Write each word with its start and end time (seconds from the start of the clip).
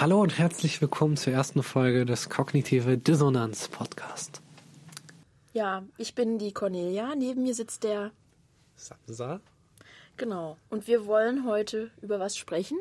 Hallo 0.00 0.22
und 0.22 0.38
herzlich 0.38 0.80
willkommen 0.80 1.16
zur 1.16 1.32
ersten 1.32 1.64
Folge 1.64 2.06
des 2.06 2.28
Kognitive 2.30 2.98
Dissonanz 2.98 3.66
Podcast. 3.66 4.40
Ja, 5.54 5.82
ich 5.96 6.14
bin 6.14 6.38
die 6.38 6.52
Cornelia. 6.52 7.16
Neben 7.16 7.42
mir 7.42 7.52
sitzt 7.54 7.82
der. 7.82 8.12
Samsa? 8.76 9.40
Genau. 10.16 10.56
Und 10.70 10.86
wir 10.86 11.06
wollen 11.06 11.44
heute 11.44 11.90
über 12.00 12.20
was 12.20 12.36
sprechen. 12.36 12.78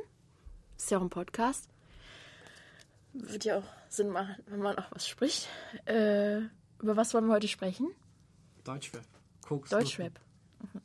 Ist 0.77 0.91
ja 0.91 0.99
auch 0.99 1.01
ein 1.01 1.09
Podcast. 1.09 1.69
Wird 3.13 3.45
ja 3.45 3.57
auch 3.57 3.63
Sinn 3.89 4.09
machen, 4.09 4.35
wenn 4.47 4.59
man 4.59 4.77
auch 4.77 4.91
was 4.91 5.07
spricht. 5.07 5.47
Äh, 5.85 6.41
über 6.79 6.95
was 6.97 7.15
wollen 7.15 7.25
wir 7.25 7.33
heute 7.33 7.47
sprechen? 7.47 7.87
Deutschrap. 8.63 9.01
Koks. 9.41 9.71
Deutschrap. 9.71 10.11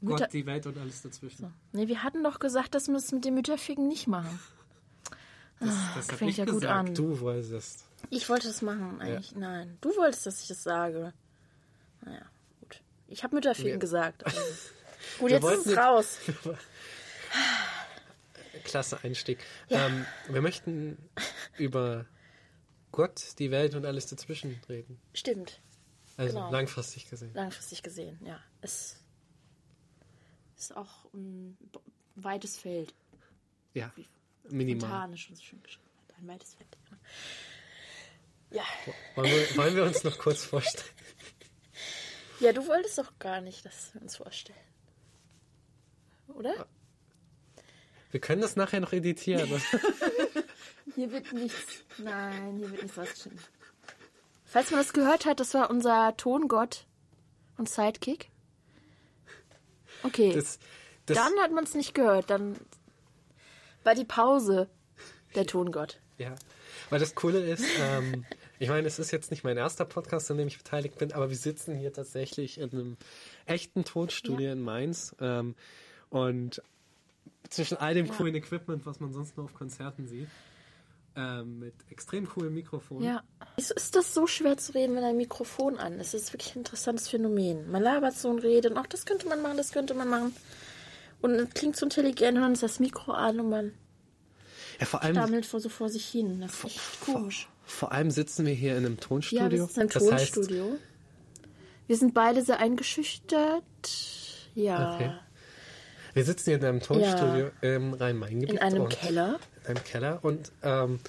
Gott, 0.02 0.20
Mütter- 0.20 0.28
die 0.28 0.46
Welt 0.46 0.66
und 0.66 0.78
alles 0.78 1.02
dazwischen. 1.02 1.52
Nee, 1.72 1.88
wir 1.88 2.02
hatten 2.02 2.24
doch 2.24 2.38
gesagt, 2.38 2.74
dass 2.74 2.88
wir 2.88 2.96
es 2.96 3.12
mit 3.12 3.26
dem 3.26 3.34
Mütterficken 3.34 3.86
nicht 3.86 4.06
machen. 4.06 4.38
Das, 5.64 5.74
das 5.94 6.08
hab 6.10 6.18
fängt 6.18 6.30
ich 6.32 6.36
ja 6.38 6.44
gut 6.44 6.64
an. 6.64 6.94
Du 6.94 7.20
wolltest. 7.20 7.84
Ich 8.10 8.28
wollte 8.28 8.48
das 8.48 8.62
machen, 8.62 9.00
eigentlich. 9.00 9.34
Nein. 9.36 9.78
Du 9.80 9.94
wolltest, 9.96 10.26
dass 10.26 10.42
ich 10.42 10.48
das 10.48 10.62
sage. 10.62 11.12
Naja, 12.04 12.24
gut. 12.60 12.80
Ich 13.08 13.22
habe 13.22 13.34
Mütterficken 13.36 13.70
Ja. 13.72 13.76
gesagt. 13.78 14.24
Also. 14.26 14.40
Gut, 15.18 15.30
Wir 15.30 15.36
jetzt 15.40 15.44
ist 15.52 15.66
es 15.66 15.76
raus. 15.76 16.18
Klasse 18.64 18.98
Einstieg. 19.02 19.38
Ja. 19.68 19.86
Ähm, 19.86 20.06
wir 20.28 20.40
möchten 20.40 20.96
über 21.58 22.06
Gott, 22.92 23.20
die 23.38 23.50
Welt 23.50 23.74
und 23.74 23.84
alles 23.84 24.06
dazwischen 24.06 24.60
reden. 24.68 25.00
Stimmt. 25.14 25.60
Also 26.16 26.34
Genau. 26.34 26.50
langfristig 26.52 27.08
gesehen. 27.10 27.32
Langfristig 27.34 27.82
gesehen, 27.82 28.18
ja. 28.24 28.38
Es 28.60 28.96
ist 30.56 30.76
auch 30.76 31.06
ein 31.12 31.56
weites 32.14 32.56
Feld. 32.56 32.94
Ja, 33.74 33.90
Wie 33.96 34.06
minimal. 34.48 34.88
Fontane 34.88 35.16
schon 35.16 35.36
so 35.36 35.42
schön 35.42 35.62
geschrieben. 35.62 35.88
Ein 36.18 36.28
weites 36.28 36.54
Feld. 36.54 36.68
Ja. 38.50 38.64
Wollen 39.14 39.30
wir, 39.30 39.56
wollen 39.56 39.76
wir 39.76 39.84
uns 39.84 40.04
noch 40.04 40.18
kurz 40.18 40.44
vorstellen? 40.44 40.88
Ja, 42.40 42.52
du 42.52 42.66
wolltest 42.66 42.98
doch 42.98 43.18
gar 43.18 43.40
nicht, 43.40 43.64
dass 43.64 43.94
wir 43.94 44.02
uns 44.02 44.16
vorstellen. 44.16 44.58
Oder? 46.28 46.66
Wir 48.10 48.20
können 48.20 48.42
das 48.42 48.56
nachher 48.56 48.80
noch 48.80 48.92
editieren. 48.92 49.48
Hier 50.94 51.10
wird 51.10 51.32
nichts. 51.32 51.84
Nein, 51.98 52.58
hier 52.58 52.70
wird 52.70 52.82
nichts 52.82 52.98
rausgeschnitten. 52.98 53.40
Falls 54.44 54.70
man 54.70 54.80
das 54.80 54.92
gehört 54.92 55.24
hat, 55.24 55.40
das 55.40 55.54
war 55.54 55.70
unser 55.70 56.14
Tongott 56.16 56.86
und 57.56 57.70
Sidekick. 57.70 58.30
Okay. 60.02 60.34
Das, 60.34 60.58
das, 61.06 61.16
dann 61.16 61.32
hat 61.40 61.52
man 61.52 61.64
es 61.64 61.74
nicht 61.74 61.94
gehört. 61.94 62.28
Dann 62.28 62.56
war 63.84 63.94
die 63.94 64.04
Pause 64.04 64.68
der 65.34 65.46
Tongott. 65.46 65.98
Ja, 66.18 66.34
weil 66.90 67.00
das 67.00 67.14
Coole 67.14 67.40
ist, 67.40 67.64
ähm, 67.80 68.24
ich 68.58 68.68
meine, 68.68 68.86
es 68.86 68.98
ist 68.98 69.10
jetzt 69.10 69.30
nicht 69.30 69.44
mein 69.44 69.56
erster 69.56 69.84
Podcast, 69.84 70.30
an 70.30 70.36
dem 70.38 70.46
ich 70.48 70.58
beteiligt 70.58 70.98
bin, 70.98 71.12
aber 71.12 71.30
wir 71.30 71.36
sitzen 71.36 71.74
hier 71.76 71.92
tatsächlich 71.92 72.58
in 72.58 72.70
einem 72.70 72.96
echten 73.46 73.84
Tonstudio 73.84 74.46
Ja. 74.48 74.52
in 74.52 74.62
Mainz 74.62 75.16
ähm, 75.20 75.54
und 76.10 76.62
zwischen 77.48 77.76
all 77.78 77.94
dem 77.94 78.06
Ja. 78.06 78.14
coolen 78.14 78.34
Equipment, 78.34 78.86
was 78.86 79.00
man 79.00 79.12
sonst 79.12 79.36
nur 79.36 79.44
auf 79.46 79.54
Konzerten 79.54 80.06
sieht, 80.06 80.28
ähm, 81.16 81.58
mit 81.58 81.74
extrem 81.90 82.28
coolen 82.28 82.54
Mikrofonen. 82.54 83.04
Ja. 83.04 83.22
Wieso 83.56 83.74
ist 83.74 83.96
das 83.96 84.14
so 84.14 84.26
schwer 84.26 84.56
zu 84.56 84.72
reden, 84.74 84.94
wenn 84.96 85.04
ein 85.04 85.16
Mikrofon 85.16 85.76
an 85.78 85.98
ist? 85.98 86.14
Das 86.14 86.22
ist 86.22 86.32
wirklich 86.32 86.54
ein 86.54 86.60
interessantes 86.60 87.08
Phänomen. 87.08 87.70
Man 87.70 87.82
labert 87.82 88.14
so 88.14 88.30
und 88.30 88.38
redet 88.40 88.70
und 88.72 88.78
auch 88.78 88.86
das 88.86 89.04
könnte 89.04 89.28
man 89.28 89.42
machen, 89.42 89.56
das 89.56 89.72
könnte 89.72 89.92
man 89.94 90.08
machen. 90.08 90.34
Und 91.22 91.34
es 91.36 91.50
klingt 91.54 91.76
so 91.76 91.86
intelligent 91.86 92.36
und 92.36 92.42
dann 92.42 92.52
ist 92.52 92.62
das 92.62 92.78
Mikro 92.80 93.12
an 93.12 93.40
und 93.40 93.48
man 93.48 93.72
Ja, 94.80 94.86
vor 94.86 95.02
allem, 95.02 95.14
stammelt 95.14 95.46
vor, 95.46 95.60
so 95.60 95.68
vor 95.68 95.88
sich 95.88 96.04
hin. 96.06 96.40
Das 96.40 96.52
ist 96.52 96.64
echt 96.64 97.00
komisch. 97.04 97.48
vor 97.64 97.92
allem 97.92 98.10
sitzen 98.10 98.44
wir 98.44 98.52
hier 98.54 98.72
in 98.76 98.84
einem 98.84 99.00
Tonstudio. 99.00 99.42
Ja, 99.44 99.48
das 99.48 99.70
ist 99.70 99.78
ein 99.78 99.88
Das 99.88 100.10
heißt, 100.12 100.34
Tonstudio. 100.34 100.78
Wir 101.86 101.96
sind 101.96 102.12
beide 102.14 102.42
sehr 102.42 102.58
eingeschüchtert. 102.58 103.62
Ja. 104.54 104.94
Okay. 104.94 105.12
wir 106.14 106.24
sitzen 106.24 106.50
hier 106.50 106.56
in 106.58 106.64
einem 106.64 106.80
Tonstudio 106.80 107.50
im 107.62 107.94
Rhein-Main-Gebiet. 107.94 108.50
In 108.50 108.58
einem 108.58 108.88
Keller. 108.88 109.38
in 109.62 109.76
einem 109.76 109.84
Keller. 109.84 110.18
Und 110.22 110.52
ähm, 110.62 111.00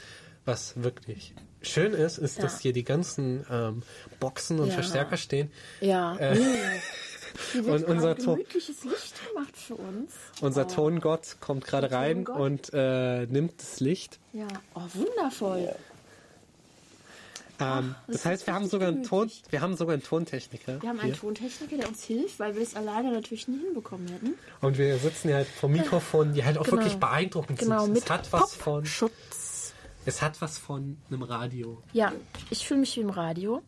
was 0.46 0.82
wirklich 0.82 1.34
schön 1.62 1.94
ist, 1.94 2.18
ist, 2.18 2.38
Ja. 2.38 2.44
dass 2.44 2.60
hier 2.60 2.74
die 2.74 2.84
ganzen 2.84 3.46
ähm, 3.50 3.84
Boxen 4.20 4.60
und 4.60 4.68
Ja. 4.70 4.74
Verstärker 4.76 5.18
stehen. 5.18 5.52
Ja. 5.82 6.16
Äh, 6.18 6.36
Mm. 6.40 6.42
Hier 7.52 7.66
wird 7.66 7.84
und 7.84 7.90
unser 7.96 8.16
gemütliches 8.16 8.84
Licht 8.84 9.16
gemacht 9.30 9.56
für 9.56 9.76
uns. 9.76 10.12
Unser 10.42 10.66
oh. 10.66 10.70
Tongott 10.70 11.38
kommt 11.40 11.66
gerade 11.66 11.92
rein 11.92 12.26
Tongott. 12.26 12.42
und 12.42 12.70
äh, 12.74 13.26
nimmt 13.28 13.62
das 13.62 13.80
Licht. 13.80 14.20
Ja. 14.34 14.48
Oh, 14.76 14.82
wundervoll. 14.94 15.76
Ähm, 17.60 17.96
das 18.08 18.16
das 18.18 18.26
heißt, 18.26 18.48
wir 18.48 18.54
haben 18.54 18.68
sogar 18.68 18.88
einen 18.90 19.04
Ton, 19.04 19.30
wir 19.50 19.62
haben 19.62 19.78
sogar 19.78 19.94
einen 19.94 20.04
Tontechniker. 20.04 20.82
Wir 20.82 20.90
haben 20.90 21.00
einen 21.00 21.12
hier. 21.12 21.20
Tontechniker, 21.22 21.78
der 21.78 21.88
uns 21.88 22.04
hilft, 22.04 22.40
weil 22.40 22.56
wir 22.56 22.64
es 22.64 22.76
alleine 22.76 23.12
natürlich 23.12 23.48
nie 23.48 23.60
hinbekommen 23.60 24.08
hätten. 24.08 24.34
Und 24.62 24.78
wir 24.78 24.98
sitzen 24.98 25.28
hier 25.28 25.38
halt 25.38 25.48
vor 25.48 25.70
Mikrofonen, 25.70 26.34
die 26.34 26.44
halt 26.44 26.58
auch 26.58 26.64
Genau. 26.66 26.78
wirklich 26.78 26.98
beeindruckend 26.98 27.60
Genau, 27.60 27.84
sind. 27.86 27.94
mit 27.94 28.04
Es 28.06 28.10
hat 28.10 28.32
was 28.34 28.56
von, 28.56 28.82
Popschutz. 28.84 29.74
es 30.06 30.22
hat 30.22 30.42
was 30.42 30.58
von 30.58 30.98
einem 31.10 31.22
Radio. 31.24 31.82
Ja, 31.94 32.12
ich 32.50 32.68
fühle 32.68 32.80
mich 32.80 32.96
wie 32.98 33.02
im 33.02 33.10
Radio. 33.12 33.62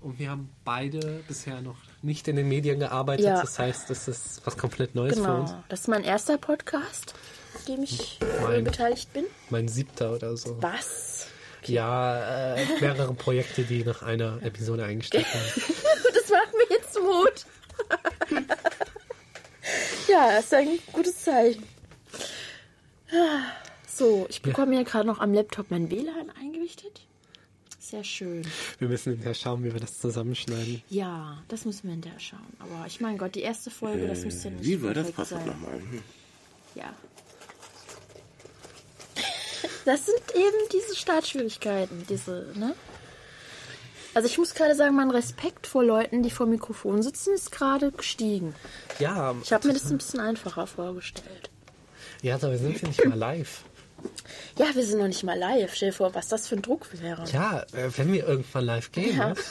Und 0.00 0.18
wir 0.18 0.30
haben 0.30 0.48
beide 0.64 1.22
bisher 1.28 1.60
noch 1.62 1.76
nicht 2.02 2.28
in 2.28 2.36
den 2.36 2.48
Medien 2.48 2.78
gearbeitet. 2.80 3.26
Ja. 3.26 3.40
Das 3.40 3.58
heißt, 3.58 3.88
das 3.90 4.08
ist 4.08 4.40
was 4.44 4.56
komplett 4.56 4.94
Neues 4.94 5.18
für 5.18 5.32
uns. 5.32 5.50
Genau. 5.50 5.64
Das 5.68 5.80
ist 5.80 5.88
mein 5.88 6.04
erster 6.04 6.38
Podcast, 6.38 7.14
an 7.56 7.64
dem 7.74 7.82
ich 7.84 8.20
äh, 8.20 8.42
Mein- 8.42 8.64
beteiligt 8.64 9.12
bin. 9.12 9.24
Mein 9.50 9.68
siebter 9.68 10.12
oder 10.14 10.36
so. 10.36 10.60
Was? 10.62 11.26
Ja, 11.64 12.54
äh, 12.56 12.66
mehrere 12.80 13.14
Projekte, 13.14 13.62
die 13.62 13.84
nach 13.84 14.02
einer 14.02 14.42
Episode 14.42 14.84
eingestellt 14.84 15.26
werden. 15.32 15.74
Das 16.14 16.30
macht 16.30 16.52
mir 16.54 16.76
jetzt 16.76 16.98
Mut. 17.00 17.46
ja, 20.08 20.30
das 20.36 20.44
ist 20.44 20.54
ein 20.54 20.78
gutes 20.92 21.24
Zeichen. 21.24 21.64
So, 23.88 24.26
ich 24.28 24.40
bekomme 24.42 24.74
hier 24.76 24.84
gerade 24.84 25.06
noch 25.06 25.18
am 25.18 25.34
Laptop 25.34 25.70
mein 25.70 25.90
WLAN 25.90 26.30
eingerichtet. 26.40 27.02
Sehr 27.92 28.04
schön. 28.04 28.40
Wir 28.78 28.88
müssen 28.88 29.10
hinterher 29.12 29.34
schauen, 29.34 29.62
wie 29.64 29.70
wir 29.74 29.78
das 29.78 29.98
zusammenschneiden. 29.98 30.82
Ja, 30.88 31.42
das 31.48 31.66
müssen 31.66 31.82
wir 31.82 31.90
hinterher 31.90 32.18
schauen. 32.20 32.46
Aber 32.58 32.86
ich 32.86 33.02
meine 33.02 33.18
Gott, 33.18 33.34
die 33.34 33.42
erste 33.42 33.70
Folge, 33.70 34.06
das 34.08 34.24
müsste 34.24 34.48
ja 34.48 34.54
nicht 34.54 34.64
Wie 34.64 34.82
war 34.82 34.94
das 34.94 35.12
Passwort 35.12 35.42
sein. 35.42 35.48
nochmal? 35.50 35.74
Hm. 35.78 36.02
Ja. 36.74 36.94
Das 39.84 40.06
sind 40.06 40.22
eben 40.34 40.56
diese 40.72 40.96
Startschwierigkeiten, 40.96 42.06
diese, 42.08 42.50
ne? 42.54 42.74
Also 44.14 44.26
ich 44.26 44.38
muss 44.38 44.54
gerade 44.54 44.74
sagen, 44.74 44.96
mein 44.96 45.10
Respekt 45.10 45.66
vor 45.66 45.84
Leuten, 45.84 46.22
die 46.22 46.30
vor 46.30 46.46
dem 46.46 46.52
Mikrofon 46.52 47.02
sitzen, 47.02 47.34
ist 47.34 47.52
gerade 47.52 47.92
gestiegen. 47.92 48.54
Ja, 49.00 49.34
Ich 49.42 49.52
habe 49.52 49.68
mir 49.68 49.74
das 49.74 49.90
ein 49.90 49.98
bisschen 49.98 50.20
einfacher 50.20 50.66
vorgestellt. 50.66 51.50
ja, 52.22 52.36
aber 52.36 52.52
wir 52.52 52.58
sind 52.58 52.80
ja 52.80 52.88
nicht 52.88 53.04
mal 53.04 53.18
live. 53.18 53.64
Ja, 54.58 54.66
wir 54.74 54.84
sind 54.84 54.98
noch 54.98 55.06
nicht 55.08 55.22
mal 55.24 55.38
live. 55.38 55.74
Stell 55.74 55.90
dir 55.90 55.94
vor, 55.96 56.14
was 56.14 56.28
das 56.28 56.46
für 56.48 56.56
ein 56.56 56.62
Druck 56.62 56.86
wäre. 57.00 57.24
Ja, 57.32 57.60
äh, 57.72 57.90
wenn 57.96 58.12
wir 58.12 58.26
irgendwann 58.26 58.64
live 58.64 58.92
gehen. 58.92 59.16
Ja. 59.16 59.28
Ne? 59.30 59.34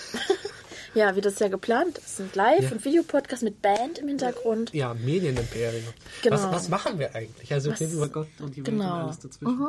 Ja, 0.94 1.16
wie 1.16 1.22
das 1.22 1.40
ja 1.40 1.48
geplant 1.48 2.00
ist. 2.00 2.18
Sind 2.18 2.36
Live- 2.36 2.64
Ja. 2.64 2.72
und 2.72 2.84
Videopodcast 2.84 3.44
mit 3.44 3.62
Band 3.62 4.00
im 4.00 4.10
Hintergrund. 4.10 4.74
Ja, 4.74 4.94
Medienimperium. 4.94 5.86
Genau. 6.22 6.36
Was, 6.36 6.52
was 6.52 6.68
machen 6.68 7.00
wir 7.00 7.16
eigentlich? 7.16 7.54
Also 7.54 7.70
wir 7.70 7.80
Was- 7.80 7.94
über 7.94 8.10
Gott 8.10 8.28
und 8.40 8.54
die 8.54 8.58
Welt 8.58 8.66
Genau. 8.66 8.96
und 8.96 9.02
alles 9.04 9.20
dazwischen. 9.20 9.68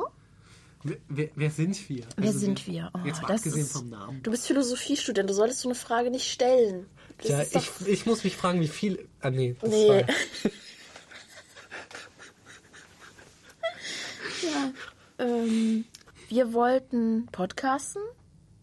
Wer, 0.83 0.97
wer, 1.09 1.29
wer 1.37 1.51
sind 1.53 1.89
wir? 1.89 2.03
Wer 2.17 2.27
Also 2.27 2.41
sind 2.41 2.67
wir? 2.67 2.91
Oh, 2.93 2.99
jetzt 3.07 3.23
mal 3.23 3.29
das 3.29 3.37
abgesehen 3.43 3.63
ist- 3.67 3.73
vom 3.73 3.89
Namen. 3.89 4.21
Du 4.25 4.33
bist 4.33 4.49
Philosophiestudent, 4.49 5.31
du 5.31 5.35
solltest 5.35 5.61
so 5.61 5.69
eine 5.69 5.77
Frage 5.77 6.11
nicht 6.11 6.29
stellen. 6.29 6.87
Das 7.19 7.29
Ja, 7.29 7.43
ich, 7.53 7.71
ich 7.87 8.05
muss 8.05 8.25
mich 8.25 8.37
fragen, 8.37 8.61
wie 8.61 8.67
viel. 8.67 9.07
Ah, 9.21 9.31
nee. 9.31 9.55
Das 9.61 9.71
Nee. 9.71 9.89
War, 9.91 9.99
ja. 9.99 10.05
Ähm, 15.19 15.85
wir 16.29 16.53
wollten 16.53 17.27
podcasten. 17.33 18.03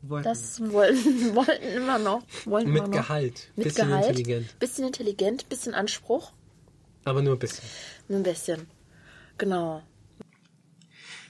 wollten- 0.02 0.24
Das 0.24 0.60
wollten, 0.72 1.36
wollten 1.36 1.64
immer 1.76 2.00
noch. 2.00 2.24
Wollten 2.46 2.72
mit 2.72 2.80
immer 2.84 2.88
noch. 2.88 2.98
Gehalt. 3.08 3.50
Mit 3.56 3.66
bisschen 3.66 3.88
Gehalt. 3.88 4.06
intelligent. 4.08 4.60
Bisschen 4.60 4.86
intelligent, 4.86 5.50
bisschen 5.50 5.74
Anspruch. 5.74 6.32
Aber 7.06 7.22
nur 7.22 7.34
ein 7.34 7.40
bisschen. 7.40 7.64
Nur 8.08 8.20
ein 8.20 8.24
bisschen. 8.24 8.68
Genau. 9.38 9.82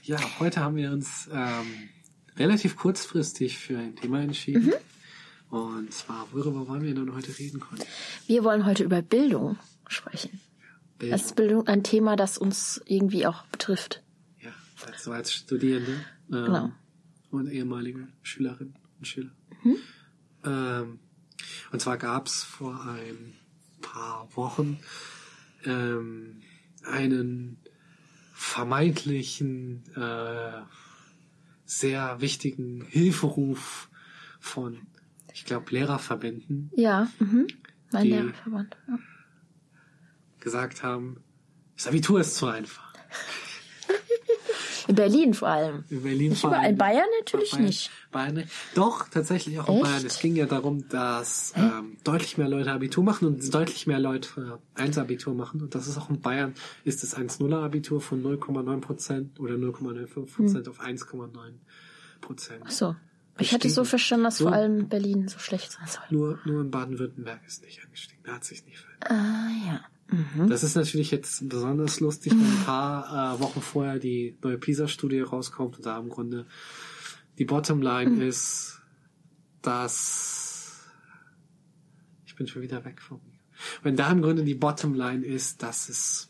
Ja, 0.02 0.18
heute 0.40 0.60
haben 0.60 0.76
wir 0.76 0.90
uns 0.90 1.28
ähm, 1.32 1.88
relativ 2.36 2.76
kurzfristig 2.76 3.58
für 3.58 3.78
ein 3.78 3.94
Thema 3.96 4.20
entschieden. 4.22 4.66
Mhm. 5.50 5.56
Und 5.56 5.92
zwar, 5.92 6.26
worüber 6.32 6.66
wollen 6.68 6.82
wir 6.82 6.94
denn 6.94 7.14
heute 7.14 7.36
reden 7.38 7.60
können? 7.60 7.82
Wir 8.26 8.44
wollen 8.44 8.66
heute 8.66 8.82
über 8.84 9.02
Bildung 9.02 9.58
sprechen. 9.88 10.40
Bildung. 10.98 11.18
Das 11.18 11.26
ist 11.26 11.36
Bildung 11.36 11.66
ein 11.66 11.82
Thema, 11.82 12.16
das 12.16 12.38
uns 12.38 12.80
irgendwie 12.86 13.26
auch 13.26 13.44
betrifft. 13.46 14.02
Also 14.86 15.12
als 15.12 15.32
Studierende 15.32 15.92
ähm, 16.32 16.44
Genau. 16.44 16.72
und 17.30 17.48
ehemalige 17.50 18.08
Schülerinnen 18.22 18.76
und 18.98 19.06
Schüler. 19.06 19.30
Mhm. 19.62 19.76
Ähm, 20.44 20.98
und 21.72 21.80
zwar 21.80 21.96
gab 21.98 22.26
es 22.26 22.42
vor 22.42 22.84
ein 22.84 23.34
paar 23.80 24.28
Wochen 24.36 24.78
ähm, 25.64 26.42
einen 26.84 27.58
vermeintlichen 28.32 29.84
äh, 29.96 30.62
sehr 31.64 32.20
wichtigen 32.20 32.84
Hilferuf 32.86 33.90
von, 34.40 34.86
ich 35.32 35.44
glaube, 35.44 35.70
Lehrerverbänden 35.70 36.70
Ja, 36.74 37.08
mhm. 37.18 37.46
Mein 37.92 38.06
Lehrerverband. 38.06 38.76
Ja. 38.88 38.98
gesagt 40.40 40.82
haben, 40.82 41.22
das 41.76 41.86
Abitur 41.86 42.20
ist 42.20 42.36
zu 42.36 42.46
einfach. 42.46 42.92
In 44.90 44.96
Berlin 44.96 45.34
vor 45.34 45.48
allem. 45.48 45.84
In 45.88 46.02
Berlin 46.02 46.30
Nicht 46.30 46.40
vor 46.40 46.50
überall. 46.50 46.64
allem- 46.64 46.72
In 46.72 46.78
Bayern 46.78 47.06
natürlich 47.20 47.50
Bayern, 47.52 47.64
nicht. 47.64 47.90
Bayern, 48.10 48.44
doch, 48.74 49.08
tatsächlich 49.08 49.58
auch 49.60 49.68
in 49.68 49.74
Echt? 49.76 49.82
Bayern. 49.84 50.06
Es 50.06 50.18
ging 50.18 50.36
ja 50.36 50.46
darum, 50.46 50.88
dass 50.88 51.52
ähm, 51.56 51.96
deutlich 52.04 52.36
mehr 52.38 52.48
Leute 52.48 52.72
Abitur 52.72 53.04
machen 53.04 53.26
und 53.28 53.54
deutlich 53.54 53.86
mehr 53.86 54.00
Leute 54.00 54.58
äh, 54.76 54.82
1-Abitur 54.82 55.34
machen. 55.34 55.62
Und 55.62 55.74
das 55.74 55.86
ist 55.86 55.96
auch 55.96 56.10
in 56.10 56.20
Bayern, 56.20 56.54
ist 56.84 57.02
das 57.02 57.16
1-0er-Abitur 57.16 58.00
von 58.00 58.22
0,9 58.22 58.80
Prozent 58.80 59.38
oder 59.40 59.54
0,95 59.54 60.06
Prozent 60.34 60.66
Hm. 60.66 60.72
auf 60.72 60.80
1,9 60.80 61.30
Prozent. 62.20 62.62
Ach 62.66 62.70
so. 62.70 62.96
Ich 63.38 63.54
hatte 63.54 63.70
so 63.70 63.84
verstanden, 63.84 64.24
dass 64.24 64.36
So. 64.38 64.44
vor 64.44 64.52
allem 64.52 64.88
Berlin 64.88 65.28
so 65.28 65.38
schlecht 65.38 65.72
sein 65.72 65.86
soll. 65.86 66.02
Nur, 66.10 66.38
nur 66.44 66.60
in 66.60 66.70
Baden-Württemberg 66.70 67.40
ist 67.46 67.64
nicht 67.64 67.82
angestiegen. 67.82 68.22
Da 68.24 68.32
hat 68.34 68.44
sich 68.44 68.66
nicht 68.66 68.78
verändert. 68.78 69.10
Ah, 69.10 69.48
ja. 69.66 69.80
Mhm. 70.10 70.48
Das 70.48 70.62
ist 70.62 70.74
natürlich 70.74 71.10
jetzt 71.10 71.48
besonders 71.48 72.00
lustig, 72.00 72.32
wenn 72.32 72.40
ein 72.44 72.62
paar 72.64 73.36
äh, 73.36 73.40
Wochen 73.40 73.60
vorher 73.62 73.98
die 73.98 74.36
neue 74.42 74.58
PISA-Studie 74.58 75.20
rauskommt 75.20 75.76
und 75.78 75.86
da 75.86 75.98
im 75.98 76.08
Grunde 76.08 76.46
die 77.38 77.44
Bottomline 77.44 78.10
Mhm. 78.10 78.20
ist, 78.22 78.80
dass 79.62 80.80
ich 82.26 82.34
bin 82.36 82.46
schon 82.46 82.62
wieder 82.62 82.84
weg 82.84 83.00
von 83.02 83.18
mir. 83.18 83.38
Wenn 83.82 83.96
da 83.96 84.10
im 84.10 84.22
Grunde 84.22 84.44
die 84.44 84.54
Bottomline 84.54 85.24
ist, 85.24 85.62
dass 85.62 85.88
es 85.88 86.28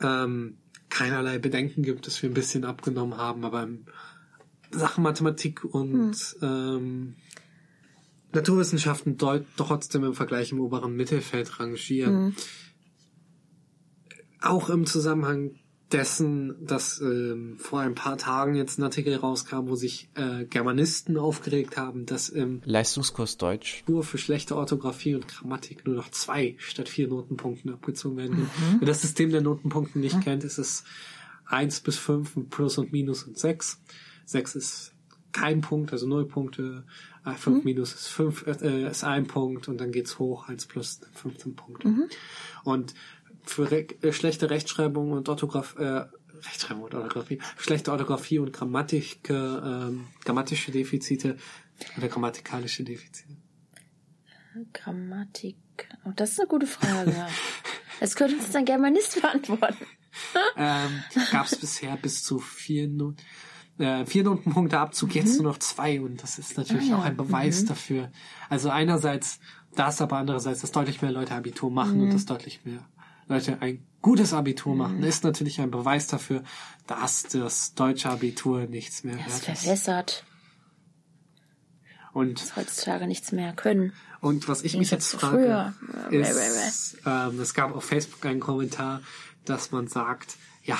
ähm, 0.00 0.58
keinerlei 0.88 1.38
Bedenken 1.38 1.82
gibt, 1.82 2.06
dass 2.06 2.22
wir 2.22 2.30
ein 2.30 2.34
bisschen 2.34 2.64
abgenommen 2.64 3.16
haben, 3.16 3.44
aber 3.44 3.62
in 3.64 3.84
Sachen 4.70 5.02
Mathematik 5.04 5.64
und 5.64 6.14
Hm. 6.40 6.42
ähm, 6.42 7.14
Naturwissenschaften 8.32 9.16
deut 9.16 9.44
trotzdem 9.56 10.04
im 10.04 10.14
Vergleich 10.14 10.52
im 10.52 10.60
oberen 10.60 10.94
Mittelfeld 10.94 11.60
rangieren. 11.60 12.34
Auch 14.40 14.68
im 14.68 14.86
Zusammenhang 14.86 15.52
dessen, 15.92 16.54
dass 16.66 17.00
ähm, 17.00 17.56
vor 17.58 17.80
ein 17.80 17.94
paar 17.94 18.18
Tagen 18.18 18.54
jetzt 18.54 18.78
ein 18.78 18.82
Artikel 18.82 19.14
rauskam, 19.16 19.68
wo 19.68 19.74
sich 19.74 20.10
äh, 20.14 20.44
Germanisten 20.44 21.16
aufgeregt 21.16 21.76
haben, 21.76 22.04
dass 22.04 22.28
im 22.28 22.60
Leistungskurs 22.64 23.38
Deutsch. 23.38 23.84
nur 23.86 24.04
für 24.04 24.18
schlechte 24.18 24.56
Orthographie 24.56 25.14
und 25.14 25.26
Grammatik 25.26 25.86
nur 25.86 25.96
noch 25.96 26.10
zwei 26.10 26.56
statt 26.58 26.88
vier 26.88 27.08
Notenpunkten 27.08 27.72
abgezogen 27.72 28.18
werden 28.18 28.36
können. 28.36 28.76
Wer 28.80 28.86
das 28.86 29.00
System 29.00 29.30
der 29.30 29.40
Notenpunkte 29.40 29.98
nicht 29.98 30.20
kennt, 30.20 30.44
ist 30.44 30.58
es 30.58 30.84
eins 31.46 31.80
bis 31.80 31.96
fünf 31.96 32.36
mit 32.36 32.50
Plus 32.50 32.76
und 32.76 32.92
Minus 32.92 33.22
und 33.22 33.38
sechs. 33.38 33.80
Sechs 34.26 34.54
ist 34.54 34.92
kein 35.32 35.62
Punkt, 35.62 35.92
also 35.92 36.06
null 36.06 36.26
Punkte. 36.26 36.84
Äh, 37.28 37.34
fünf 37.34 37.64
Minus 37.64 37.94
ist 37.94 38.08
fünf, 38.08 38.46
äh, 38.46 38.90
ist 38.90 39.04
ein 39.04 39.26
Punkt 39.26 39.68
und 39.68 39.78
dann 39.78 39.92
geht's 39.92 40.18
hoch, 40.18 40.48
eins 40.48 40.66
plus 40.66 41.00
15 41.14 41.56
Punkte. 41.56 42.08
Und 42.64 42.94
für 43.44 43.70
re 43.70 43.86
äh, 44.02 44.12
schlechte 44.12 44.50
Rechtschreibung 44.50 45.12
und 45.12 45.28
Orthograf, 45.28 45.76
äh, 45.78 46.06
Rechtschreibung 46.46 46.84
und 46.84 46.94
Orthographie, 46.94 47.40
schlechte 47.56 47.90
Orthographie 47.92 48.38
und 48.38 48.52
Grammatik, 48.52 49.28
äh, 49.30 49.90
grammatische 50.24 50.70
Defizite 50.70 51.36
oder 51.96 52.08
grammatikalische 52.08 52.84
Defizite. 52.84 53.36
Grammatik. 54.72 55.56
Oh, 56.04 56.12
das 56.14 56.32
ist 56.32 56.40
eine 56.40 56.48
gute 56.48 56.66
Frage. 56.66 57.14
Das 58.00 58.14
könnte 58.14 58.36
uns 58.36 58.54
ein 58.54 58.64
Germanist 58.64 59.20
beantworten. 59.20 59.84
ähm, 60.56 61.02
gab 61.32 61.46
es 61.46 61.56
bisher 61.56 61.96
bis 61.96 62.22
zu 62.22 62.38
vier, 62.38 62.86
no 62.86 63.14
äh, 63.78 64.04
vier 64.06 64.24
Notenpunkte 64.24 64.78
Abzug, 64.78 65.14
jetzt 65.14 65.40
nur 65.40 65.52
noch 65.52 65.58
zwei 65.58 66.00
und 66.00 66.22
das 66.22 66.38
ist 66.38 66.56
natürlich 66.58 66.88
Mhm. 66.88 66.94
Ah, 66.94 66.98
auch 66.98 67.04
ein 67.04 67.16
Beweis 67.16 67.64
dafür. 67.64 68.10
Also 68.48 68.70
einerseits 68.70 69.38
das, 69.76 70.00
aber 70.00 70.16
andererseits, 70.16 70.60
dass 70.62 70.72
deutlich 70.72 71.02
mehr 71.02 71.12
Leute 71.12 71.34
Abitur 71.34 71.70
machen 71.70 71.96
Mhm. 71.98 72.02
und 72.04 72.14
dass 72.14 72.26
deutlich 72.26 72.64
mehr 72.64 72.84
Leute 73.28 73.60
ein 73.60 73.84
gutes 74.00 74.32
Abitur 74.32 74.74
machen, 74.74 75.02
ist 75.02 75.22
natürlich 75.24 75.60
ein 75.60 75.70
Beweis 75.70 76.06
dafür, 76.06 76.42
dass 76.86 77.24
das 77.24 77.74
deutsche 77.74 78.08
Abitur 78.10 78.62
nichts 78.66 79.04
mehr 79.04 79.16
Das 79.24 79.46
wert 79.46 79.56
ist. 79.56 79.62
verwässert. 79.64 80.24
Und 82.12 82.40
Das 82.40 82.56
heutzutage 82.56 83.06
nichts 83.06 83.32
mehr 83.32 83.52
können. 83.52 83.92
Und 84.20 84.48
was 84.48 84.62
ich 84.64 84.76
mich 84.76 84.90
Gegensatz 84.90 85.12
jetzt 85.12 85.20
frage, 85.20 85.74
früher. 86.10 86.20
Ist, 86.20 86.96
ähm, 87.06 87.38
es 87.40 87.54
gab 87.54 87.74
auf 87.76 87.84
Facebook 87.84 88.24
einen 88.26 88.40
Kommentar, 88.40 89.02
dass 89.44 89.70
man 89.70 89.86
sagt, 89.86 90.36
ja, 90.64 90.78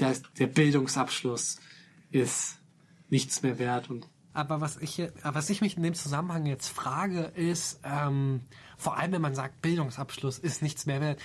der, 0.00 0.14
der 0.38 0.48
Bildungsabschluss 0.48 1.58
ist 2.14 2.60
nichts 3.10 3.42
mehr 3.42 3.58
wert. 3.58 3.90
Und 3.90 4.08
aber 4.32 4.60
was 4.60 4.76
ich, 4.78 5.02
was 5.22 5.50
ich 5.50 5.60
mich 5.60 5.76
in 5.76 5.82
dem 5.82 5.94
Zusammenhang 5.94 6.46
jetzt 6.46 6.68
frage, 6.68 7.20
ist, 7.34 7.80
ähm, 7.84 8.42
vor 8.76 8.96
allem 8.96 9.12
wenn 9.12 9.22
man 9.22 9.34
sagt, 9.34 9.62
Bildungsabschluss 9.62 10.38
ist 10.38 10.62
nichts 10.62 10.86
mehr 10.86 11.00
wert, 11.00 11.20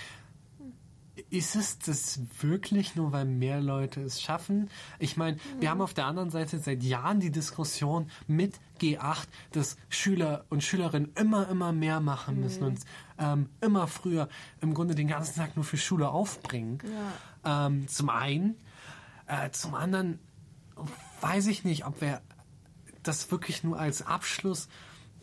ist 1.30 1.56
es 1.56 1.80
das 1.80 2.19
wirklich 2.39 2.95
nur, 2.95 3.12
weil 3.12 3.25
mehr 3.25 3.62
Leute 3.62 4.01
es 4.01 4.21
schaffen? 4.21 4.69
Ich 5.00 5.18
meine, 5.18 5.38
wir 5.59 5.69
haben 5.69 5.81
auf 5.81 5.94
der 5.94 6.06
anderen 6.06 6.30
Seite 6.30 6.59
seit 6.59 6.81
Jahren 6.81 7.19
die 7.19 7.31
Diskussion 7.31 8.09
mit 8.27 8.59
G8, 8.80 9.27
dass 9.51 9.77
Schüler 9.89 10.45
und 10.50 10.63
Schülerinnen 10.63 11.12
immer, 11.15 11.50
immer 11.50 11.71
mehr 11.71 12.00
machen 12.00 12.39
müssen 12.39 12.63
und 12.63 12.80
ähm, 13.19 13.50
immer 13.62 13.88
früher 13.88 14.30
im 14.62 14.74
Grunde 14.74 14.95
den 14.95 15.07
ganzen 15.07 15.36
Tag 15.36 15.56
nur 15.56 15.65
für 15.65 15.77
Schule 15.77 16.09
aufbringen. 16.09 16.80
Ähm, 17.44 17.88
zum 17.88 18.09
einen. 18.09 18.56
Äh, 19.27 19.51
zum 19.51 19.75
anderen 19.75 20.19
weiß 21.21 21.47
ich 21.47 21.63
nicht, 21.63 21.85
ob 21.85 22.01
wir 22.01 22.21
das 23.03 23.31
wirklich 23.31 23.63
nur 23.63 23.79
als 23.79 24.05
Abschluss, 24.05 24.67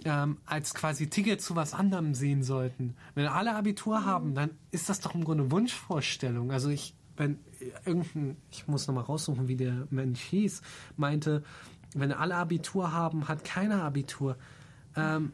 ähm, 0.04 0.38
als 0.46 0.74
quasi 0.74 1.08
Ticket 1.08 1.40
zu 1.40 1.56
was 1.56 1.74
anderem 1.74 2.14
sehen 2.14 2.42
sollten. 2.42 2.94
Wenn 3.14 3.26
alle 3.26 3.54
Abitur 3.54 4.04
haben, 4.04 4.34
dann 4.34 4.50
ist 4.70 4.88
das 4.88 5.00
doch 5.00 5.14
im 5.14 5.24
Grunde 5.24 5.50
Wunschvorstellung. 5.50 6.52
Also 6.52 6.68
ich, 6.68 6.94
wenn 7.16 7.38
irgendein, 7.84 8.36
ich 8.50 8.68
muss 8.68 8.86
nochmal 8.86 9.04
raussuchen, 9.04 9.48
wie 9.48 9.56
der 9.56 9.86
Mensch 9.90 10.20
hieß, 10.20 10.62
meinte, 10.96 11.42
wenn 11.94 12.12
alle 12.12 12.36
Abitur 12.36 12.92
haben, 12.92 13.28
hat 13.28 13.44
keiner 13.44 13.82
Abitur. 13.82 14.36
Ähm, 14.96 15.32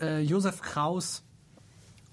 äh, 0.00 0.20
Josef 0.20 0.60
Kraus 0.60 1.24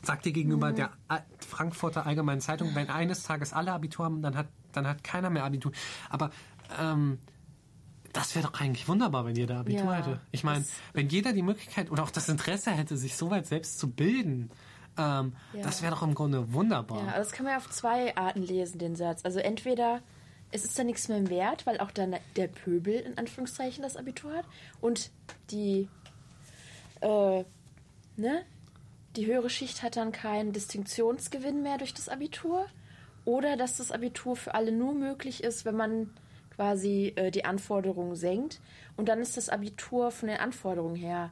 sagte 0.02 0.32
gegenüber 0.32 0.72
der 0.72 0.92
A- 1.10 1.24
Frankfurter 1.46 2.06
Allgemeinen 2.06 2.40
Zeitung, 2.40 2.74
wenn 2.74 2.90
eines 2.90 3.24
Tages 3.24 3.52
alle 3.52 3.74
Abitur 3.74 4.06
haben, 4.06 4.22
dann 4.22 4.38
hat, 4.38 4.48
dann 4.74 4.88
hat 4.88 5.04
keiner 5.04 5.30
mehr 5.30 5.44
Abitur. 5.44 5.72
Aber 6.10 6.32
ähm, 6.80 7.20
das 8.14 8.36
wäre 8.36 8.48
doch 8.48 8.60
eigentlich 8.60 8.88
wunderbar, 8.88 9.26
wenn 9.26 9.36
jeder 9.36 9.60
Abitur 9.60 9.92
Ja, 9.92 9.94
hätte. 9.94 10.20
Ich 10.32 10.44
meine, 10.44 10.66
wenn 10.94 11.10
jeder 11.10 11.34
die 11.34 11.44
Möglichkeit 11.44 11.92
oder 11.92 12.04
auch 12.04 12.12
das 12.12 12.28
Interesse 12.30 12.72
hätte, 12.72 12.98
sich 12.98 13.16
so 13.16 13.30
weit 13.30 13.46
selbst 13.48 13.80
zu 13.80 13.90
bilden, 13.90 14.50
ähm, 14.98 15.34
Ja. 15.54 15.62
das 15.64 15.82
wäre 15.82 15.94
doch 15.94 16.02
im 16.02 16.16
Grunde 16.16 16.54
wunderbar. 16.54 17.06
Ja, 17.06 17.18
das 17.18 17.32
kann 17.32 17.46
man 17.46 17.54
ja 17.54 17.58
auf 17.58 17.70
zwei 17.70 18.16
Arten 18.18 18.42
lesen, 18.42 18.80
den 18.80 18.96
Satz. 18.96 19.24
Also 19.24 19.40
entweder 19.40 20.02
es 20.52 20.66
ist 20.66 20.78
dann 20.80 20.88
nichts 20.88 21.08
mehr 21.08 21.30
wert, 21.30 21.68
weil 21.68 21.80
auch 21.80 21.92
dann 21.92 22.16
der 22.36 22.48
Pöbel 22.48 22.96
in 22.96 23.18
Anführungszeichen 23.18 23.84
das 23.84 23.96
Abitur 23.96 24.34
hat 24.34 24.46
und 24.82 25.12
die, 25.52 25.88
äh, 27.02 27.44
ne? 28.18 28.46
Die 29.16 29.26
höhere 29.26 29.50
Schicht 29.50 29.82
hat 29.82 29.98
dann 29.98 30.12
keinen 30.12 30.54
Distinktionsgewinn 30.54 31.64
mehr 31.64 31.78
durch 31.80 31.94
das 31.94 32.10
Abitur. 32.10 32.66
Oder 33.30 33.58
dass 33.58 33.78
das 33.78 33.92
Abitur 33.92 34.36
für 34.36 34.56
alle 34.56 34.72
nur 34.72 34.96
möglich 34.96 35.44
ist, 35.44 35.64
wenn 35.64 35.76
man 35.76 36.10
quasi 36.56 37.14
äh, 37.16 37.30
die 37.30 37.46
Anforderungen 37.46 38.16
senkt. 38.16 38.60
Und 38.98 39.08
dann 39.08 39.20
ist 39.20 39.38
das 39.38 39.50
Abitur 39.50 40.10
von 40.10 40.30
den 40.30 40.40
Anforderungen 40.40 40.96
her 40.96 41.30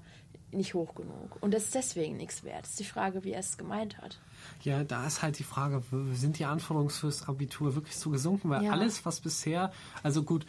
nicht 0.51 0.75
hoch 0.75 0.93
genug. 0.93 1.37
Und 1.41 1.55
das 1.55 1.63
ist 1.63 1.75
deswegen 1.75 2.17
nichts 2.17 2.43
wert. 2.43 2.61
Das 2.61 2.69
ist 2.69 2.79
die 2.79 2.85
Frage, 2.85 3.23
wie 3.23 3.31
er 3.31 3.39
es 3.39 3.57
gemeint 3.57 3.97
hat. 3.97 4.19
Ja, 4.61 4.83
da 4.83 5.07
ist 5.07 5.23
halt 5.23 5.39
die 5.39 5.43
Frage, 5.43 5.81
sind 6.13 6.37
die 6.37 6.45
Anforderungen 6.45 6.91
fürs 6.91 7.27
Abitur 7.27 7.73
wirklich 7.73 7.97
so 7.97 8.11
gesunken? 8.11 8.51
Weil 8.51 8.63
Ja. 8.63 8.71
alles, 8.71 9.03
was 9.03 9.19
bisher, 9.19 9.71
also 10.03 10.21
gut, 10.21 10.45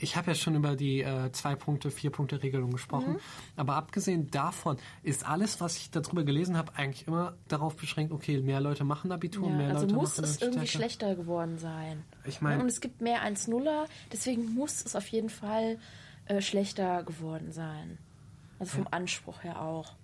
ich 0.00 0.16
habe 0.16 0.28
ja 0.30 0.34
schon 0.34 0.54
über 0.56 0.76
die 0.76 1.02
äh, 1.02 1.30
zwei 1.32 1.54
Punkte, 1.54 1.90
vier 1.90 2.10
Punkte 2.10 2.42
Regelung 2.42 2.70
gesprochen, 2.72 3.12
Mhm. 3.14 3.20
aber 3.56 3.74
abgesehen 3.76 4.30
davon 4.30 4.78
ist 5.02 5.26
alles, 5.26 5.60
was 5.60 5.76
ich 5.76 5.90
darüber 5.90 6.24
gelesen 6.24 6.56
habe, 6.56 6.74
eigentlich 6.74 7.06
immer 7.06 7.36
darauf 7.48 7.76
beschränkt, 7.76 8.12
okay, 8.12 8.40
mehr 8.40 8.60
Leute 8.60 8.84
machen 8.84 9.12
Abitur, 9.12 9.48
Ja, 9.50 9.56
mehr 9.56 9.68
also 9.68 9.82
Leute 9.82 9.94
muss 9.94 10.16
machen 10.16 10.24
es 10.24 10.40
irgendwie 10.42 10.66
stärker. 10.66 10.84
schlechter 10.88 11.14
geworden 11.16 11.58
sein. 11.58 12.02
Ich 12.24 12.40
mein- 12.40 12.60
und 12.60 12.66
es 12.68 12.80
gibt 12.80 13.00
mehr 13.00 13.22
1-0er, 13.22 13.86
deswegen 14.12 14.54
muss 14.54 14.84
es 14.84 14.96
auf 14.96 15.06
jeden 15.08 15.30
Fall 15.30 15.78
äh, 16.26 16.40
schlechter 16.40 17.02
geworden 17.02 17.52
sein. 17.52 17.98
Also 18.58 18.76
vom 18.76 18.88
Anspruch 18.90 19.42
her 19.42 19.60
auch. 19.62 19.94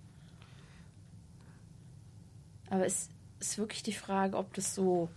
Aber 2.69 2.85
es 2.85 3.09
ist 3.39 3.57
wirklich 3.57 3.83
die 3.83 3.93
Frage, 3.93 4.35
ob 4.37 4.53
das 4.53 4.75
so 4.75 5.09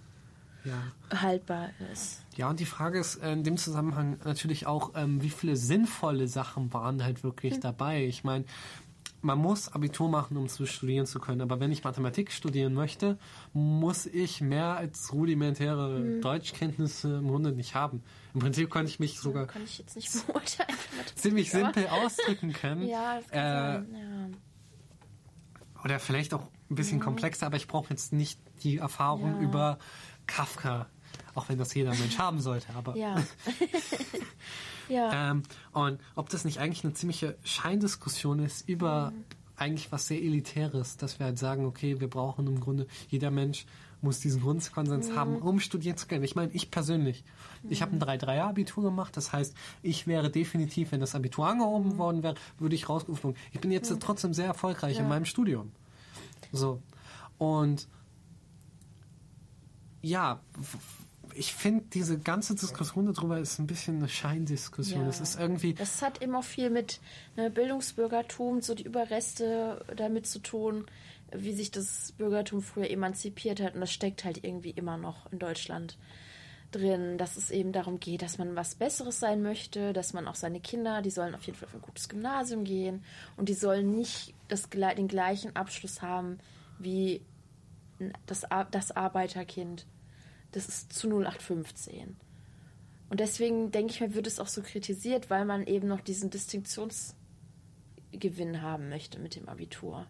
Ja. 0.64 0.82
haltbar 1.20 1.70
ist. 1.92 2.22
Ja, 2.36 2.48
und 2.50 2.60
die 2.60 2.66
Frage 2.66 2.98
ist 2.98 3.16
äh, 3.16 3.32
in 3.32 3.44
dem 3.44 3.56
Zusammenhang 3.56 4.18
natürlich 4.24 4.66
auch, 4.66 4.92
ähm, 4.94 5.22
wie 5.22 5.30
viele 5.30 5.56
sinnvolle 5.56 6.28
Sachen 6.28 6.72
waren 6.72 7.02
halt 7.02 7.22
wirklich 7.24 7.54
Hm. 7.54 7.60
dabei. 7.60 8.04
Ich 8.04 8.24
meine, 8.24 8.44
man 9.22 9.38
muss 9.38 9.68
Abitur 9.70 10.08
machen, 10.08 10.38
um 10.38 10.48
zu 10.48 10.64
studieren 10.64 11.04
zu 11.04 11.18
können. 11.20 11.42
Aber 11.42 11.60
wenn 11.60 11.70
ich 11.72 11.84
Mathematik 11.84 12.32
studieren 12.32 12.72
möchte, 12.72 13.18
muss 13.52 14.06
ich 14.06 14.40
mehr 14.40 14.76
als 14.78 15.12
rudimentäre 15.12 15.98
Mhm. 16.00 16.20
Deutschkenntnisse 16.22 17.16
im 17.18 17.28
Grunde 17.28 17.52
nicht 17.52 17.74
haben. 17.74 18.02
Im 18.32 18.40
Prinzip 18.40 18.70
könnte 18.70 18.90
ich 18.90 18.98
mich 18.98 19.18
sogar 19.20 19.46
Kann 19.46 19.62
ich 19.64 19.78
jetzt 19.78 19.94
nicht 19.96 20.26
beurteilen. 20.26 20.70
ziemlich 21.16 21.50
simpel 21.50 21.86
ausdrücken 21.88 22.52
können. 22.54 22.82
Ja, 22.88 23.16
das 23.18 23.28
kann 23.28 23.38
äh, 23.38 23.72
sein. 23.74 23.86
Ja. 24.32 25.84
oder 25.84 25.98
vielleicht 25.98 26.32
auch 26.34 26.48
ein 26.70 26.74
bisschen 26.76 27.00
komplexer, 27.00 27.46
aber 27.46 27.56
ich 27.56 27.66
brauche 27.68 27.90
jetzt 27.90 28.12
nicht 28.12 28.40
die 28.62 28.78
Erfahrung 28.78 29.34
Ja. 29.36 29.40
über 29.40 29.78
Kafka, 30.26 30.86
auch 31.34 31.48
wenn 31.48 31.58
das 31.58 31.74
jeder 31.74 31.94
Mensch 31.94 32.18
haben 32.18 32.40
sollte. 32.40 32.74
Aber 32.74 32.96
Ja. 32.96 33.16
ja. 34.88 35.30
ähm, 35.30 35.42
und 35.72 36.00
ob 36.14 36.28
das 36.28 36.44
nicht 36.44 36.58
eigentlich 36.58 36.84
eine 36.84 36.94
ziemliche 36.94 37.36
Scheindiskussion 37.44 38.38
ist 38.40 38.68
über 38.68 39.12
eigentlich 39.56 39.92
was 39.92 40.06
sehr 40.06 40.20
Elitäres, 40.22 40.96
dass 40.96 41.18
wir 41.18 41.26
halt 41.26 41.38
sagen, 41.38 41.66
okay, 41.66 42.00
wir 42.00 42.08
brauchen 42.08 42.46
im 42.46 42.60
Grunde, 42.60 42.86
jeder 43.08 43.30
Mensch 43.30 43.66
muss 44.02 44.18
diesen 44.18 44.40
Grundkonsens 44.40 45.14
haben, 45.14 45.36
um 45.42 45.60
studieren 45.60 45.98
zu 45.98 46.06
können. 46.06 46.24
Ich 46.24 46.34
meine, 46.34 46.50
ich 46.52 46.70
persönlich, 46.70 47.22
ich 47.68 47.82
habe 47.82 47.92
ein 47.94 48.00
3-3er-Abitur 48.00 48.82
gemacht, 48.82 49.14
das 49.14 49.34
heißt, 49.34 49.54
ich 49.82 50.06
wäre 50.06 50.30
definitiv, 50.30 50.92
wenn 50.92 51.00
das 51.00 51.14
Abitur 51.14 51.46
angehoben 51.46 51.98
worden 51.98 52.22
wäre, 52.22 52.36
würde 52.58 52.74
ich 52.74 52.88
rausgeflogen. 52.88 53.38
Ich 53.52 53.60
bin 53.60 53.70
jetzt 53.70 53.94
trotzdem 54.00 54.32
sehr 54.32 54.46
erfolgreich 54.46 54.96
in 54.96 55.02
Ja. 55.02 55.08
meinem 55.10 55.26
Studium. 55.26 55.70
So. 56.52 56.80
Und 57.36 57.86
ja, 60.02 60.40
ich 61.34 61.54
finde, 61.54 61.84
diese 61.92 62.18
ganze 62.18 62.54
Diskussion 62.54 63.12
darüber 63.12 63.38
ist 63.38 63.58
ein 63.58 63.66
bisschen 63.66 63.98
eine 63.98 64.08
Scheindiskussion. 64.08 65.02
Ja. 65.02 65.08
Es 65.08 65.20
ist 65.20 65.38
irgendwie, 65.38 65.74
Das 65.74 66.02
hat 66.02 66.18
immer 66.22 66.42
viel 66.42 66.70
mit 66.70 67.00
ne, 67.36 67.50
Bildungsbürgertum, 67.50 68.62
so 68.62 68.74
die 68.74 68.82
Überreste 68.84 69.84
damit 69.96 70.26
zu 70.26 70.40
tun, 70.40 70.86
wie 71.32 71.52
sich 71.52 71.70
das 71.70 72.12
Bürgertum 72.18 72.62
früher 72.62 72.90
emanzipiert 72.90 73.60
hat. 73.60 73.74
Und 73.74 73.80
das 73.80 73.92
steckt 73.92 74.24
halt 74.24 74.44
irgendwie 74.44 74.70
immer 74.70 74.96
noch 74.96 75.30
in 75.32 75.38
Deutschland 75.38 75.96
drin, 76.72 77.18
dass 77.18 77.36
es 77.36 77.50
eben 77.50 77.72
darum 77.72 77.98
geht, 77.98 78.22
dass 78.22 78.38
man 78.38 78.54
was 78.54 78.76
Besseres 78.76 79.18
sein 79.18 79.42
möchte, 79.42 79.92
dass 79.92 80.12
man 80.12 80.28
auch 80.28 80.36
seine 80.36 80.60
Kinder, 80.60 81.02
die 81.02 81.10
sollen 81.10 81.34
auf 81.34 81.44
jeden 81.44 81.58
Fall 81.58 81.68
auf 81.68 81.74
ein 81.74 81.82
gutes 81.82 82.08
Gymnasium 82.08 82.64
gehen 82.64 83.04
und 83.36 83.48
die 83.48 83.54
sollen 83.54 83.90
nicht 83.90 84.34
das, 84.48 84.68
den 84.70 85.08
gleichen 85.08 85.56
Abschluss 85.56 86.00
haben 86.00 86.38
wie 86.78 87.22
das, 88.26 88.46
das 88.70 88.92
Arbeiterkind. 88.92 89.86
Das 90.52 90.68
ist 90.68 90.92
zu 90.92 91.08
0815. 91.08 92.16
Und 93.08 93.20
deswegen 93.20 93.72
denke 93.72 93.92
ich 93.92 94.00
mir, 94.00 94.14
wird 94.14 94.26
es 94.26 94.40
auch 94.40 94.46
so 94.46 94.62
kritisiert, 94.62 95.30
weil 95.30 95.44
man 95.44 95.66
eben 95.66 95.88
noch 95.88 96.00
diesen 96.00 96.30
Distinktionsgewinn 96.30 98.62
haben 98.62 98.88
möchte 98.88 99.18
mit 99.18 99.36
dem 99.36 99.48
Abitur. 99.48 100.06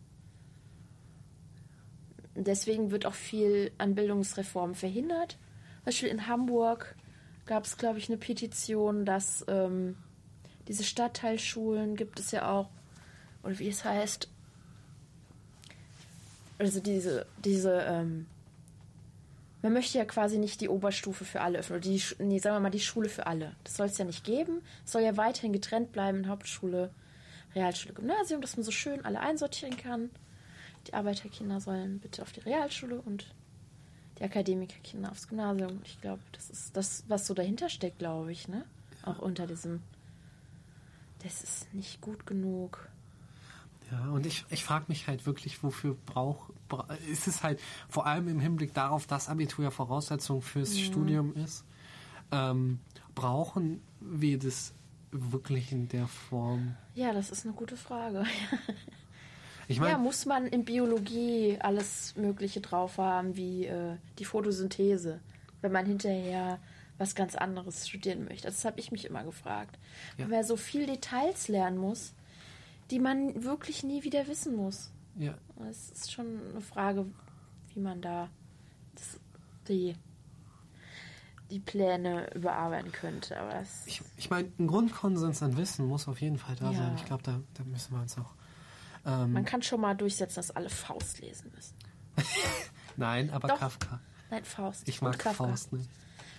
Deswegen 2.34 2.90
wird 2.90 3.06
auch 3.06 3.14
viel 3.14 3.72
an 3.78 3.94
Bildungsreformen 3.94 4.74
verhindert. 4.74 5.38
Zum 5.76 5.84
Beispiel 5.86 6.10
in 6.10 6.26
Hamburg 6.26 6.94
gab 7.46 7.64
es, 7.64 7.76
glaube 7.76 7.98
ich, 7.98 8.08
eine 8.08 8.18
Petition, 8.18 9.04
dass 9.04 9.44
ähm, 9.48 9.96
diese 10.68 10.84
Stadtteilschulen 10.84 11.96
gibt 11.96 12.20
es 12.20 12.30
ja 12.30 12.50
auch, 12.50 12.70
oder 13.42 13.58
wie 13.58 13.68
es 13.68 13.84
heißt, 13.84 14.28
also 16.60 16.80
diese, 16.80 17.26
diese, 17.42 17.80
ähm, 17.88 18.26
man 19.62 19.72
möchte 19.72 19.96
ja 19.98 20.04
quasi 20.04 20.38
nicht 20.38 20.60
die 20.60 20.68
Oberstufe 20.68 21.24
für 21.24 21.40
alle 21.40 21.58
öffnen, 21.58 21.78
oder 21.78 21.88
die, 21.88 22.02
nee, 22.18 22.38
sagen 22.38 22.56
wir 22.56 22.60
mal 22.60 22.70
die 22.70 22.80
Schule 22.80 23.08
für 23.08 23.26
alle. 23.26 23.56
Das 23.64 23.76
soll 23.76 23.86
es 23.86 23.96
ja 23.96 24.04
nicht 24.04 24.24
geben. 24.24 24.60
Es 24.84 24.92
soll 24.92 25.02
ja 25.02 25.16
weiterhin 25.16 25.54
getrennt 25.54 25.92
bleiben 25.92 26.28
Hauptschule, 26.28 26.90
Realschule, 27.54 27.94
Gymnasium, 27.94 28.42
dass 28.42 28.56
man 28.56 28.64
so 28.64 28.70
schön 28.70 29.04
alle 29.04 29.20
einsortieren 29.20 29.76
kann. 29.76 30.10
Die 30.86 30.94
Arbeiterkinder 30.94 31.60
sollen 31.60 31.98
bitte 31.98 32.22
auf 32.22 32.32
die 32.32 32.40
Realschule 32.40 33.00
und 33.00 33.26
die 34.18 34.24
Akademikerkinder 34.24 35.10
aufs 35.10 35.28
Gymnasium. 35.28 35.80
Ich 35.84 36.00
glaube, 36.00 36.22
das 36.32 36.50
ist 36.50 36.76
das, 36.76 37.04
was 37.08 37.26
so 37.26 37.32
dahinter 37.32 37.70
steckt, 37.70 37.98
glaube 37.98 38.32
ich, 38.32 38.48
ne? 38.48 38.66
Auch 39.02 39.18
unter 39.18 39.46
diesem, 39.46 39.80
das 41.22 41.42
ist 41.42 41.72
nicht 41.72 42.02
gut 42.02 42.26
genug. 42.26 42.89
Ja, 43.90 44.10
und 44.10 44.26
ich, 44.26 44.44
ich 44.50 44.64
frage 44.64 44.86
mich 44.88 45.08
halt 45.08 45.26
wirklich, 45.26 45.62
wofür 45.62 45.96
braucht, 46.06 46.52
bra 46.68 46.86
ist 47.10 47.26
es 47.26 47.42
halt 47.42 47.60
vor 47.88 48.06
allem 48.06 48.28
im 48.28 48.40
Hinblick 48.40 48.72
darauf, 48.74 49.06
dass 49.06 49.28
Abitur 49.28 49.64
ja 49.64 49.70
Voraussetzung 49.70 50.42
fürs 50.42 50.78
Studium 50.78 51.34
ist, 51.34 51.64
ähm, 52.30 52.78
brauchen 53.14 53.82
wir 54.00 54.38
das 54.38 54.74
wirklich 55.10 55.72
in 55.72 55.88
der 55.88 56.06
Form? 56.06 56.76
Ja, 56.94 57.12
das 57.12 57.30
ist 57.30 57.44
eine 57.44 57.54
gute 57.54 57.76
Frage. 57.76 58.24
Ich 59.70 59.78
meine, 59.78 59.92
ja, 59.92 59.98
muss 59.98 60.26
man 60.26 60.48
in 60.48 60.64
Biologie 60.64 61.56
alles 61.60 62.16
Mögliche 62.16 62.60
drauf 62.60 62.98
haben, 62.98 63.36
wie 63.36 63.66
äh, 63.66 63.98
die 64.18 64.24
Photosynthese, 64.24 65.20
wenn 65.60 65.70
man 65.70 65.86
hinterher 65.86 66.58
was 66.98 67.14
ganz 67.14 67.36
anderes 67.36 67.88
studieren 67.88 68.24
möchte. 68.24 68.48
Das 68.48 68.64
habe 68.64 68.80
ich 68.80 68.90
mich 68.90 69.04
immer 69.04 69.22
gefragt. 69.22 69.78
Ja. 70.18 70.26
Man 70.26 70.42
so 70.42 70.56
viel 70.56 70.86
Details 70.86 71.46
lernen 71.46 71.78
muss, 71.78 72.14
die 72.90 72.98
man 72.98 73.42
wirklich 73.44 73.82
nie 73.84 74.02
wieder 74.04 74.26
wissen 74.26 74.56
muss. 74.56 74.90
ja, 75.16 75.34
Es 75.68 75.90
ist 75.90 76.12
schon 76.12 76.26
eine 76.50 76.60
Frage, 76.60 77.06
wie 77.74 77.80
man 77.80 78.00
da 78.02 78.28
das, 78.94 79.20
die, 79.68 79.94
die 81.50 81.60
Pläne 81.60 82.32
überarbeiten 82.34 82.92
könnte. 82.92 83.38
Aber 83.38 83.62
ich, 83.86 84.02
ich 84.16 84.30
meine, 84.30 84.50
ein 84.58 84.66
Grundkonsens 84.66 85.42
an 85.42 85.56
Wissen 85.56 85.86
muss 85.86 86.08
auf 86.08 86.20
jeden 86.20 86.38
Fall 86.38 86.56
da 86.56 86.70
Ja. 86.70 86.78
sein. 86.78 86.94
Ich 86.96 87.04
glaube, 87.04 87.22
da, 87.22 87.40
da 87.54 87.64
müssen 87.64 87.94
wir 87.94 88.00
uns 88.02 88.16
auch. 88.18 88.34
Ähm, 89.06 89.32
man 89.32 89.44
kann 89.44 89.62
schon 89.62 89.80
mal 89.80 89.94
durchsetzen, 89.96 90.36
dass 90.36 90.50
alle 90.50 90.68
Faust 90.70 91.20
lesen 91.20 91.50
müssen. 91.54 91.74
nein, 92.96 93.30
aber 93.30 93.48
Doch. 93.48 93.58
Kafka. 93.58 94.00
Nein, 94.30 94.44
Faust. 94.44 94.86
Ich 94.88 95.00
mag 95.00 95.18
Kafka. 95.18 95.46
Faust 95.46 95.72
nicht. 95.72 95.88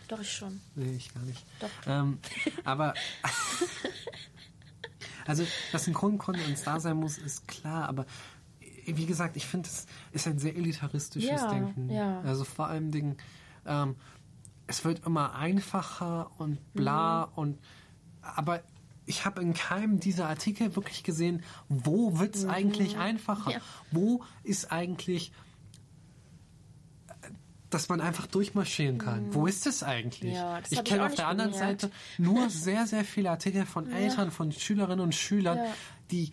Doch, 0.07 0.19
ich 0.19 0.31
schon. 0.31 0.59
Nee, 0.75 0.95
ich 0.95 1.13
gar 1.13 1.23
nicht. 1.23 1.43
Doch. 1.59 1.69
Ähm, 1.87 2.19
aber 2.65 2.93
also, 5.27 5.45
dass 5.71 5.87
ein 5.87 5.93
Grundkonsens 5.93 6.63
da 6.63 6.79
sein 6.79 6.97
muss, 6.97 7.17
ist 7.17 7.47
klar, 7.47 7.87
aber 7.89 8.05
wie 8.85 9.05
gesagt, 9.05 9.37
ich 9.37 9.45
finde, 9.45 9.69
es 9.69 9.85
ist 10.11 10.27
ein 10.27 10.39
sehr 10.39 10.55
elitaristisches 10.55 11.29
Ja, 11.29 11.47
Denken. 11.49 11.89
ja. 11.89 12.21
Also 12.21 12.43
vor 12.43 12.67
allem 12.67 12.91
Dingen, 12.91 13.17
ähm, 13.65 13.95
es 14.67 14.83
wird 14.85 15.05
immer 15.05 15.35
einfacher 15.35 16.31
und 16.39 16.57
bla 16.73 17.27
Mhm. 17.27 17.31
und 17.35 17.59
aber 18.21 18.61
ich 19.05 19.25
habe 19.25 19.41
in 19.41 19.53
keinem 19.53 19.99
dieser 19.99 20.27
Artikel 20.29 20.75
wirklich 20.75 21.03
gesehen, 21.03 21.43
wo 21.69 22.19
wird 22.19 22.35
es 22.35 22.45
eigentlich 22.45 22.97
einfacher? 22.97 23.49
Mhm. 23.49 23.55
Ja. 23.55 23.61
Wo 23.91 24.23
ist 24.43 24.71
eigentlich 24.71 25.31
dass 27.71 27.89
man 27.89 27.99
einfach 28.01 28.27
durchmarschieren 28.27 28.97
kann. 28.99 29.33
Wo 29.33 29.47
ist 29.47 29.65
es 29.65 29.81
eigentlich? 29.81 30.31
Mhm. 30.33 30.37
Ja, 30.37 30.61
das 30.61 30.71
ich 30.71 30.83
kenne 30.83 31.05
auf 31.05 31.15
der 31.15 31.27
anderen 31.27 31.51
gemerkt. 31.51 31.81
Seite 31.81 31.93
nur 32.19 32.49
sehr, 32.49 32.85
sehr 32.85 33.03
viele 33.03 33.31
Artikel 33.31 33.65
von 33.65 33.91
Eltern, 33.91 34.29
von 34.29 34.51
Schülerinnen 34.51 34.99
und 34.99 35.15
Schülern, 35.15 35.57
Ja. 35.57 35.65
die 36.11 36.31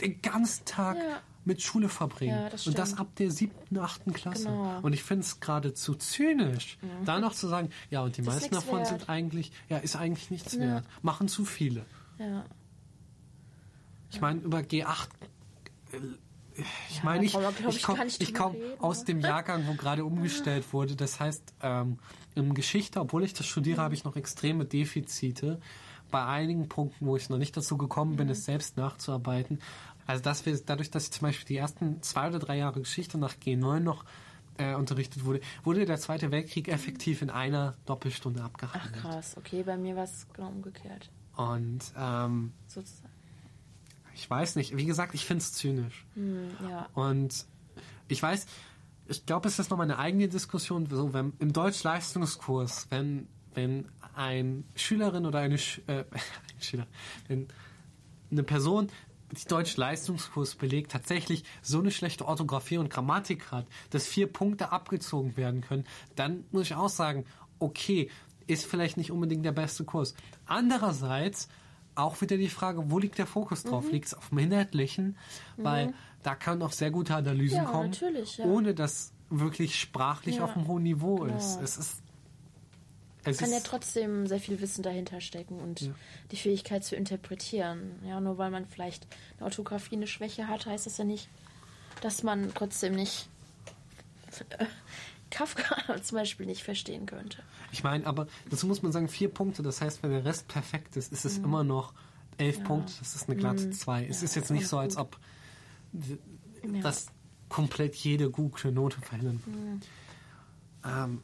den 0.00 0.20
ganzen 0.20 0.64
Tag 0.64 0.96
Ja. 0.98 1.20
mit 1.44 1.62
Schule 1.62 1.88
verbringen. 1.88 2.36
Ja, 2.38 2.48
das 2.50 2.66
und 2.66 2.76
das 2.78 2.98
ab 2.98 3.14
der 3.16 3.30
siebten, 3.30 3.78
achten 3.78 4.12
Klasse. 4.12 4.44
Genau. 4.44 4.78
Mhm. 4.78 4.84
Und 4.84 4.92
ich 4.92 5.02
finde 5.02 5.22
es 5.24 5.40
geradezu 5.40 5.94
zynisch, 5.94 6.78
da 7.04 7.18
noch 7.20 7.32
zu 7.34 7.48
sagen, 7.48 7.70
ja, 7.90 8.02
und 8.02 8.16
die 8.16 8.22
Das 8.22 8.34
ist 8.36 8.40
meisten 8.42 8.54
davon 8.54 8.78
wert. 8.80 8.88
sind 8.88 9.08
eigentlich, 9.08 9.52
ja, 9.68 9.78
ist 9.78 9.96
eigentlich 9.96 10.30
nichts 10.30 10.52
Ja. 10.54 10.60
wert. 10.60 10.84
Machen 11.02 11.28
zu 11.28 11.44
viele. 11.44 11.84
Ja. 12.18 12.44
Ich 14.10 14.20
meine, 14.20 14.40
über 14.40 14.58
G8. 14.58 15.08
Ich 16.56 16.98
Ja, 16.98 17.04
meine, 17.04 17.24
ich, 17.24 17.32
glaub 17.32 17.54
ich 17.68 17.76
ich, 17.76 17.82
komme 17.82 18.06
komm 18.34 18.56
aus 18.78 19.00
ne? 19.00 19.04
dem 19.06 19.20
Jahrgang, 19.20 19.66
wo 19.66 19.74
gerade 19.74 20.04
umgestellt 20.04 20.72
wurde. 20.72 20.96
Das 20.96 21.18
heißt, 21.20 21.54
ähm, 21.62 21.98
in 22.34 22.54
Geschichte, 22.54 23.00
obwohl 23.00 23.24
ich 23.24 23.32
das 23.34 23.46
studiere, 23.46 23.78
Mhm. 23.80 23.84
habe 23.84 23.94
ich 23.94 24.04
noch 24.04 24.16
extreme 24.16 24.64
Defizite. 24.64 25.60
Bei 26.10 26.26
einigen 26.26 26.68
Punkten, 26.68 27.06
wo 27.06 27.16
ich 27.16 27.30
noch 27.30 27.38
nicht 27.38 27.56
dazu 27.56 27.78
gekommen 27.78 28.16
bin, 28.16 28.26
Mhm. 28.26 28.32
es 28.32 28.44
selbst 28.44 28.76
nachzuarbeiten. 28.76 29.60
Also 30.06 30.22
dass 30.22 30.44
wir, 30.44 30.58
dadurch, 30.58 30.90
dass 30.90 31.04
ich 31.04 31.10
zum 31.12 31.22
Beispiel 31.28 31.46
die 31.46 31.56
ersten 31.56 32.02
zwei 32.02 32.28
oder 32.28 32.38
drei 32.38 32.58
Jahre 32.58 32.80
Geschichte 32.80 33.16
nach 33.18 33.34
G9 33.34 33.80
noch 33.80 34.04
äh, 34.58 34.74
unterrichtet 34.74 35.24
wurde, 35.24 35.40
wurde 35.64 35.86
der 35.86 35.98
Zweite 35.98 36.30
Weltkrieg 36.30 36.68
effektiv 36.68 37.22
in 37.22 37.30
einer 37.30 37.74
Doppelstunde 37.86 38.40
Ach 38.42 38.46
abgehandelt. 38.46 38.94
krass, 39.00 39.34
okay, 39.38 39.62
bei 39.62 39.78
mir 39.78 39.96
war 39.96 40.04
es 40.04 40.26
genau 40.34 40.48
umgekehrt. 40.48 41.08
Und 41.36 41.80
ähm, 41.96 42.52
Sozusagen. 42.68 43.08
Ich 44.14 44.28
weiß 44.28 44.56
nicht, 44.56 44.76
wie 44.76 44.84
gesagt, 44.84 45.14
ich 45.14 45.24
finde 45.24 45.42
es 45.42 45.52
zynisch. 45.52 46.04
Hm, 46.14 46.50
ja. 46.68 46.88
Und 46.94 47.46
ich 48.08 48.22
weiß, 48.22 48.46
ich 49.08 49.26
glaube, 49.26 49.48
es 49.48 49.58
ist 49.58 49.70
nochmal 49.70 49.86
eine 49.86 49.98
eigene 49.98 50.28
Diskussion, 50.28 50.86
so 50.86 51.12
wenn 51.12 51.32
im 51.38 51.52
Deutsch-Leistungskurs, 51.52 52.86
wenn, 52.90 53.28
wenn 53.54 53.88
ein 54.14 54.64
Schülerin 54.74 55.26
oder 55.26 55.40
eine 55.40 55.58
Sch 55.58 55.80
äh, 55.86 56.04
ein 56.12 56.60
Schüler, 56.60 56.86
wenn 57.28 57.48
eine 58.30 58.42
Person 58.42 58.88
die 59.32 59.48
Deutsch-Leistungskurs 59.48 60.56
belegt, 60.56 60.92
tatsächlich 60.92 61.44
so 61.62 61.80
eine 61.80 61.90
schlechte 61.90 62.26
Orthographie 62.26 62.76
und 62.76 62.90
Grammatik 62.90 63.50
hat, 63.50 63.66
dass 63.90 64.06
vier 64.06 64.30
Punkte 64.30 64.72
abgezogen 64.72 65.36
werden 65.38 65.62
können, 65.62 65.84
dann 66.16 66.44
muss 66.50 66.66
ich 66.66 66.74
auch 66.74 66.90
sagen, 66.90 67.24
okay, 67.58 68.10
ist 68.46 68.66
vielleicht 68.66 68.96
nicht 68.96 69.10
unbedingt 69.10 69.44
der 69.44 69.52
beste 69.52 69.84
Kurs. 69.84 70.14
Andererseits 70.46 71.48
auch 71.94 72.20
wieder 72.20 72.36
die 72.36 72.48
Frage, 72.48 72.90
wo 72.90 72.98
liegt 72.98 73.18
der 73.18 73.26
Fokus 73.26 73.64
drauf? 73.64 73.90
Liegt 73.90 74.06
es 74.06 74.14
auf 74.14 74.30
dem 74.30 74.38
Inhaltlichen? 74.38 75.16
Weil 75.56 75.94
da 76.22 76.34
kann 76.34 76.62
auch 76.62 76.72
sehr 76.72 76.90
gute 76.90 77.14
Analysen 77.14 77.58
Ja, 77.58 77.64
kommen, 77.64 77.92
ja. 78.36 78.44
ohne 78.44 78.74
dass 78.74 79.12
wirklich 79.30 79.78
sprachlich 79.78 80.36
Ja, 80.36 80.44
auf 80.44 80.56
einem 80.56 80.68
hohen 80.68 80.82
Niveau 80.82 81.16
genau. 81.16 81.36
ist. 81.36 81.60
Es 81.62 81.76
ist 81.76 82.02
es 83.24 83.38
kann 83.38 83.52
ja 83.52 83.60
trotzdem 83.60 84.26
sehr 84.26 84.40
viel 84.40 84.60
Wissen 84.60 84.82
dahinter 84.82 85.20
stecken 85.20 85.60
und 85.60 85.90
die 86.32 86.36
Fähigkeit 86.36 86.84
zu 86.84 86.96
interpretieren. 86.96 87.92
Ja, 88.04 88.20
nur 88.20 88.36
weil 88.36 88.50
man 88.50 88.66
vielleicht 88.66 89.06
eine 89.36 89.44
Orthographie 89.44 89.94
eine 89.94 90.08
Schwäche 90.08 90.48
hat, 90.48 90.66
heißt 90.66 90.86
das 90.86 90.98
ja 90.98 91.04
nicht, 91.04 91.28
dass 92.00 92.24
man 92.24 92.52
trotzdem 92.52 92.94
nicht 92.96 93.28
Kafka 95.32 96.00
zum 96.02 96.18
Beispiel 96.18 96.46
nicht 96.46 96.62
verstehen 96.62 97.06
könnte. 97.06 97.42
Ich 97.72 97.82
meine, 97.82 98.06
aber 98.06 98.26
dazu 98.50 98.66
muss 98.66 98.82
man 98.82 98.92
sagen, 98.92 99.08
vier 99.08 99.28
Punkte. 99.28 99.62
Das 99.62 99.80
heißt, 99.80 100.02
wenn 100.02 100.10
der 100.10 100.24
Rest 100.24 100.46
perfekt 100.46 100.96
ist, 100.96 101.12
ist 101.12 101.24
es 101.24 101.38
immer 101.38 101.64
noch 101.64 101.92
elf 102.38 102.62
Punkte. 102.62 102.92
Das 103.00 103.16
ist 103.16 103.28
eine 103.28 103.36
glatte 103.36 103.70
zwei. 103.70 104.04
Es 104.06 104.18
Mhm. 104.18 104.22
Ja, 104.22 104.24
ist 104.26 104.34
jetzt 104.36 104.50
nicht 104.50 104.68
so, 104.68 104.78
als 104.78 104.96
ob 104.96 105.18
das 106.82 107.06
komplett 107.48 107.94
jede 107.96 108.30
gute 108.30 108.72
Note 108.72 109.00
verhindern 109.00 109.42
würde. 109.44 109.86
Ähm, 110.84 111.22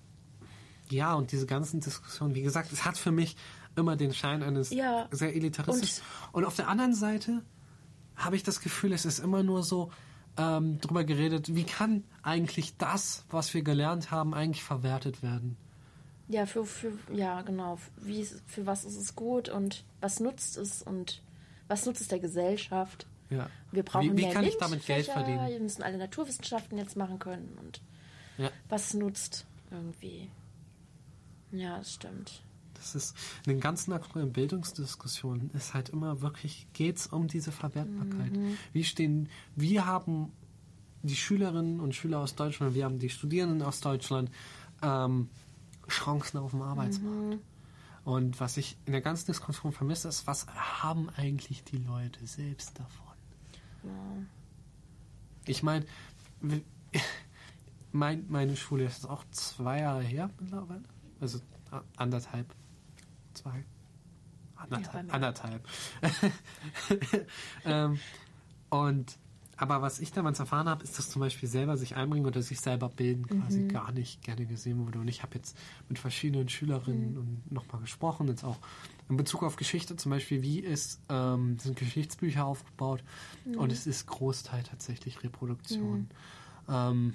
ja, 0.91 1.15
und 1.15 1.33
diese 1.33 1.47
ganzen 1.47 1.81
Diskussionen, 1.81 2.35
wie 2.35 2.43
gesagt, 2.43 2.73
es 2.73 2.85
hat 2.85 2.97
für 2.99 3.11
mich 3.12 3.37
immer 3.77 3.97
den 3.97 4.12
Schein 4.12 4.43
eines 4.43 4.71
Ja, 4.71 5.09
sehr 5.11 5.35
Elitarismus. 5.35 6.03
Und, 6.33 6.45
auf 6.45 6.57
der 6.57 6.69
anderen 6.69 6.95
Seite 6.95 7.43
habe 8.17 8.37
ich 8.37 8.43
das 8.43 8.61
Gefühl, 8.61 8.93
es 8.93 9.05
ist 9.05 9.19
immer 9.21 9.43
nur 9.43 9.62
so 9.62 9.91
ähm, 10.38 10.80
drüber 10.80 11.04
geredet, 11.04 11.54
wie 11.54 11.64
kann 11.64 12.04
eigentlich 12.23 12.76
das, 12.76 13.25
was 13.30 13.52
wir 13.54 13.62
gelernt 13.62 14.11
haben, 14.11 14.35
eigentlich 14.35 14.62
verwertet 14.62 15.23
werden? 15.23 15.57
Ja, 16.28 16.47
für, 16.47 16.64
für 16.64 16.92
ja, 17.12 17.42
genau. 17.42 17.78
Wie, 17.97 18.25
für 18.25 18.66
was 18.66 18.85
ist 18.85 18.97
es 18.97 19.16
gut 19.16 19.49
und 19.49 19.85
was 20.00 20.21
nutzt 20.21 20.57
es 20.59 20.83
und 20.83 21.23
was 21.68 21.87
nutzt 21.87 22.02
es 22.02 22.09
der 22.09 22.21
Gesellschaft? 22.21 23.07
Ja. 23.30 23.49
Wir 23.73 23.83
brauchen 23.83 24.16
wie, 24.16 24.23
wie 24.23 24.30
kann 24.30 24.45
ich 24.45 24.57
damit 24.59 24.87
Geld 24.87 25.07
verdienen? 25.07 25.47
Wir 25.49 25.61
müssen 25.61 25.83
alle 25.83 25.99
Naturwissenschaften 25.99 26.78
jetzt 26.78 26.97
machen 26.97 27.18
können 27.18 27.59
und 27.61 27.80
Ja, 28.37 28.50
was 28.68 28.95
nutzt 28.95 29.47
irgendwie. 29.71 30.30
Ja, 31.52 31.78
das 31.78 31.95
stimmt. 31.95 32.42
Das 32.78 32.94
ist 32.94 33.16
in 33.47 33.52
den 33.52 33.61
ganzen 33.61 33.92
aktuellen 33.92 34.32
Bildungsdiskussionen 34.32 35.50
ist 35.50 35.75
halt 35.75 35.90
immer 35.90 36.20
wirklich 36.20 36.66
geht's 36.73 37.06
um 37.06 37.28
diese 37.28 37.52
Verwertbarkeit. 37.52 38.37
Mhm. 38.37 38.56
Wie 38.73 38.85
stehen, 38.85 39.28
wir 39.56 39.87
haben 39.87 40.32
die 41.02 41.16
Schülerinnen 41.16 41.80
und 41.80 41.94
Schüler 41.94 42.20
aus 42.20 42.35
Deutschland, 42.35 42.75
wir 42.75 42.85
haben 42.85 42.99
die 42.99 43.11
Studierenden 43.11 43.62
aus 43.62 43.80
Deutschland 43.80 44.30
ähm, 44.82 45.28
Chancen 45.88 46.38
auf 46.38 46.50
dem 46.50 46.62
Arbeitsmarkt. 46.62 47.37
Mhm. 47.37 47.40
Und 48.04 48.40
was 48.40 48.56
ich 48.56 48.76
in 48.87 48.92
der 48.92 49.02
ganzen 49.02 49.26
Diskussion 49.26 49.73
vermisse, 49.73 50.08
ist, 50.08 50.26
was 50.26 50.47
haben 50.47 51.11
eigentlich 51.11 51.62
die 51.64 51.76
Leute 51.76 52.26
selbst 52.26 52.78
davon? 52.78 53.08
Ich 55.47 55.62
meine, 55.62 55.85
mein, 57.92 58.25
meine 58.28 58.56
Schule 58.56 58.85
ist 58.85 59.08
auch 59.08 59.25
zwei 59.30 59.80
Jahre 59.80 60.02
her 60.02 60.30
mittlerweile. 60.40 60.85
Also 61.20 61.40
anderthalb. 61.97 62.54
Zwei. 63.38 63.64
Anderthalb. 64.57 65.14
Anderthalb. 65.14 65.68
ähm, 67.64 67.99
und 68.71 69.18
aber 69.61 69.83
was 69.83 69.99
ich 69.99 70.12
damals 70.12 70.38
erfahren 70.38 70.68
habe, 70.68 70.85
ist, 70.85 70.99
dass 70.99 71.11
zum 71.11 71.18
Beispiel 71.21 71.49
selber 71.49 71.76
sich 71.76 71.97
einbringen 71.97 72.26
oder 72.26 72.42
sich 72.42 72.61
selber 72.61 72.88
bilden 72.88 73.26
quasi 73.26 73.62
Mhm. 73.62 73.68
gar 73.68 73.90
nicht 73.90 74.23
gerne 74.23 74.47
gesehen 74.47 74.85
wurde. 74.87 75.00
Und 75.00 75.09
ich 75.09 75.25
habe 75.25 75.35
jetzt 75.35 75.59
mit 75.88 75.99
verschiedenen 75.99 76.49
Schülerinnen 76.49 77.12
Mhm. 77.14 77.18
und 77.18 77.52
nochmal 77.52 77.80
gesprochen, 77.80 78.28
jetzt 78.28 78.45
auch 78.45 78.59
in 79.09 79.16
Bezug 79.16 79.42
auf 79.42 79.57
Geschichte 79.57 79.97
zum 79.97 80.11
Beispiel, 80.11 80.42
wie 80.42 80.61
ist, 80.61 81.00
ähm, 81.09 81.59
sind 81.59 81.76
Geschichtsbücher 81.76 82.45
aufgebaut 82.45 83.02
Mhm. 83.47 83.57
und 83.59 83.73
es 83.73 83.88
ist 83.88 84.07
Großteil 84.07 84.62
tatsächlich 84.62 85.25
Reproduktion. 85.25 86.09
Ähm, 86.68 87.14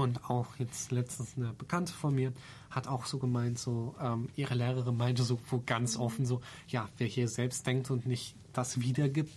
und 0.00 0.28
auch 0.30 0.56
jetzt 0.58 0.90
letztens 0.90 1.36
eine 1.36 1.52
Bekannte 1.52 1.92
von 1.92 2.14
mir 2.14 2.32
hat 2.70 2.86
auch 2.86 3.06
so 3.06 3.18
gemeint, 3.18 3.58
so 3.58 3.94
ähm, 4.00 4.28
ihre 4.36 4.54
Lehrerin 4.54 4.96
meinte 4.96 5.22
so 5.22 5.38
wo 5.50 5.62
ganz 5.64 5.96
offen 5.96 6.26
so, 6.26 6.40
ja, 6.68 6.88
wer 6.98 7.06
hier 7.06 7.28
selbst 7.28 7.66
denkt 7.66 7.90
und 7.90 8.06
nicht 8.06 8.34
das 8.52 8.80
wiedergibt, 8.80 9.32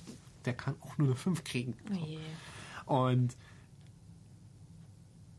der 0.46 0.54
kann 0.54 0.76
auch 0.82 0.98
nur 0.98 1.08
eine 1.08 1.16
5 1.16 1.44
kriegen. 1.44 1.76
Oh 1.92 2.06
je. 2.06 2.20
Und 2.86 3.36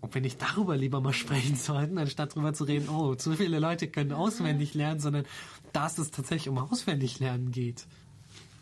ob 0.01 0.15
wir 0.15 0.21
nicht 0.21 0.41
darüber 0.41 0.77
lieber 0.77 1.01
mal 1.01 1.13
sprechen 1.15 1.57
sollten, 1.57 1.99
anstatt 1.99 2.33
darüber 2.33 2.53
zu 2.53 2.65
reden, 2.65 2.89
oh, 2.89 3.15
zu 3.15 3.33
viele 3.35 3.59
Leute 3.59 3.89
können 3.89 4.13
auswendig 4.13 4.75
lernen, 4.75 5.01
sondern 5.01 5.25
dass 5.73 5.99
es 5.99 6.11
tatsächlich 6.11 6.49
um 6.49 6.59
auswendig 6.59 7.19
lernen 7.21 7.51
geht. 7.51 7.87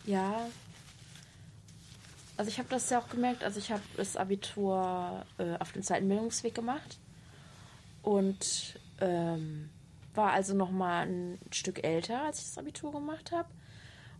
Ja. 0.07 0.49
Also 2.37 2.51
ich 2.51 2.59
habe 2.59 2.69
das 2.71 2.89
ja 2.91 2.99
auch 2.99 3.09
gemerkt, 3.09 3.45
also 3.45 3.59
ich 3.59 3.71
habe 3.71 3.83
das 3.97 4.17
Abitur 4.17 5.25
äh, 5.39 5.57
auf 5.59 5.73
dem 5.73 5.83
zweiten 5.83 6.09
Bildungsweg 6.09 6.55
gemacht 6.55 6.99
und 8.03 8.79
ähm, 9.01 9.69
war 10.15 10.33
also 10.33 10.55
noch 10.55 10.71
mal 10.71 11.07
ein 11.07 11.39
Stück 11.51 11.85
älter, 11.85 12.23
als 12.23 12.41
ich 12.41 12.47
das 12.47 12.59
Abitur 12.59 12.93
gemacht 12.93 13.33
habe 13.33 13.49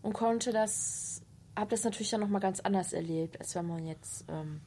und 0.01 0.13
konnte 0.13 0.51
das, 0.51 1.21
habe 1.55 1.71
das 1.71 1.83
natürlich 1.83 2.11
dann 2.11 2.21
noch 2.21 2.29
mal 2.29 2.39
ganz 2.39 2.59
anders 2.59 2.93
erlebt, 2.93 3.39
als 3.39 3.55
wenn 3.55 3.67
man 3.67 3.85
jetzt 3.85 4.25
ähm, 4.29 4.61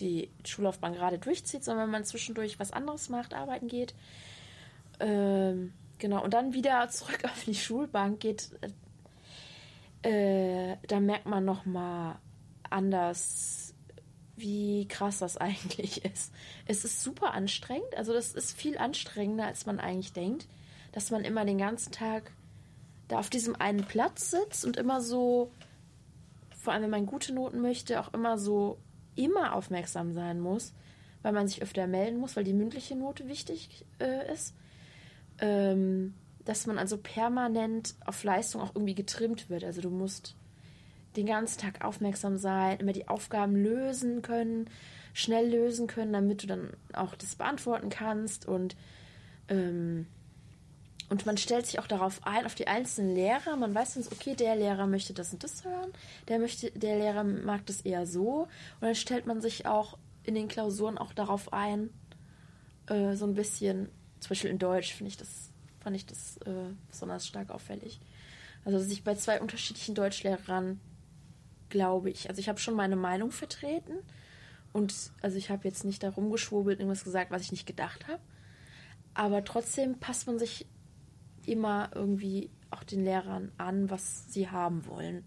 die, 0.00 0.28
die 0.28 0.48
Schullaufbahn 0.48 0.94
gerade 0.94 1.18
durchzieht, 1.18 1.64
sondern 1.64 1.86
wenn 1.86 1.92
man 1.92 2.04
zwischendurch 2.04 2.58
was 2.58 2.72
anderes 2.72 3.08
macht, 3.08 3.34
arbeiten 3.34 3.68
geht. 3.68 3.94
Ähm, 5.00 5.72
genau, 5.98 6.24
und 6.24 6.34
dann 6.34 6.54
wieder 6.54 6.88
zurück 6.88 7.20
auf 7.24 7.44
die 7.44 7.54
Schulbank 7.54 8.20
geht, 8.20 8.50
äh, 10.02 10.76
da 10.86 11.00
merkt 11.00 11.26
man 11.26 11.44
noch 11.44 11.66
mal 11.66 12.16
anders, 12.70 13.74
wie 14.36 14.86
krass 14.88 15.18
das 15.18 15.36
eigentlich 15.38 16.04
ist. 16.04 16.32
Es 16.66 16.84
ist 16.84 17.02
super 17.02 17.32
anstrengend, 17.32 17.96
also 17.96 18.12
das 18.12 18.34
ist 18.34 18.56
viel 18.56 18.78
anstrengender, 18.78 19.46
als 19.46 19.66
man 19.66 19.80
eigentlich 19.80 20.12
denkt, 20.12 20.46
dass 20.92 21.10
man 21.10 21.24
immer 21.24 21.44
den 21.44 21.58
ganzen 21.58 21.92
Tag 21.92 22.32
da 23.08 23.18
auf 23.18 23.30
diesem 23.30 23.56
einen 23.56 23.84
Platz 23.84 24.30
sitzt 24.30 24.64
und 24.64 24.76
immer 24.76 25.00
so, 25.00 25.50
vor 26.56 26.72
allem 26.72 26.82
wenn 26.84 26.90
man 26.90 27.06
gute 27.06 27.32
Noten 27.32 27.60
möchte, 27.60 28.00
auch 28.00 28.12
immer 28.12 28.38
so 28.38 28.78
immer 29.16 29.54
aufmerksam 29.54 30.12
sein 30.12 30.40
muss, 30.40 30.72
weil 31.22 31.32
man 31.32 31.48
sich 31.48 31.62
öfter 31.62 31.86
melden 31.86 32.18
muss, 32.18 32.36
weil 32.36 32.44
die 32.44 32.52
mündliche 32.52 32.94
Note 32.94 33.28
wichtig 33.28 33.84
äh, 33.98 34.32
ist. 34.32 34.54
Ähm, 35.40 36.14
dass 36.48 36.66
man 36.66 36.78
also 36.78 36.96
permanent 36.96 37.94
auf 38.06 38.24
Leistung 38.24 38.62
auch 38.62 38.74
irgendwie 38.74 38.94
getrimmt 38.94 39.50
wird. 39.50 39.64
Also 39.64 39.82
du 39.82 39.90
musst 39.90 40.34
den 41.16 41.26
ganzen 41.26 41.60
Tag 41.60 41.84
aufmerksam 41.84 42.36
sein, 42.38 42.78
immer 42.78 42.92
die 42.92 43.08
Aufgaben 43.08 43.56
lösen 43.56 44.22
können, 44.22 44.68
schnell 45.14 45.48
lösen 45.48 45.86
können, 45.86 46.12
damit 46.12 46.42
du 46.42 46.46
dann 46.46 46.70
auch 46.92 47.14
das 47.14 47.34
beantworten 47.34 47.90
kannst 47.90 48.46
und 48.46 48.76
ähm, 49.48 50.06
und 51.10 51.24
man 51.24 51.38
stellt 51.38 51.66
sich 51.66 51.78
auch 51.78 51.86
darauf 51.86 52.20
ein, 52.26 52.44
auf 52.44 52.54
die 52.54 52.66
einzelnen 52.66 53.14
Lehrer. 53.14 53.56
Man 53.56 53.74
weiß 53.74 53.94
dann, 53.94 54.04
okay, 54.12 54.34
der 54.34 54.56
Lehrer 54.56 54.86
möchte 54.86 55.14
das 55.14 55.32
und 55.32 55.42
das 55.42 55.64
hören, 55.64 55.90
der 56.28 56.38
möchte, 56.38 56.70
der 56.72 56.98
Lehrer 56.98 57.24
mag 57.24 57.64
das 57.64 57.80
eher 57.80 58.06
so. 58.06 58.42
Und 58.42 58.82
dann 58.82 58.94
stellt 58.94 59.26
man 59.26 59.40
sich 59.40 59.66
auch 59.66 59.96
in 60.24 60.34
den 60.34 60.48
Klausuren 60.48 60.98
auch 60.98 61.14
darauf 61.14 61.52
ein, 61.52 61.88
äh, 62.88 63.14
so 63.16 63.24
ein 63.24 63.34
bisschen, 63.34 63.88
zum 64.20 64.28
Beispiel 64.28 64.50
in 64.50 64.58
Deutsch 64.58 64.92
finde 64.92 65.08
ich 65.08 65.16
das, 65.16 65.50
fand 65.80 65.96
ich 65.96 66.04
das 66.04 66.36
äh, 66.44 66.74
besonders 66.90 67.26
stark 67.26 67.50
auffällig. 67.50 68.00
Also 68.66 68.78
dass 68.78 68.90
ich 68.90 69.02
bei 69.02 69.14
zwei 69.14 69.40
unterschiedlichen 69.40 69.94
Deutschlehrern 69.94 70.78
glaube 71.70 72.10
ich, 72.10 72.28
also 72.28 72.40
ich 72.40 72.48
habe 72.48 72.58
schon 72.58 72.74
meine 72.74 72.96
Meinung 72.96 73.30
vertreten 73.30 73.94
und 74.72 74.94
also 75.22 75.36
ich 75.36 75.50
habe 75.50 75.66
jetzt 75.66 75.84
nicht 75.84 76.02
da 76.02 76.10
rumgeschwurbelt, 76.10 76.78
irgendwas 76.80 77.04
gesagt, 77.04 77.30
was 77.30 77.42
ich 77.42 77.52
nicht 77.52 77.66
gedacht 77.66 78.06
habe. 78.08 78.20
Aber 79.14 79.44
trotzdem 79.44 79.98
passt 79.98 80.26
man 80.26 80.38
sich 80.38 80.66
immer 81.46 81.90
irgendwie 81.94 82.50
auch 82.70 82.84
den 82.84 83.02
Lehrern 83.04 83.50
an, 83.56 83.90
was 83.90 84.32
sie 84.32 84.50
haben 84.50 84.86
wollen. 84.86 85.24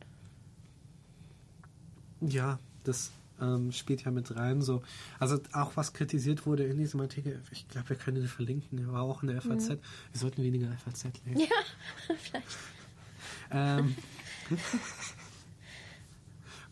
Ja, 2.22 2.60
das 2.84 3.12
ähm, 3.42 3.72
spielt 3.72 4.04
ja 4.04 4.12
mit 4.12 4.36
rein. 4.36 4.62
So. 4.62 4.84
Also 5.20 5.40
auch 5.54 5.76
was 5.76 5.94
kritisiert 5.94 6.46
wurde 6.46 6.64
in 6.64 6.78
diesem 6.78 7.02
Artikel, 7.02 7.42
ich 7.52 7.68
glaube, 7.68 7.90
wir 7.90 7.96
können 7.96 8.18
den 8.18 8.28
verlinken, 8.28 8.78
der 8.78 8.92
war 8.92 9.02
auch 9.02 9.24
in 9.24 9.30
der 9.30 9.42
FAZ. 9.42 9.70
Wir 9.70 9.80
sollten 10.14 10.44
weniger 10.44 10.72
FAZ 10.78 11.06
lesen. 11.26 11.42
Ja, 11.50 12.16
vielleicht. 12.18 12.48
Ähm, 13.52 13.96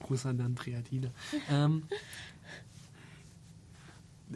Gruß 0.09 0.25
an 0.25 0.37
Dan 0.39 0.55
Priadina. 0.55 1.09
Ähm, 1.49 1.83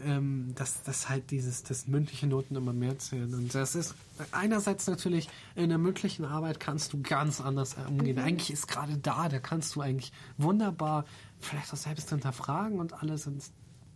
ähm, 0.04 0.54
dass, 0.56 0.82
dass 0.84 1.08
halt 1.10 1.30
dieses, 1.30 1.62
das 1.64 1.88
mündliche 1.88 2.26
Noten 2.26 2.56
immer 2.56 2.74
mehr 2.74 2.98
zählen. 2.98 3.32
Und 3.34 3.54
das 3.54 3.76
ist 3.76 3.94
einerseits 4.32 4.88
natürlich 4.88 5.30
in 5.56 5.70
der 5.70 5.78
mündlichen 5.78 6.26
Arbeit 6.26 6.60
kannst 6.60 6.94
du 6.94 7.02
ganz 7.04 7.40
anders 7.40 7.76
umgehen. 7.88 8.18
Eigentlich 8.18 8.50
ist 8.52 8.68
gerade 8.68 8.98
da, 8.98 9.30
da 9.30 9.40
kannst 9.40 9.76
du 9.76 9.82
eigentlich 9.82 10.12
wunderbar 10.38 11.06
vielleicht 11.40 11.72
auch 11.74 11.78
selbst 11.78 12.10
hinterfragen 12.10 12.80
und 12.80 12.94
alles 12.94 13.28
und 13.28 13.44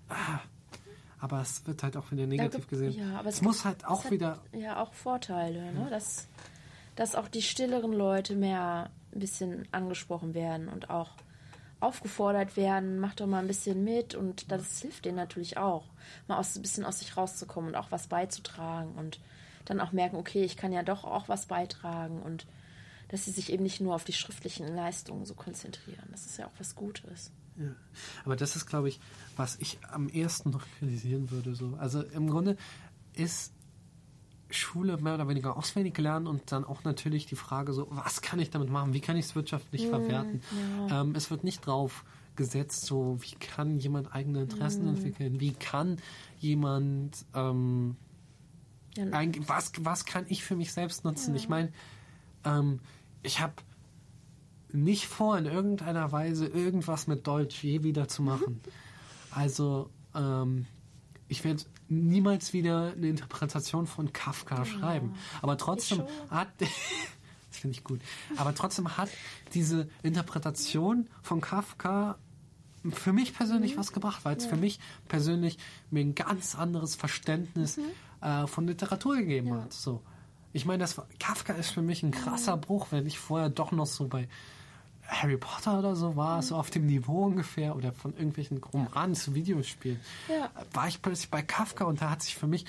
ah, 0.10 0.40
aber 1.20 1.42
es 1.42 1.66
wird 1.66 1.82
halt 1.82 1.98
auch 1.98 2.12
wieder 2.12 2.28
negativ 2.28 2.68
gibt- 2.68 2.70
gesehen. 2.70 2.94
ja, 2.94 3.18
aber 3.20 3.30
es 3.30 3.36
es 3.38 3.42
muss 3.42 3.56
gibt- 3.64 3.66
halt 3.66 3.86
auch 3.86 4.04
hat 4.04 4.12
wieder 4.12 4.40
Ja, 4.52 4.80
auch 4.80 4.94
Vorteile, 4.94 5.74
ne? 5.74 5.88
dass, 5.90 6.28
dass 6.96 7.16
auch 7.16 7.28
die 7.28 7.42
stilleren 7.42 7.92
Leute 7.92 8.36
mehr 8.36 8.92
ein 9.16 9.20
bisschen 9.20 9.68
angesprochen 9.72 10.36
werden 10.36 10.68
und 10.68 10.92
auch 10.92 11.10
aufgefordert 11.80 12.58
werden, 12.58 13.00
macht 13.00 13.20
doch 13.20 13.28
mal 13.28 13.40
ein 13.40 13.48
bisschen 13.48 13.84
mit 13.84 14.16
und 14.16 14.52
das 14.52 14.82
hilft 14.82 15.06
denen 15.06 15.18
natürlich 15.18 15.58
auch, 15.58 15.86
mal 16.28 16.38
aus, 16.38 16.56
ein 16.56 16.62
bisschen 16.62 16.86
aus 16.86 17.00
sich 17.00 17.16
rauszukommen 17.16 17.70
und 17.72 17.76
auch 17.76 17.92
was 17.92 18.08
beizutragen 18.08 18.94
und 18.96 19.20
dann 19.66 19.80
auch 19.80 19.92
merken, 19.92 20.16
okay, 20.16 20.44
ich 20.44 20.58
kann 20.58 20.72
ja 20.72 20.82
doch 20.82 21.04
auch 21.04 21.30
was 21.30 21.46
beitragen 21.46 22.22
und 22.22 22.48
dass 23.10 23.26
sie 23.26 23.32
sich 23.32 23.52
eben 23.52 23.64
nicht 23.64 23.80
nur 23.80 23.96
auf 23.96 24.04
die 24.04 24.14
schriftlichen 24.14 24.68
Leistungen 24.76 25.26
so 25.26 25.34
konzentrieren. 25.34 26.08
Das 26.12 26.26
ist 26.26 26.38
ja 26.38 26.48
auch 26.48 26.60
was 26.60 26.76
Gutes. 26.76 27.32
Ja. 27.58 27.76
Aber 28.26 28.36
das 28.36 28.56
ist, 28.56 28.66
glaube 28.66 28.90
ich, 28.90 29.00
was 29.36 29.56
ich 29.58 29.80
am 29.90 30.10
ehesten 30.10 30.52
noch 30.52 30.66
kritisieren 30.80 31.32
würde. 31.32 31.56
So. 31.56 31.76
Also 31.80 32.02
im 32.02 32.30
Grunde 32.30 32.58
ist 33.14 33.54
Schule 34.50 34.98
mehr 34.98 35.16
oder 35.16 35.28
weniger 35.28 35.58
auswendig 35.58 35.98
lernen 35.98 36.28
und 36.28 36.52
dann 36.52 36.64
auch 36.64 36.84
natürlich 36.84 37.26
die 37.26 37.36
Frage 37.36 37.74
so, 37.74 37.88
was 37.90 38.22
kann 38.22 38.40
ich 38.40 38.50
damit 38.50 38.70
machen? 38.70 38.94
Wie 38.94 39.02
kann 39.02 39.18
ich 39.18 39.26
es 39.26 39.36
wirtschaftlich 39.36 39.88
mm, 39.88 39.90
verwerten? 39.90 40.42
Ja. 40.90 41.02
Ähm, 41.02 41.16
es 41.16 41.30
wird 41.30 41.44
nicht 41.44 41.66
drauf 41.66 42.06
gesetzt, 42.36 42.86
so 42.86 43.18
wie 43.22 43.36
kann 43.36 43.80
jemand 43.80 44.14
eigene 44.14 44.44
Interessen 44.44 44.86
mm. 44.86 44.90
entwickeln? 44.90 45.40
Wie 45.40 45.54
kann 45.54 45.98
jemand 46.40 47.26
ähm, 47.34 47.98
ja. 48.96 49.06
ein, 49.12 49.34
was, 49.48 49.72
was 49.80 50.06
kann 50.06 50.26
ich 50.30 50.44
für 50.44 50.56
mich 50.56 50.72
selbst 50.72 51.04
nutzen? 51.04 51.32
Ja. 51.32 51.42
Ich 51.42 51.50
meine, 51.50 51.72
ähm, 52.46 52.80
ich 53.24 53.42
habe 53.42 53.54
nicht 54.72 55.08
vor, 55.08 55.38
in 55.38 55.46
irgendeiner 55.46 56.12
Weise 56.12 56.48
irgendwas 56.48 57.08
mit 57.08 57.28
Deutsch 57.28 57.64
je 57.64 57.84
wieder 57.84 58.08
zu 58.08 58.22
machen. 58.22 58.62
also 59.32 59.90
ähm, 60.16 60.66
ich 61.28 61.44
werde 61.44 61.64
niemals 61.90 62.54
wieder 62.54 62.94
eine 62.96 63.08
Interpretation 63.08 63.88
von 63.88 64.14
Kafka 64.14 64.66
schreiben. 64.66 65.16
Aber 65.42 65.58
trotzdem 65.58 66.04
hat, 66.30 66.50
das 66.60 66.70
finde 67.52 67.78
ich 67.78 67.84
gut, 67.84 68.02
aber 68.36 68.54
trotzdem 68.54 68.98
hat 68.98 69.10
diese 69.54 69.90
Interpretation 70.04 71.08
von 71.22 71.42
Kafka 71.42 72.18
für 72.92 73.14
mich 73.14 73.34
persönlich 73.34 73.76
mhm. 73.76 73.80
was 73.80 73.92
gebracht, 73.92 74.22
weil 74.24 74.38
es 74.38 74.44
ja. 74.46 74.52
für 74.52 74.56
mich 74.56 74.80
persönlich 75.08 75.58
mir 75.90 76.02
ein 76.02 76.16
ganz 76.16 76.56
anderes 76.56 76.96
Verständnis 76.96 77.78
mhm. 77.78 77.84
äh, 78.22 78.48
von 78.48 78.68
Literatur 78.68 79.18
gegeben 79.18 79.50
ja. 79.50 79.62
hat. 79.64 79.74
So. 79.74 80.02
Ich 80.54 80.66
meine, 80.66 80.80
das 80.80 81.02
Kafka 81.20 81.54
ist 81.54 81.72
für 81.72 81.82
mich 81.82 82.04
ein 82.04 82.12
krasser. 82.12 82.58
Bruch, 82.58 82.88
wenn 82.92 83.06
ich 83.06 83.20
vorher 83.20 83.50
doch 83.50 83.72
noch 83.72 83.86
so 83.86 84.08
bei 84.08 84.28
Harry 85.08 85.38
Potter 85.38 85.80
oder 85.80 85.96
so 85.96 86.16
war, 86.16 86.42
so 86.42 86.56
auf 86.56 86.70
dem 86.70 86.86
Niveau 86.86 87.26
ungefähr, 87.26 87.76
oder 87.76 87.94
von 87.94 88.14
irgendwelchen 88.14 88.58
Romanen 88.58 89.16
zu 89.16 89.36
Videospielen, 89.36 90.00
ja. 90.28 90.52
war 90.74 90.88
ich 90.88 91.02
plötzlich 91.02 91.30
bei 91.30 91.42
Kafka 91.42 91.86
und 91.86 92.02
da 92.02 92.10
hat 92.10 92.22
sich 92.22 92.36
für 92.36 92.48
mich 92.48 92.66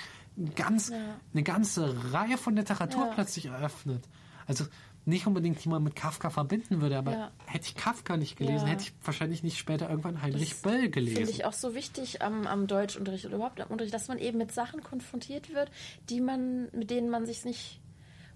ganz, 0.55 0.89
ja. 0.89 0.97
eine 1.33 1.43
ganze 1.43 2.13
Reihe 2.13 2.37
von 2.37 2.55
Literatur 2.55 3.07
ja. 3.07 3.11
plötzlich 3.13 3.47
eröffnet. 3.47 4.07
Also 4.47 4.65
nicht 5.05 5.27
unbedingt 5.27 5.63
die 5.63 5.69
man 5.69 5.83
mit 5.83 5.95
Kafka 5.95 6.29
verbinden 6.29 6.81
würde, 6.81 6.97
aber 6.97 7.31
hätte 7.45 7.65
ich 7.65 7.75
Kafka 7.75 8.15
nicht 8.15 8.37
gelesen, 8.37 8.67
hätte 8.67 8.83
ich 8.83 8.93
wahrscheinlich 9.03 9.43
nicht 9.43 9.57
später 9.57 9.89
irgendwann 9.89 10.21
Heinrich 10.21 10.51
das 10.51 10.61
Böll 10.61 10.89
gelesen. 10.89 11.17
Finde 11.17 11.31
ich 11.31 11.45
auch 11.45 11.53
so 11.53 11.73
wichtig 11.73 12.21
am, 12.21 12.45
am 12.47 12.67
Deutschunterricht 12.67 13.25
oder 13.25 13.35
überhaupt 13.35 13.59
am 13.59 13.69
Unterricht, 13.69 13.93
dass 13.93 14.07
man 14.07 14.19
eben 14.19 14.37
mit 14.37 14.51
Sachen 14.51 14.83
konfrontiert 14.83 15.53
wird, 15.53 15.71
die 16.09 16.21
man, 16.21 16.69
mit 16.73 16.89
denen 16.91 17.09
man 17.09 17.25
sich 17.25 17.43
nicht 17.43 17.79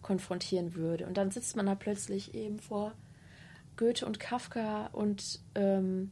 konfrontieren 0.01 0.75
würde. 0.75 1.05
Und 1.05 1.17
dann 1.17 1.31
sitzt 1.31 1.55
man 1.55 1.65
da 1.65 1.75
plötzlich 1.75 2.33
eben 2.33 2.59
vor 2.59 2.93
Goethe 3.77 4.05
und 4.05 4.19
Kafka 4.19 4.87
und 4.91 5.39
ähm, 5.55 6.11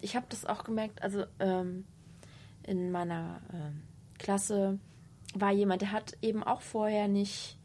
ich 0.00 0.16
habe 0.16 0.26
das 0.28 0.44
auch 0.44 0.64
gemerkt, 0.64 1.02
also 1.02 1.24
ähm, 1.40 1.86
in 2.62 2.90
meiner 2.90 3.40
ähm, 3.52 3.82
Klasse 4.18 4.78
war 5.34 5.52
jemand, 5.52 5.82
der 5.82 5.92
hat 5.92 6.16
eben 6.22 6.42
auch 6.44 6.60
vorher 6.60 7.08
nicht 7.08 7.58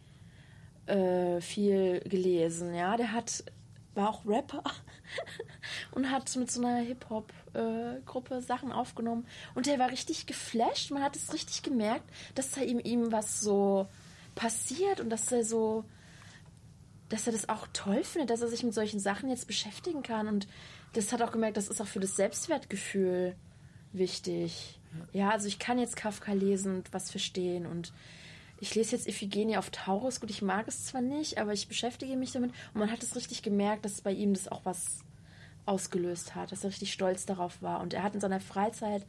äh, 0.85 1.41
viel 1.41 1.99
gelesen, 2.01 2.73
ja, 2.73 2.97
der 2.97 3.11
hat 3.13 3.43
war 3.99 4.09
auch 4.09 4.25
Rapper 4.25 4.63
und 5.91 6.09
hat 6.09 6.33
mit 6.35 6.49
so 6.49 6.61
einer 6.61 6.77
Hip-Hop-Gruppe 6.77 8.35
äh, 8.35 8.41
Sachen 8.41 8.71
aufgenommen. 8.71 9.27
Und 9.55 9.65
der 9.65 9.79
war 9.79 9.91
richtig 9.91 10.25
geflasht. 10.25 10.91
Man 10.91 11.03
hat 11.03 11.15
es 11.15 11.33
richtig 11.33 11.63
gemerkt, 11.63 12.09
dass 12.35 12.51
da 12.51 12.61
ihm, 12.61 12.79
ihm 12.79 13.11
was 13.11 13.41
so 13.41 13.87
passiert 14.35 15.01
und 15.01 15.09
dass 15.09 15.31
er 15.31 15.43
so 15.43 15.83
dass 17.09 17.27
er 17.27 17.33
das 17.33 17.49
auch 17.49 17.67
toll 17.73 18.03
findet, 18.03 18.29
dass 18.29 18.41
er 18.41 18.47
sich 18.47 18.63
mit 18.63 18.73
solchen 18.73 18.99
Sachen 18.99 19.29
jetzt 19.29 19.47
beschäftigen 19.47 20.03
kann. 20.03 20.27
Und 20.27 20.47
das 20.93 21.11
hat 21.11 21.21
auch 21.21 21.31
gemerkt, 21.31 21.57
das 21.57 21.67
ist 21.67 21.81
auch 21.81 21.87
für 21.87 21.99
das 21.99 22.15
Selbstwertgefühl 22.15 23.35
wichtig. 23.91 24.79
Ja, 25.11 25.31
also 25.31 25.47
ich 25.47 25.59
kann 25.59 25.79
jetzt 25.79 25.95
Kafka 25.95 26.33
lesen 26.33 26.77
und 26.77 26.93
was 26.93 27.11
verstehen 27.11 27.65
und 27.65 27.93
ich 28.61 28.75
lese 28.75 28.95
jetzt 28.95 29.07
Iphigenie 29.07 29.57
auf 29.57 29.69
Taurus. 29.69 30.19
Gut, 30.19 30.29
ich 30.29 30.41
mag 30.41 30.67
es 30.67 30.85
zwar 30.85 31.01
nicht, 31.01 31.37
aber 31.37 31.53
ich 31.53 31.67
beschäftige 31.67 32.17
mich 32.17 32.31
damit 32.31 32.51
und 32.73 32.79
man 32.79 32.91
hat 32.91 33.01
es 33.03 33.15
richtig 33.15 33.41
gemerkt, 33.41 33.85
dass 33.85 34.01
bei 34.01 34.11
ihm 34.11 34.33
das 34.33 34.49
auch 34.49 34.65
was 34.65 34.99
ausgelöst 35.65 36.35
hat, 36.35 36.51
dass 36.51 36.63
er 36.63 36.71
richtig 36.71 36.91
stolz 36.91 37.25
darauf 37.25 37.61
war. 37.61 37.79
Und 37.79 37.93
er 37.93 38.03
hat 38.03 38.15
in 38.15 38.19
seiner 38.19 38.39
Freizeit 38.39 39.05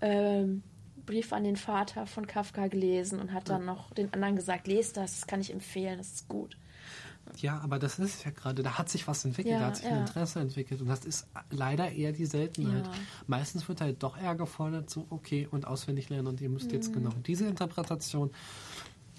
ähm, 0.00 0.62
Brief 1.06 1.32
an 1.32 1.42
den 1.42 1.56
Vater 1.56 2.06
von 2.06 2.26
Kafka 2.26 2.68
gelesen 2.68 3.18
und 3.18 3.32
hat 3.32 3.48
dann 3.48 3.64
noch 3.64 3.90
den 3.94 4.12
anderen 4.12 4.36
gesagt, 4.36 4.66
lest 4.66 4.96
das, 4.96 5.20
das 5.20 5.26
kann 5.26 5.40
ich 5.40 5.52
empfehlen, 5.52 5.98
das 5.98 6.12
ist 6.12 6.28
gut. 6.28 6.56
Ja, 7.40 7.60
aber 7.60 7.78
das 7.78 7.98
ist 7.98 8.24
ja 8.24 8.30
gerade, 8.30 8.62
da 8.62 8.78
hat 8.78 8.88
sich 8.88 9.06
was 9.06 9.24
entwickelt, 9.24 9.54
ja, 9.54 9.60
da 9.60 9.66
hat 9.66 9.76
sich 9.76 9.84
ja. 9.84 9.92
ein 9.92 10.00
Interesse 10.00 10.40
entwickelt 10.40 10.80
und 10.80 10.88
das 10.88 11.04
ist 11.04 11.26
leider 11.50 11.90
eher 11.90 12.12
die 12.12 12.26
Seltenheit. 12.26 12.86
Ja. 12.86 12.92
Meistens 13.26 13.68
wird 13.68 13.80
halt 13.80 14.02
doch 14.02 14.20
eher 14.20 14.34
gefordert, 14.34 14.90
so 14.90 15.06
okay 15.10 15.46
und 15.50 15.66
auswendig 15.66 16.08
lernen 16.08 16.26
und 16.26 16.40
ihr 16.40 16.48
müsst 16.48 16.68
mhm. 16.68 16.74
jetzt 16.74 16.92
genau 16.92 17.10
diese 17.26 17.46
Interpretation 17.46 18.30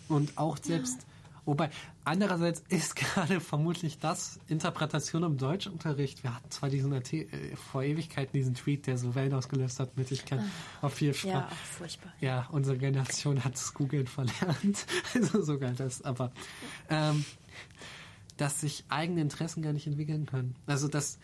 und 0.10 0.38
auch 0.38 0.58
selbst, 0.58 1.06
wobei 1.46 1.70
andererseits 2.04 2.62
ist 2.68 2.96
gerade 2.98 3.40
vermutlich 3.40 4.00
das 4.00 4.40
Interpretation 4.48 5.24
im 5.24 5.38
Deutschunterricht. 5.38 6.24
Wir 6.24 6.36
hatten 6.36 6.52
zwar 6.52 6.70
diesen 6.70 6.92
äh, 6.92 7.56
vor 7.56 7.84
Ewigkeiten 7.84 8.34
diesen 8.34 8.56
Tweet, 8.56 8.88
der 8.88 8.98
so 8.98 9.16
Wellen 9.16 9.34
ausgelöst 9.34 9.80
hat 9.80 9.96
mit 9.96 10.12
ich 10.12 10.26
kann 10.26 10.40
ah. 10.40 10.88
auf 10.88 10.96
vier 10.96 11.14
Sprachen. 11.14 11.50
Ja, 11.50 11.56
furchtbar. 11.78 12.12
Ja, 12.20 12.48
unsere 12.52 12.78
Generation 12.78 13.46
hat 13.46 13.56
es 13.56 13.74
googeln 13.74 14.08
verlernt, 14.08 14.86
also 15.14 15.42
sogar 15.42 15.72
das, 15.72 16.02
aber 16.02 16.32
ähm, 16.90 17.24
dass 18.40 18.62
sich 18.62 18.86
eigene 18.90 19.22
Interessen 19.22 19.62
gar 19.62 19.74
nicht 19.74 19.88
entwickeln 19.88 20.26
können. 20.26 20.56
Also 20.66 20.88
dass, 20.88 21.20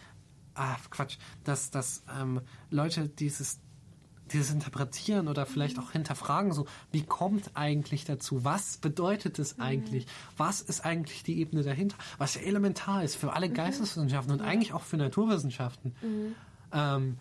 ah, 0.53 0.75
Quatsch, 0.89 1.17
dass, 1.43 1.71
dass 1.71 2.03
ähm, 2.19 2.41
Leute 2.69 3.07
dieses 3.07 3.59
dieses 4.33 4.51
Interpretieren 4.51 5.27
oder 5.27 5.45
vielleicht 5.45 5.77
auch 5.77 5.91
hinterfragen, 5.91 6.51
so, 6.51 6.65
wie 6.91 7.03
kommt 7.03 7.51
eigentlich 7.53 8.05
dazu? 8.05 8.43
Was 8.43 8.77
bedeutet 8.77 9.37
es 9.37 9.57
mhm. 9.57 9.63
eigentlich? 9.63 10.07
Was 10.35 10.61
ist 10.61 10.83
eigentlich 10.83 11.21
die 11.21 11.37
Ebene 11.37 11.61
dahinter? 11.61 11.95
Was 12.17 12.33
ja 12.33 12.41
elementar 12.41 13.03
ist 13.03 13.15
für 13.15 13.33
alle 13.33 13.49
mhm. 13.49 13.53
Geisteswissenschaften 13.53 14.33
und 14.33 14.41
eigentlich 14.41 14.73
auch 14.73 14.81
für 14.81 14.97
Naturwissenschaften. 14.97 15.95
Mhm. 16.01 16.35
Ähm, 16.71 17.17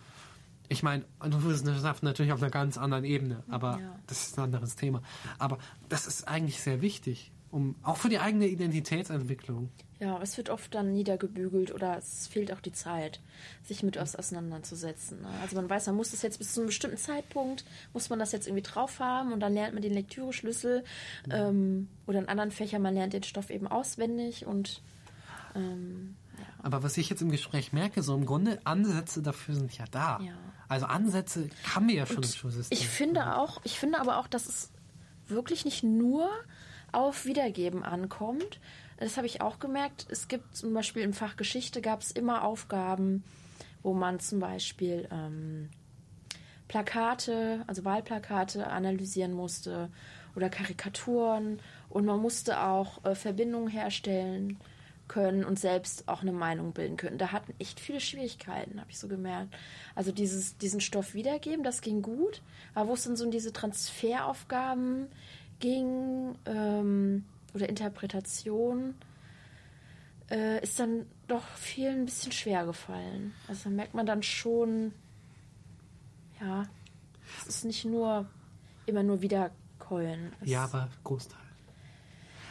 ich 0.67 0.81
meine, 0.81 1.05
Naturwissenschaften 1.19 2.07
natürlich 2.07 2.31
auf 2.31 2.41
einer 2.41 2.49
ganz 2.49 2.75
anderen 2.79 3.05
Ebene, 3.05 3.43
aber 3.47 3.79
ja. 3.79 3.99
das 4.07 4.25
ist 4.25 4.39
ein 4.39 4.45
anderes 4.45 4.75
Thema. 4.75 5.03
Aber 5.37 5.59
das 5.89 6.07
ist 6.07 6.27
eigentlich 6.27 6.59
sehr 6.59 6.81
wichtig 6.81 7.31
um 7.55 7.73
auch 7.83 7.95
für 7.95 8.09
die 8.09 8.19
eigene 8.19 8.47
Identitätsentwicklung. 8.47 9.69
Ja, 10.01 10.19
es 10.21 10.35
wird 10.35 10.49
oft 10.49 10.75
dann 10.75 10.91
niedergebügelt 10.91 11.73
oder 11.73 11.97
es 11.97 12.27
fehlt 12.27 12.51
auch 12.51 12.59
die 12.59 12.73
Zeit, 12.73 13.21
sich 13.63 13.81
mit 13.81 13.95
was 13.95 14.17
auseinanderzusetzen. 14.17 15.21
Ne? 15.21 15.29
Also 15.41 15.55
man 15.55 15.69
weiß, 15.69 15.87
man 15.87 15.95
muss 15.95 16.11
das 16.11 16.21
jetzt 16.21 16.37
bis 16.37 16.53
zu 16.53 16.59
einem 16.59 16.67
bestimmten 16.67 16.97
Zeitpunkt, 16.97 17.63
muss 17.93 18.09
man 18.09 18.19
das 18.19 18.33
jetzt 18.33 18.47
irgendwie 18.47 18.61
drauf 18.61 18.99
haben 18.99 19.31
und 19.31 19.39
dann 19.39 19.53
lernt 19.53 19.73
man 19.73 19.81
den 19.81 19.93
Lektüreschlüssel 19.93 20.83
ähm, 21.31 21.87
oder 22.07 22.19
in 22.19 22.27
anderen 22.27 22.51
Fächern, 22.51 22.81
man 22.81 22.93
lernt 22.93 23.13
den 23.13 23.23
Stoff 23.23 23.49
eben 23.49 23.67
auswendig 23.67 24.45
und 24.45 24.81
ähm, 25.55 26.17
ja. 26.37 26.45
Aber 26.61 26.83
was 26.83 26.97
ich 26.97 27.09
jetzt 27.09 27.21
im 27.21 27.31
Gespräch 27.31 27.71
merke, 27.71 28.03
so 28.03 28.15
im 28.15 28.25
Grunde 28.25 28.59
Ansätze 28.65 29.21
dafür 29.21 29.55
sind 29.55 29.77
ja 29.77 29.85
da. 29.89 30.19
Ja. 30.19 30.33
Also 30.67 30.87
Ansätze 30.87 31.49
haben 31.73 31.87
wir 31.87 31.95
ja 31.95 32.05
schon 32.05 32.17
und 32.17 32.25
im 32.25 32.31
Schulsystem. 32.33 32.77
Ich 32.77 32.89
finde 32.89 33.37
auch, 33.37 33.61
ich 33.63 33.79
finde 33.79 34.01
aber 34.01 34.17
auch, 34.17 34.27
dass 34.27 34.45
es 34.45 34.71
wirklich 35.29 35.63
nicht 35.63 35.83
nur 35.83 36.29
auf 36.95 37.25
Wiedergeben 37.25 37.83
ankommt. 37.83 38.59
Das 38.97 39.17
habe 39.17 39.27
ich 39.27 39.41
auch 39.41 39.59
gemerkt. 39.59 40.07
Es 40.09 40.27
gibt 40.27 40.55
zum 40.55 40.73
Beispiel 40.73 41.03
im 41.03 41.13
Fach 41.13 41.35
Geschichte 41.35 41.81
gab 41.81 42.01
es 42.01 42.11
immer 42.11 42.43
Aufgaben, 42.43 43.23
wo 43.83 43.93
man 43.93 44.19
zum 44.19 44.39
Beispiel 44.39 45.07
ähm, 45.11 45.69
Plakate, 46.67 47.63
also 47.67 47.83
Wahlplakate 47.83 48.67
analysieren 48.67 49.33
musste 49.33 49.89
oder 50.35 50.49
Karikaturen 50.49 51.59
und 51.89 52.05
man 52.05 52.19
musste 52.19 52.61
auch 52.61 53.03
äh, 53.05 53.15
Verbindungen 53.15 53.69
herstellen 53.69 54.57
können 55.07 55.45
und 55.45 55.59
selbst 55.59 56.07
auch 56.07 56.21
eine 56.21 56.31
Meinung 56.31 56.71
bilden 56.71 56.97
können. 56.97 57.17
Da 57.17 57.31
hatten 57.31 57.53
echt 57.59 57.79
viele 57.79 57.99
Schwierigkeiten, 57.99 58.79
habe 58.79 58.89
ich 58.89 58.97
so 58.97 59.07
gemerkt. 59.07 59.53
Also 59.93 60.11
dieses, 60.11 60.57
diesen 60.57 60.81
Stoff 60.81 61.13
wiedergeben, 61.13 61.63
das 61.63 61.81
ging 61.81 62.01
gut, 62.01 62.41
aber 62.73 62.89
wo 62.89 62.93
es 62.93 63.03
dann 63.03 63.15
so 63.15 63.29
diese 63.29 63.53
Transferaufgaben 63.53 65.07
ging 65.59 66.35
ähm, 66.45 67.25
oder 67.53 67.69
Interpretation 67.69 68.95
äh, 70.29 70.61
ist 70.63 70.79
dann 70.79 71.05
doch 71.27 71.43
vielen 71.55 72.01
ein 72.01 72.05
bisschen 72.05 72.31
schwer 72.31 72.65
gefallen. 72.65 73.33
Also 73.47 73.69
merkt 73.69 73.93
man 73.93 74.05
dann 74.05 74.23
schon, 74.23 74.93
ja, 76.39 76.63
es 77.41 77.47
ist 77.47 77.65
nicht 77.65 77.85
nur 77.85 78.25
immer 78.85 79.03
nur 79.03 79.21
wiederkeulen. 79.21 80.33
Ja, 80.43 80.65
aber 80.65 80.89
Großteil. 81.03 81.39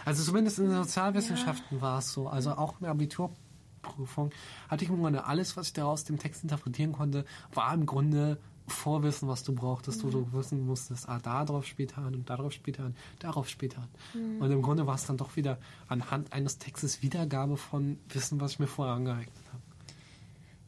Also 0.04 0.22
zumindest 0.22 0.58
in 0.58 0.66
den 0.66 0.82
Sozialwissenschaften 0.82 1.78
ja. 1.78 1.82
war 1.82 1.98
es 1.98 2.12
so. 2.12 2.28
Also 2.28 2.52
auch 2.52 2.74
in 2.74 2.84
der 2.84 2.90
Abiturprüfung 2.90 4.30
hatte 4.68 4.84
ich 4.84 4.90
im 4.90 4.98
Grunde 4.98 5.24
alles, 5.24 5.56
was 5.56 5.68
ich 5.68 5.72
da 5.72 5.84
aus 5.84 6.04
dem 6.04 6.18
Text 6.18 6.42
interpretieren 6.42 6.92
konnte, 6.92 7.24
war 7.52 7.72
im 7.72 7.86
Grunde 7.86 8.38
Vorwissen, 8.66 9.28
was 9.28 9.42
du 9.42 9.54
brauchtest, 9.54 10.02
mhm. 10.02 10.06
wo 10.06 10.10
du 10.10 10.32
wissen 10.32 10.64
musstest, 10.64 11.08
ah, 11.08 11.18
darauf 11.18 11.66
später 11.66 11.98
an 11.98 12.14
und 12.14 12.30
darauf 12.30 12.52
später 12.52 12.84
an, 12.84 12.96
darauf 13.18 13.48
später 13.48 13.78
an. 13.78 13.88
Mhm. 14.14 14.40
Und 14.40 14.50
im 14.50 14.62
Grunde 14.62 14.86
war 14.86 14.94
es 14.94 15.04
dann 15.06 15.16
doch 15.16 15.36
wieder 15.36 15.58
anhand 15.88 16.32
eines 16.32 16.58
Textes 16.58 17.02
Wiedergabe 17.02 17.56
von 17.56 17.98
Wissen, 18.08 18.40
was 18.40 18.52
ich 18.52 18.58
mir 18.58 18.66
vorher 18.66 18.94
angeeignet 18.94 19.44
habe. 19.52 19.62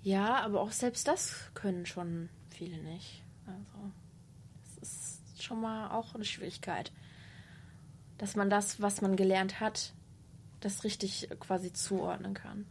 Ja, 0.02 0.44
aber 0.44 0.60
auch 0.60 0.72
selbst 0.72 1.08
das 1.08 1.34
können 1.54 1.86
schon 1.86 2.28
viele 2.50 2.78
nicht. 2.82 3.22
Also, 3.46 3.92
das 4.80 4.88
ist 4.88 5.42
schon 5.42 5.60
mal 5.60 5.90
auch 5.90 6.14
eine 6.14 6.24
Schwierigkeit. 6.24 6.92
Dass 8.18 8.36
man 8.36 8.50
das, 8.50 8.80
was 8.80 9.02
man 9.02 9.16
gelernt 9.16 9.58
hat, 9.60 9.92
das 10.60 10.84
richtig 10.84 11.28
quasi 11.40 11.72
zuordnen 11.72 12.34
kann. 12.34 12.66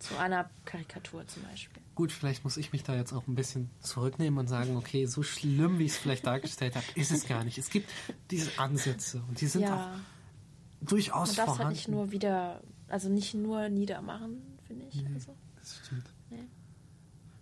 Zu 0.00 0.18
einer 0.18 0.48
Karikatur 0.64 1.26
zum 1.26 1.42
Beispiel. 1.44 1.82
Gut, 1.94 2.10
vielleicht 2.10 2.42
muss 2.42 2.56
ich 2.56 2.72
mich 2.72 2.82
da 2.82 2.94
jetzt 2.94 3.12
auch 3.12 3.26
ein 3.26 3.34
bisschen 3.34 3.70
zurücknehmen 3.80 4.38
und 4.38 4.48
sagen, 4.48 4.76
okay, 4.76 5.04
so 5.04 5.22
schlimm, 5.22 5.78
wie 5.78 5.84
ich 5.84 5.92
es 5.92 5.98
vielleicht 5.98 6.26
dargestellt 6.26 6.74
habe, 6.74 6.86
ist 6.94 7.12
es 7.12 7.28
gar 7.28 7.44
nicht. 7.44 7.58
Es 7.58 7.68
gibt 7.68 7.90
diese 8.30 8.58
Ansätze 8.58 9.22
und 9.28 9.40
die 9.40 9.46
sind 9.46 9.62
ja. 9.62 9.92
auch 9.92 10.86
durchaus 10.88 11.28
Man 11.28 11.36
darf 11.36 11.44
vorhanden. 11.44 11.64
halt 11.66 11.76
nicht 11.76 11.88
nur 11.88 12.12
wieder, 12.12 12.62
also 12.88 13.10
nicht 13.10 13.34
nur 13.34 13.68
niedermachen, 13.68 14.40
finde 14.66 14.86
ich. 14.86 14.94
Nee, 14.94 15.10
also. 15.14 15.36
Das 15.56 15.80
stimmt. 15.84 16.06
Nee. 16.30 16.48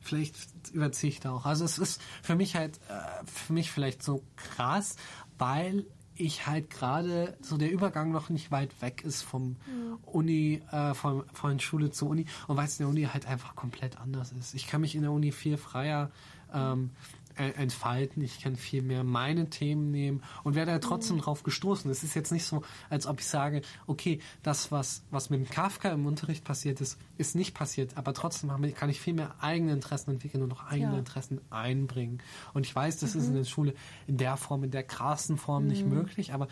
Vielleicht 0.01 0.37
überziehe 0.73 1.13
ich 1.13 1.21
da 1.21 1.31
auch. 1.31 1.47
Also 1.47 1.65
es 1.65 1.79
ist 1.79 2.03
für 2.23 2.35
mich 2.35 2.57
halt, 2.57 2.81
äh, 2.89 3.25
für 3.27 3.53
mich 3.53 3.71
vielleicht 3.71 4.03
so 4.03 4.25
krass, 4.35 4.97
weil 5.39 5.87
ich 6.19 6.47
halt 6.47 6.71
gerade 6.71 7.37
so 7.41 7.57
der 7.57 7.71
Übergang 7.71 8.11
noch 8.11 8.29
nicht 8.29 8.51
weit 8.51 8.83
weg 8.83 9.03
ist 9.05 9.23
vom 9.23 9.57
mhm. 9.67 9.99
Uni, 10.03 10.63
äh, 10.71 10.95
von, 10.95 11.25
von 11.33 11.61
Schule 11.61 11.91
zur 11.91 12.11
Uni 12.11 12.27
und 12.47 12.57
weil 12.57 12.67
es 12.67 12.79
in 12.79 12.85
der 12.85 12.89
Uni 12.89 13.05
halt 13.05 13.27
einfach 13.27 13.55
komplett 13.55 13.99
anders 13.99 14.33
ist. 14.33 14.55
Ich 14.55 14.67
kann 14.67 14.81
mich 14.81 14.95
in 14.95 15.03
der 15.03 15.13
Uni 15.13 15.33
viel 15.33 15.57
freier 15.57 16.11
ähm, 16.53 16.91
entfalten, 17.39 18.23
ich 18.23 18.41
kann 18.41 18.57
viel 18.57 18.83
mehr 18.83 19.05
meine 19.05 19.51
Themen 19.51 19.91
nehmen 19.91 20.23
und 20.45 20.55
werde 20.55 20.73
da 20.73 20.79
trotzdem 20.79 21.17
mhm. 21.17 21.21
drauf 21.23 21.43
gestoßen. 21.43 21.91
Es 21.91 22.03
ist 22.03 22.15
jetzt 22.15 22.33
nicht 22.33 22.45
so, 22.45 22.63
als 22.91 23.07
ob 23.07 23.21
ich 23.21 23.27
sage, 23.27 23.63
okay, 23.87 24.21
das, 24.43 24.73
was, 24.73 25.03
was 25.11 25.31
mit 25.31 25.51
Kafka 25.51 25.91
im 25.91 26.07
Unterricht 26.07 26.45
passiert 26.45 26.81
ist, 26.81 26.99
ist 27.17 27.35
nicht 27.35 27.55
passiert, 27.55 27.97
aber 27.97 28.15
trotzdem 28.15 28.51
kann 28.75 28.91
ich 28.91 29.01
viel 29.01 29.15
mehr 29.15 29.35
eigene 29.41 29.73
Interessen 29.73 30.11
entwickeln 30.11 30.43
und 30.43 30.49
noch 30.49 30.67
eigene 30.67 30.93
ja. 30.93 30.99
Interessen 30.99 31.41
einbringen. 31.51 32.23
Und 32.55 32.67
ich 32.67 32.75
weiß, 32.75 32.99
das 32.99 33.15
mhm. 33.15 33.21
ist 33.21 33.27
in 33.27 33.33
mhm. 33.33 33.39
der 33.39 33.45
Schule 33.45 33.75
in 34.07 34.17
der 34.17 34.37
Form, 34.37 34.65
in 34.65 34.71
der 34.71 34.83
krassen 34.83 35.37
Form 35.37 35.65
mhm. 35.65 35.69
nicht 35.71 35.87
möglich, 35.87 36.33
aber 36.33 36.49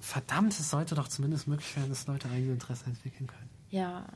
verdammt, 0.00 0.52
es 0.52 0.70
sollte 0.70 0.94
doch 0.94 1.08
zumindest 1.08 1.48
möglich 1.48 1.74
werden, 1.76 1.88
dass 1.88 2.06
Leute 2.06 2.28
eigene 2.28 2.52
Interessen 2.52 2.90
entwickeln 2.90 3.26
können. 3.26 3.50
Ja. 3.70 4.06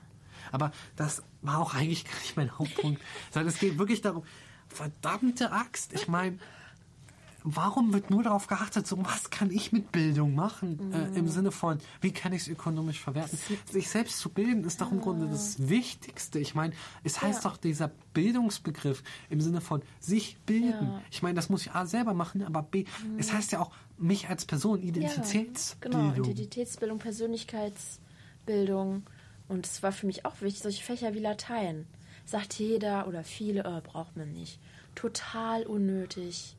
Aber 0.52 0.72
das 0.96 1.22
war 1.42 1.59
auch 1.59 1.74
eigentlich 1.74 2.04
gar 2.04 2.18
nicht 2.20 2.37
mein 2.37 2.59
Hauptpunkt, 2.59 3.02
sondern 3.33 3.48
es 3.48 3.59
geht 3.59 3.78
wirklich 3.78 4.00
darum, 4.00 4.24
verdammte 4.68 5.52
Axt. 5.52 5.92
Ich 5.92 6.09
meine, 6.09 6.38
warum 7.44 7.92
wird 7.92 8.11
nur 8.11 8.22
darauf 8.22 8.46
geachtet, 8.46 8.87
so 8.87 8.98
was 9.04 9.31
kann 9.31 9.50
ich 9.50 9.72
mit 9.72 9.92
Bildung 9.92 10.35
machen? 10.35 10.92
Äh, 10.92 11.18
Im 11.18 11.24
mhm. 11.24 11.28
Sinne 11.28 11.50
von, 11.50 11.78
wie 12.00 12.12
kann 12.12 12.33
ich 12.33 12.42
es 12.42 12.48
ökonomisch 12.48 13.00
verwerten? 13.00 13.38
Sich 13.70 13.88
selbst 13.88 14.18
zu 14.18 14.31
bilden 14.31 14.64
ist 14.64 14.81
doch 14.81 14.92
im 14.92 15.00
Grunde 15.00 15.28
das 15.28 15.68
Wichtigste. 15.68 16.38
Ich 16.38 16.54
meine, 16.54 16.74
es 17.04 17.22
heißt 17.22 17.44
ja. 17.44 17.50
doch 17.50 17.57
dieser 17.57 17.90
Bildungsbegriff 18.12 19.02
im 19.31 19.40
Sinne 19.40 19.61
von 19.61 19.83
sich 20.00 20.37
bilden. 20.46 20.87
Ja. 20.87 21.02
Ich 21.11 21.22
meine, 21.22 21.35
das 21.35 21.48
muss 21.48 21.62
ich 21.62 21.72
A 21.72 21.87
selber 21.87 22.14
machen, 22.14 22.42
aber 22.42 22.62
B, 22.62 22.85
mhm. 23.04 23.18
es 23.18 23.33
heißt 23.33 23.52
ja 23.52 23.61
auch 23.61 23.70
mich 23.96 24.28
als 24.28 24.44
Person, 24.44 24.83
Identitätsbildung. 24.83 26.00
Ja, 26.00 26.12
genau, 26.12 26.24
Identitätsbildung, 26.24 26.98
Persönlichkeitsbildung. 26.98 29.04
Und 29.48 29.66
es 29.66 29.83
war 29.83 29.92
für 29.92 30.07
mich 30.07 30.26
auch 30.26 30.40
wichtig, 30.40 30.62
solche 30.62 30.85
Fächer 30.85 31.14
wie 31.14 31.20
Latein 31.20 31.87
sagt 32.28 32.54
jeder 32.58 33.08
oder 33.08 33.24
viele, 33.24 33.64
oh, 33.66 33.80
braucht 33.80 34.16
man 34.16 34.32
nicht. 34.32 34.60
Total 34.94 35.64
unnötig. 35.66 36.56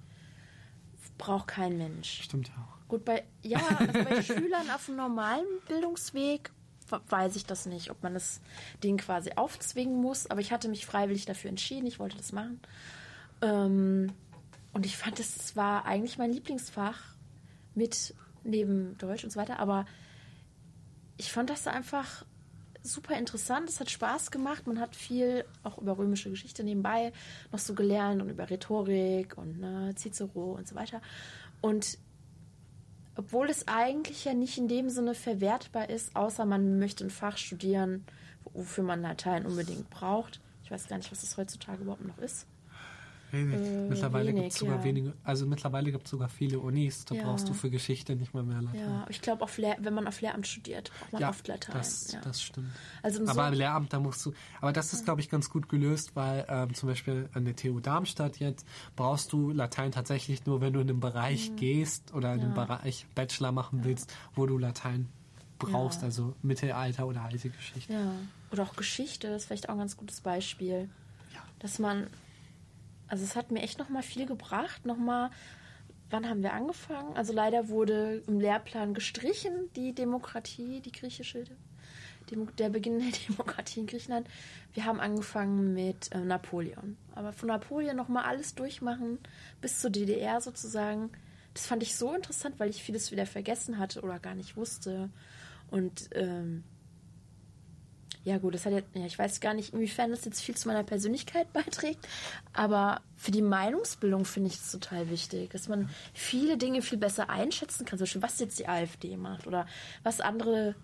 Braucht 1.19 1.47
kein 1.47 1.77
Mensch. 1.77 2.23
Stimmt 2.23 2.47
ja 2.47 2.55
auch. 2.55 2.87
Gut, 2.87 3.05
bei, 3.05 3.23
ja, 3.43 3.59
also 3.79 4.03
bei 4.03 4.21
Schülern 4.23 4.69
auf 4.71 4.87
dem 4.87 4.95
normalen 4.95 5.45
Bildungsweg 5.67 6.51
weiß 7.09 7.35
ich 7.35 7.45
das 7.45 7.67
nicht, 7.67 7.91
ob 7.91 8.01
man 8.01 8.15
das 8.15 8.41
Ding 8.83 8.97
quasi 8.97 9.33
aufzwingen 9.35 10.01
muss. 10.01 10.25
Aber 10.25 10.41
ich 10.41 10.51
hatte 10.51 10.69
mich 10.69 10.87
freiwillig 10.87 11.25
dafür 11.25 11.51
entschieden, 11.51 11.85
ich 11.85 11.99
wollte 11.99 12.17
das 12.17 12.31
machen. 12.31 12.59
Ähm, 13.43 14.11
und 14.73 14.87
ich 14.87 14.97
fand, 14.97 15.19
es 15.19 15.55
war 15.55 15.85
eigentlich 15.85 16.17
mein 16.17 16.33
Lieblingsfach 16.33 16.99
mit 17.75 18.15
neben 18.43 18.97
Deutsch 18.97 19.23
und 19.23 19.29
so 19.29 19.39
weiter. 19.39 19.59
Aber 19.59 19.85
ich 21.17 21.31
fand 21.31 21.51
das 21.51 21.67
einfach 21.67 22.25
super 22.93 23.17
interessant, 23.17 23.69
es 23.69 23.79
hat 23.79 23.89
Spaß 23.89 24.31
gemacht. 24.31 24.67
Man 24.67 24.79
hat 24.79 24.95
viel 24.95 25.45
auch 25.63 25.77
über 25.77 25.97
römische 25.97 26.29
Geschichte 26.29 26.63
nebenbei 26.63 27.11
noch 27.51 27.59
so 27.59 27.73
gelernt 27.73 28.21
und 28.21 28.29
über 28.29 28.49
Rhetorik 28.49 29.37
und 29.37 29.59
ne, 29.59 29.93
Cicero 29.95 30.53
und 30.53 30.67
so 30.67 30.75
weiter. 30.75 31.01
Und 31.61 31.97
obwohl 33.15 33.49
es 33.49 33.67
eigentlich 33.67 34.25
ja 34.25 34.33
nicht 34.33 34.57
in 34.57 34.67
dem 34.67 34.89
Sinne 34.89 35.13
verwertbar 35.13 35.89
ist, 35.89 36.15
außer 36.15 36.45
man 36.45 36.79
möchte 36.79 37.03
ein 37.03 37.09
Fach 37.09 37.37
studieren, 37.37 38.05
wofür 38.53 38.83
man 38.83 39.01
Latein 39.01 39.45
unbedingt 39.45 39.89
braucht. 39.89 40.39
Ich 40.63 40.71
weiß 40.71 40.87
gar 40.87 40.97
nicht, 40.97 41.11
was 41.11 41.21
das 41.21 41.35
heutzutage 41.35 41.81
überhaupt 41.81 42.05
noch 42.05 42.17
ist. 42.19 42.45
Wenig. 43.31 43.59
Äh, 43.59 43.89
mittlerweile 43.89 44.33
gibt 44.33 44.51
es 44.51 44.55
sogar 44.57 44.77
ja. 44.77 44.83
wenige, 44.83 45.13
also 45.23 45.45
mittlerweile 45.45 45.91
gibt 45.91 46.05
es 46.05 46.11
sogar 46.11 46.29
viele 46.29 46.59
Unis, 46.59 47.05
da 47.05 47.15
ja. 47.15 47.23
brauchst 47.23 47.47
du 47.49 47.53
für 47.53 47.69
Geschichte 47.69 48.15
nicht 48.15 48.33
mal 48.33 48.43
mehr 48.43 48.61
Latein. 48.61 48.79
Ja, 48.79 49.05
ich 49.09 49.21
glaube, 49.21 49.45
wenn 49.79 49.93
man 49.93 50.07
auf 50.07 50.21
Lehramt 50.21 50.47
studiert, 50.47 50.91
braucht 50.99 51.13
man 51.13 51.21
ja, 51.21 51.29
oft 51.29 51.47
Latein. 51.47 51.75
Das, 51.75 52.11
ja. 52.11 52.21
das 52.21 52.41
stimmt. 52.41 52.69
Also 53.03 53.25
aber 53.27 53.49
so 53.49 53.55
Lehramt, 53.55 53.93
da 53.93 53.99
musst 53.99 54.25
du, 54.25 54.33
aber 54.61 54.73
das 54.73 54.93
ist, 54.93 55.05
glaube 55.05 55.21
ich, 55.21 55.29
ganz 55.29 55.49
gut 55.49 55.69
gelöst, 55.69 56.15
weil 56.15 56.45
ähm, 56.49 56.73
zum 56.73 56.89
Beispiel 56.89 57.29
an 57.33 57.45
der 57.45 57.55
TU 57.55 57.79
Darmstadt 57.79 58.37
jetzt 58.37 58.65
brauchst 58.95 59.31
du 59.33 59.51
Latein 59.51 59.91
tatsächlich 59.91 60.45
nur, 60.45 60.61
wenn 60.61 60.73
du 60.73 60.79
in 60.79 60.89
einen 60.89 60.99
Bereich 60.99 61.51
mhm. 61.51 61.55
gehst 61.57 62.13
oder 62.13 62.33
in 62.33 62.41
einem 62.41 62.53
Bereich 62.53 63.05
Bachelor 63.15 63.51
machen 63.51 63.83
willst, 63.83 64.13
wo 64.35 64.45
du 64.45 64.57
Latein 64.57 65.07
brauchst, 65.59 66.03
also 66.03 66.33
Mittelalter 66.41 67.05
oder 67.05 67.21
alte 67.21 67.49
Geschichte. 67.49 67.93
Ja, 67.93 68.13
oder 68.51 68.63
auch 68.63 68.75
Geschichte, 68.75 69.27
das 69.27 69.43
ist 69.43 69.47
vielleicht 69.47 69.69
auch 69.69 69.73
ein 69.73 69.79
ganz 69.79 69.97
gutes 69.97 70.21
Beispiel. 70.21 70.89
Ja. 71.33 71.41
Dass 71.59 71.79
man 71.79 72.07
also 73.09 73.23
es 73.23 73.35
hat 73.35 73.51
mir 73.51 73.61
echt 73.61 73.79
nochmal 73.79 74.03
viel 74.03 74.25
gebracht. 74.25 74.85
Nochmal, 74.85 75.31
wann 76.09 76.29
haben 76.29 76.43
wir 76.43 76.53
angefangen? 76.53 77.15
Also 77.17 77.33
leider 77.33 77.69
wurde 77.69 78.23
im 78.27 78.39
Lehrplan 78.39 78.93
gestrichen, 78.93 79.69
die 79.75 79.93
Demokratie, 79.93 80.81
die 80.81 80.91
griechische, 80.91 81.43
der 82.57 82.69
Beginn 82.69 82.99
der 82.99 83.11
Demokratie 83.27 83.81
in 83.81 83.87
Griechenland. 83.87 84.27
Wir 84.73 84.85
haben 84.85 84.99
angefangen 84.99 85.73
mit 85.73 86.11
äh, 86.11 86.19
Napoleon. 86.19 86.97
Aber 87.15 87.33
von 87.33 87.47
Napoleon 87.47 87.95
nochmal 87.95 88.25
alles 88.25 88.55
durchmachen, 88.55 89.17
bis 89.61 89.79
zur 89.79 89.89
DDR 89.89 90.39
sozusagen. 90.39 91.09
Das 91.53 91.65
fand 91.65 91.81
ich 91.81 91.95
so 91.95 92.13
interessant, 92.13 92.59
weil 92.59 92.69
ich 92.69 92.83
vieles 92.83 93.11
wieder 93.11 93.25
vergessen 93.25 93.79
hatte 93.79 94.01
oder 94.01 94.19
gar 94.19 94.35
nicht 94.35 94.55
wusste. 94.55 95.09
Und 95.71 96.09
ähm, 96.13 96.63
ja 98.23 98.37
gut, 98.37 98.53
das 98.53 98.65
hat 98.65 98.73
jetzt, 98.73 98.95
ja, 98.95 99.05
ich 99.05 99.17
weiß 99.17 99.39
gar 99.39 99.53
nicht, 99.53 99.73
inwiefern 99.73 100.11
das 100.11 100.25
jetzt 100.25 100.41
viel 100.41 100.55
zu 100.55 100.67
meiner 100.67 100.83
Persönlichkeit 100.83 101.51
beiträgt, 101.53 102.07
aber 102.53 103.01
für 103.15 103.31
die 103.31 103.41
Meinungsbildung 103.41 104.25
finde 104.25 104.49
ich 104.49 104.55
es 104.55 104.71
total 104.71 105.09
wichtig, 105.09 105.51
dass 105.51 105.67
man 105.67 105.89
viele 106.13 106.57
Dinge 106.57 106.81
viel 106.81 106.97
besser 106.97 107.29
einschätzen 107.29 107.85
kann, 107.85 107.97
zum 107.97 108.05
Beispiel 108.05 108.21
was 108.21 108.39
jetzt 108.39 108.59
die 108.59 108.67
AfD 108.67 109.17
macht 109.17 109.47
oder 109.47 109.65
was 110.03 110.21
andere 110.21 110.75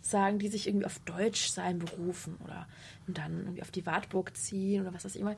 sagen, 0.00 0.38
die 0.38 0.48
sich 0.48 0.66
irgendwie 0.66 0.86
auf 0.86 0.98
Deutsch 1.00 1.48
sein 1.48 1.78
berufen 1.78 2.36
oder 2.44 2.66
dann 3.06 3.40
irgendwie 3.40 3.62
auf 3.62 3.70
die 3.70 3.84
Wartburg 3.84 4.36
ziehen 4.36 4.82
oder 4.82 4.94
was 4.94 5.04
ich 5.04 5.20
immer. 5.20 5.36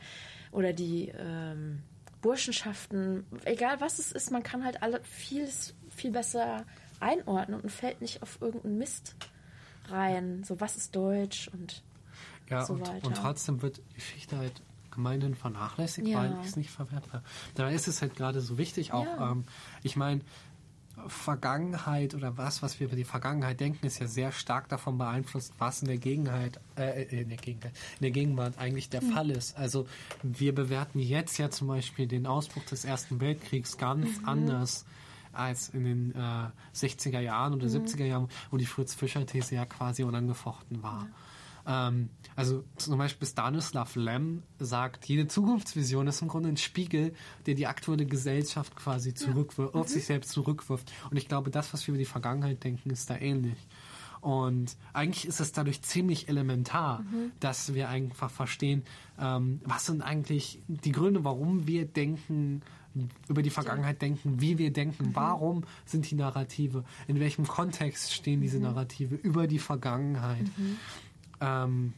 Oder 0.53 0.73
die 0.73 1.13
ähm, 1.17 1.83
Burschenschaften, 2.21 3.25
egal 3.45 3.81
was 3.81 3.99
es 3.99 4.13
ist, 4.13 4.31
man 4.31 4.43
kann 4.43 4.65
halt 4.65 4.83
alle 4.83 5.01
vieles 5.03 5.75
viel 5.89 6.11
besser 6.11 6.65
einordnen 7.01 7.61
und 7.61 7.71
fällt 7.71 8.01
nicht 8.01 8.23
auf 8.23 8.41
irgendeinen 8.41 8.79
Mist 8.79 9.17
rein. 9.89 10.45
So, 10.45 10.61
was 10.61 10.77
ist 10.77 10.95
Deutsch 10.95 11.49
und 11.53 11.83
ja, 12.49 12.65
so 12.65 12.75
und, 12.75 12.87
weiter. 12.87 13.07
Und 13.07 13.17
trotzdem 13.17 13.63
wird 13.63 13.81
Geschichte 13.95 14.37
halt 14.37 14.63
gemeinhin 14.91 15.35
vernachlässigt, 15.35 16.09
ja. 16.09 16.19
weil 16.19 16.37
es 16.45 16.57
nicht 16.57 16.71
verwertbar. 16.71 17.23
Da 17.55 17.69
ist 17.69 17.89
es 17.89 18.03
halt 18.03 18.17
gerade 18.17 18.41
so 18.41 18.59
wichtig 18.59 18.93
auch. 18.93 19.05
Ja. 19.05 19.33
Ähm, 19.33 19.45
ich 19.83 19.97
meine, 19.97 20.21
Vergangenheit 21.07 22.15
oder 22.15 22.37
was, 22.37 22.63
was 22.63 22.79
wir 22.81 22.89
über 22.89 22.97
die 22.97 23.05
Vergangenheit 23.05 23.61
denken, 23.61 23.87
ist 23.87 24.01
ja 24.01 24.07
sehr 24.07 24.33
stark 24.33 24.69
davon 24.69 24.99
beeinflusst, 24.99 25.55
was 25.59 25.81
in 25.83 25.89
der 25.89 25.99
Gegenheit, 25.99 26.61
äh, 26.77 27.05
in 27.05 27.29
der 27.29 27.39
Gegenwart, 27.39 27.73
in 27.99 28.03
der 28.03 28.11
Gegenwart 28.11 28.59
eigentlich 28.59 28.91
der 28.91 29.03
mhm. 29.03 29.13
Fall 29.13 29.31
ist. 29.31 29.57
Also 29.57 29.87
wir 30.23 30.55
bewerten 30.55 30.99
jetzt 30.99 31.39
ja 31.39 31.51
zum 31.51 31.69
Beispiel 31.69 32.07
den 32.07 32.27
Ausbruch 32.27 32.65
des 32.65 32.85
Ersten 32.85 33.21
Weltkriegs 33.21 33.79
ganz 33.79 34.21
mhm. 34.21 34.29
anders 34.29 34.85
als 35.33 35.69
in 35.71 35.85
den 35.85 36.15
äh, 36.15 36.49
60er 36.75 37.21
Jahren 37.21 37.55
oder 37.55 37.69
mhm. 37.69 37.85
70er 37.85 38.05
Jahren, 38.05 38.29
wo 38.51 38.57
die 38.57 38.67
Fritz-Fischer-These 38.67 39.55
ja 39.55 39.67
quasi 39.67 40.03
unangefochten 40.03 40.83
war. 40.83 41.09
Ähm, 41.67 42.11
also 42.37 42.65
zum 42.77 42.99
Beispiel 42.99 43.27
Stanislav 43.27 43.95
Lem 43.97 44.43
sagt, 44.59 45.07
jede 45.07 45.29
Zukunftsvision 45.29 46.07
ist 46.07 46.23
im 46.23 46.29
Grunde 46.29 46.49
ein 46.49 46.57
Spiegel, 46.57 47.13
der 47.47 47.55
die 47.55 47.67
aktuelle 47.67 48.07
Gesellschaft 48.07 48.77
quasi 48.77 49.15
zurückwirft, 49.15 49.75
auf 49.75 49.89
sich 49.89 50.05
selbst 50.05 50.31
zurückwirft. 50.31 50.93
Und 51.11 51.17
ich 51.17 51.29
glaube, 51.29 51.51
das, 51.51 51.73
was 51.73 51.87
wir 51.87 51.93
über 51.93 51.99
die 51.99 52.05
Vergangenheit 52.05 52.65
denken, 52.65 52.91
ist 52.91 53.11
da 53.11 53.17
ähnlich. 53.17 53.59
Und 54.21 54.77
eigentlich 54.93 55.27
ist 55.27 55.41
es 55.41 55.53
dadurch 55.53 55.81
ziemlich 55.81 56.29
elementar, 56.29 57.05
dass 57.41 57.73
wir 57.73 57.89
einfach 57.89 58.31
verstehen, 58.31 58.85
ähm, 59.19 59.61
was 59.65 59.87
sind 59.87 60.03
eigentlich 60.03 60.61
die 60.69 60.93
Gründe, 60.93 61.25
warum 61.25 61.67
wir 61.67 61.87
denken, 61.87 62.63
über 63.29 63.43
die 63.43 63.51
Vergangenheit 63.51 64.03
denken, 64.03 64.41
wie 64.41 64.59
wir 64.59 64.73
denken, 64.73 65.11
warum 65.15 65.65
sind 65.87 66.11
die 66.11 66.15
Narrative, 66.17 66.85
in 67.07 67.21
welchem 67.21 67.47
Kontext 67.47 68.13
stehen 68.13 68.41
diese 68.41 68.59
Narrative 68.59 69.15
über 69.15 69.47
die 69.47 69.59
Vergangenheit. 69.61 70.47
Ähm, 71.41 71.93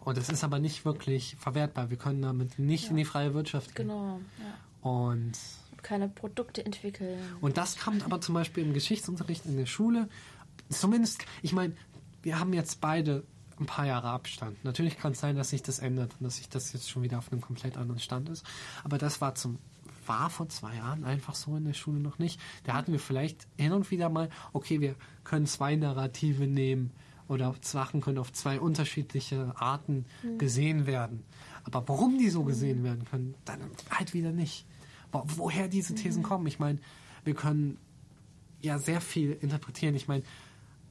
und 0.00 0.18
es 0.18 0.28
ist 0.28 0.44
aber 0.44 0.58
nicht 0.58 0.84
wirklich 0.84 1.36
verwertbar. 1.38 1.90
Wir 1.90 1.96
können 1.98 2.22
damit 2.22 2.58
nicht 2.58 2.90
in 2.90 2.96
die 2.96 3.04
freie 3.04 3.34
Wirtschaft 3.34 3.74
gehen. 3.74 3.88
Genau, 3.88 4.20
ja. 4.38 4.88
Und 4.90 5.32
Keine 5.82 6.08
Produkte 6.08 6.64
entwickeln. 6.64 7.18
und 7.40 7.56
das 7.56 7.78
kommt 7.78 8.04
aber 8.04 8.20
zum 8.20 8.34
Beispiel 8.34 8.64
im 8.64 8.72
Geschichtsunterricht 8.72 9.46
in 9.46 9.56
der 9.56 9.66
Schule. 9.66 10.08
Zumindest, 10.70 11.24
ich 11.42 11.52
meine, 11.52 11.74
wir 12.22 12.38
haben 12.40 12.52
jetzt 12.52 12.80
beide 12.80 13.24
ein 13.60 13.66
paar 13.66 13.86
Jahre 13.86 14.08
Abstand. 14.08 14.64
Natürlich 14.64 14.98
kann 14.98 15.12
es 15.12 15.20
sein, 15.20 15.36
dass 15.36 15.50
sich 15.50 15.62
das 15.62 15.78
ändert 15.78 16.14
und 16.18 16.24
dass 16.24 16.36
sich 16.36 16.48
das 16.48 16.72
jetzt 16.72 16.90
schon 16.90 17.02
wieder 17.02 17.18
auf 17.18 17.30
einem 17.30 17.40
komplett 17.40 17.76
anderen 17.76 18.00
Stand 18.00 18.28
ist. 18.28 18.44
Aber 18.84 18.98
das 18.98 19.20
war 19.20 19.34
zum 19.34 19.58
war 20.06 20.28
vor 20.28 20.48
zwei 20.48 20.74
Jahren 20.74 21.04
einfach 21.04 21.36
so 21.36 21.56
in 21.56 21.64
der 21.64 21.74
Schule 21.74 22.00
noch 22.00 22.18
nicht. 22.18 22.40
Da 22.64 22.74
hatten 22.74 22.90
wir 22.90 22.98
vielleicht 22.98 23.46
hin 23.56 23.72
und 23.72 23.90
wieder 23.92 24.08
mal, 24.08 24.28
okay, 24.52 24.80
wir 24.80 24.96
können 25.22 25.46
zwei 25.46 25.76
Narrative 25.76 26.48
nehmen 26.48 26.90
oder 27.28 27.54
Sachen 27.60 28.00
können 28.00 28.18
auf 28.18 28.32
zwei 28.32 28.58
unterschiedliche 28.58 29.54
Arten 29.56 30.04
gesehen 30.38 30.86
werden. 30.86 31.22
Aber 31.62 31.88
warum 31.88 32.18
die 32.18 32.28
so 32.28 32.42
gesehen 32.42 32.82
werden 32.82 33.04
können, 33.04 33.34
dann 33.44 33.60
halt 33.90 34.14
wieder 34.14 34.32
nicht. 34.32 34.66
Wo, 35.12 35.22
woher 35.36 35.68
diese 35.68 35.94
Thesen 35.94 36.24
kommen. 36.24 36.46
Ich 36.48 36.58
meine, 36.58 36.80
wir 37.22 37.34
können 37.34 37.78
ja 38.60 38.78
sehr 38.78 39.00
viel 39.00 39.32
interpretieren. 39.32 39.94
Ich 39.94 40.08
meine, 40.08 40.24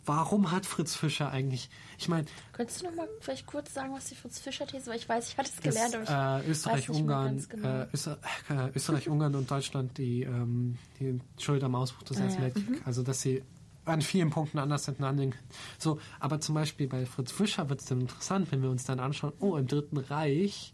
warum 0.10 0.52
hat 0.52 0.66
Fritz 0.66 0.96
Fischer 0.96 1.30
eigentlich, 1.30 1.70
ich 2.00 2.10
meine, 2.10 2.26
Könntest 2.54 2.82
du 2.82 2.86
noch 2.88 2.96
mal 2.96 3.08
vielleicht 3.22 3.46
kurz 3.46 3.76
sagen, 3.76 3.94
was 3.94 4.06
die 4.06 4.16
Fritz-Fischer-These 4.16 4.88
war? 4.88 4.96
Ich 4.96 5.08
weiß, 5.08 5.30
ich 5.30 5.38
hatte 5.38 5.50
es 5.50 5.56
das, 5.56 5.64
gelernt, 5.64 6.10
aber 6.10 6.40
ich 6.42 6.48
äh, 6.48 6.52
Österreich, 6.52 6.74
weiß 6.74 6.90
nicht 6.90 6.90
mehr 6.90 7.02
Ungarn, 7.02 7.26
ganz 7.28 7.50
genau. 7.50 7.68
äh, 7.68 8.68
äh, 8.68 8.72
Österreich, 8.76 9.08
Ungarn 9.08 9.36
und 9.36 9.52
Deutschland 9.52 9.98
die, 10.00 10.24
ähm, 10.24 10.80
die 11.00 11.20
Schuld 11.38 11.64
am 11.64 11.76
Ausbruch 11.76 12.04
des 12.04 12.18
Ah, 12.18 12.26
ja. 12.26 12.42
Weltkriegs. 12.42 12.82
Also 12.86 13.04
dass 13.04 13.22
sie 13.22 13.44
an 13.86 14.02
vielen 14.02 14.32
Punkten 14.32 14.58
anders 14.58 14.88
hätten 14.88 15.06
handeln 15.06 15.30
können. 15.32 15.50
So, 15.78 16.00
aber 16.20 16.42
zum 16.42 16.56
Beispiel 16.56 16.88
bei 16.88 17.06
Fritz 17.06 17.32
Fischer 17.32 17.70
wird 17.70 17.82
es 17.82 17.86
dann 17.86 18.02
interessant, 18.02 18.52
wenn 18.52 18.64
wir 18.64 18.72
uns 18.72 18.86
dann 18.86 19.00
anschauen, 19.00 19.34
oh, 19.40 19.58
im 19.58 19.68
Dritten 19.68 19.98
Reich 19.98 20.74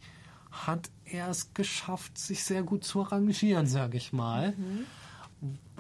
hat 0.50 0.89
er 1.04 1.30
es 1.30 1.54
geschafft, 1.54 2.17
sich 2.17 2.45
sehr 2.45 2.63
gut 2.63 2.86
zu 2.86 3.02
arrangieren, 3.02 3.67
sage 3.67 3.98
ich 3.98 4.13
mal. 4.13 4.54
Mhm. 4.54 4.86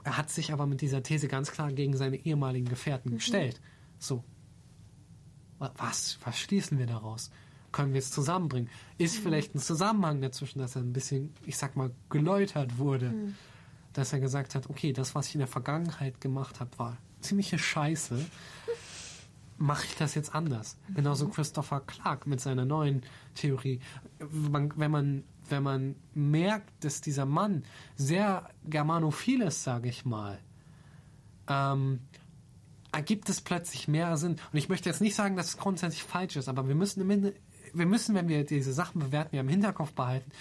Er 0.05 0.15
hat 0.17 0.29
sich 0.29 0.53
aber 0.53 0.65
mit 0.67 0.79
dieser 0.81 1.03
These 1.03 1.27
ganz 1.27 1.51
klar 1.51 1.71
gegen 1.73 1.97
seine 1.97 2.15
ehemaligen 2.15 2.67
Gefährten 2.69 3.11
Mhm. 3.11 3.15
gestellt. 3.15 3.59
So, 3.99 4.23
was, 5.59 6.19
was 6.23 6.37
schließen 6.39 6.77
wir 6.77 6.85
daraus? 6.85 7.31
Können 7.71 7.91
wir 7.93 7.99
es 7.99 8.11
zusammenbringen? 8.11 8.69
Ist 8.97 9.17
vielleicht 9.17 9.55
ein 9.55 9.59
Zusammenhang 9.59 10.21
dazwischen, 10.21 10.59
dass 10.59 10.75
er 10.75 10.83
ein 10.83 10.93
bisschen, 10.93 11.33
ich 11.45 11.57
sag 11.57 11.75
mal, 11.75 11.91
geläutert 12.09 12.77
wurde? 12.77 13.13
Dass 13.93 14.13
er 14.13 14.19
gesagt 14.19 14.55
hat, 14.55 14.69
okay, 14.69 14.93
das, 14.93 15.15
was 15.15 15.27
ich 15.27 15.35
in 15.35 15.39
der 15.39 15.47
Vergangenheit 15.47 16.21
gemacht 16.21 16.59
habe, 16.59 16.69
war 16.77 16.97
ziemliche 17.21 17.57
Scheiße. 17.57 18.23
Mache 19.57 19.85
ich 19.85 19.95
das 19.95 20.15
jetzt 20.15 20.35
anders? 20.35 20.77
Genauso 20.93 21.29
Christopher 21.29 21.79
Clark 21.81 22.27
mit 22.27 22.41
seiner 22.41 22.65
neuen 22.65 23.03
Theorie. 23.35 23.79
Man, 24.49 24.73
wenn 24.75 24.91
man 24.91 25.23
wenn 25.49 25.63
man 25.63 25.95
merkt, 26.13 26.83
dass 26.83 27.01
dieser 27.01 27.25
Mann 27.25 27.63
sehr 27.95 28.49
germanophil 28.65 29.41
ist, 29.41 29.63
sage 29.63 29.89
ich 29.89 30.05
mal, 30.05 30.39
ähm, 31.47 31.99
ergibt 32.91 33.29
es 33.29 33.41
plötzlich 33.41 33.87
mehr 33.87 34.15
Sinn. 34.17 34.33
Und 34.51 34.57
ich 34.57 34.69
möchte 34.69 34.89
jetzt 34.89 35.01
nicht 35.01 35.15
sagen, 35.15 35.35
dass 35.35 35.49
es 35.49 35.57
grundsätzlich 35.57 36.03
falsch 36.03 36.35
ist, 36.35 36.47
aber 36.47 36.67
wir 36.67 36.75
müssen, 36.75 37.07
wir 37.73 37.85
müssen, 37.85 38.15
wenn 38.15 38.27
wir 38.27 38.45
diese 38.45 38.73
Sachen 38.73 38.99
bewerten, 38.99 39.35
ja 39.35 39.41
im 39.41 39.49
Hinterkopf 39.49 39.93
behalten, 39.93 40.31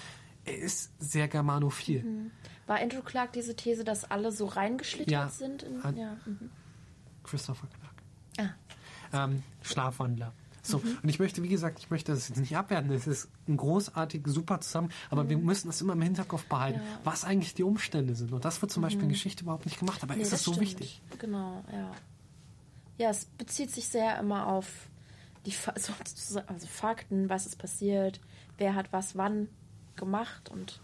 er 0.44 0.58
ist 0.58 0.92
sehr 0.98 1.26
germanophil. 1.26 2.30
war 2.66 2.78
Andrew 2.78 3.02
Clark 3.02 3.32
diese 3.32 3.56
These, 3.56 3.82
dass 3.82 4.10
alle 4.10 4.30
so 4.30 4.46
reingeschlittert 4.46 5.10
Ja. 5.10 5.28
sind? 5.28 5.62
In, 5.62 5.80
ja. 5.96 6.16
mhm. 6.26 6.50
Christopher 7.24 7.66
Clark. 7.66 7.94
Ah. 8.38 8.54
Ähm, 9.14 9.42
Schlafwandler. 9.62 10.32
So, 10.62 10.78
Mhm. 10.78 10.98
und 11.02 11.08
ich 11.10 11.18
möchte, 11.18 11.42
wie 11.42 11.48
gesagt, 11.48 11.78
ich 11.78 11.90
möchte 11.90 12.12
das 12.12 12.28
jetzt 12.28 12.38
nicht 12.38 12.56
abwerten. 12.56 12.90
Es 12.90 13.06
ist 13.06 13.28
ein 13.46 13.58
großartig, 13.58 14.22
super 14.26 14.60
zusammen, 14.62 14.90
aber 15.10 15.28
wir 15.28 15.36
müssen 15.36 15.66
das 15.68 15.80
immer 15.82 15.92
im 15.92 16.00
Hinterkopf 16.00 16.46
behalten, 16.46 16.80
Mhm. 16.80 16.84
Ja. 16.86 16.92
Mhm. 16.92 16.98
was 17.04 17.24
eigentlich 17.24 17.54
die 17.54 17.62
Umstände 17.64 18.14
sind. 18.14 18.32
Und 18.32 18.44
das 18.46 18.62
wird 18.62 18.72
zum 18.72 18.82
Beispiel 18.82 19.02
in 19.04 19.10
Geschichte 19.10 19.42
überhaupt 19.44 19.66
nicht 19.66 19.78
gemacht, 19.78 20.02
aber 20.02 20.16
Nee, 20.16 20.22
ist 20.22 20.32
das 20.32 20.40
es 20.40 20.44
so 20.46 20.52
stimmt. 20.52 20.66
wichtig? 20.66 21.02
Genau, 21.18 21.62
ja. 21.70 21.90
Ja, 22.96 23.10
es 23.10 23.24
bezieht 23.26 23.70
sich 23.72 23.88
sehr 23.88 24.18
immer 24.18 24.46
auf 24.46 24.88
die 25.44 25.52
Fa 25.52 25.74
also 26.46 26.66
Fakten, 26.66 27.28
was 27.28 27.44
ist 27.44 27.58
passiert, 27.58 28.20
wer 28.56 28.74
hat 28.74 28.90
was 28.92 29.16
wann 29.16 29.48
gemacht 29.96 30.48
und 30.48 30.80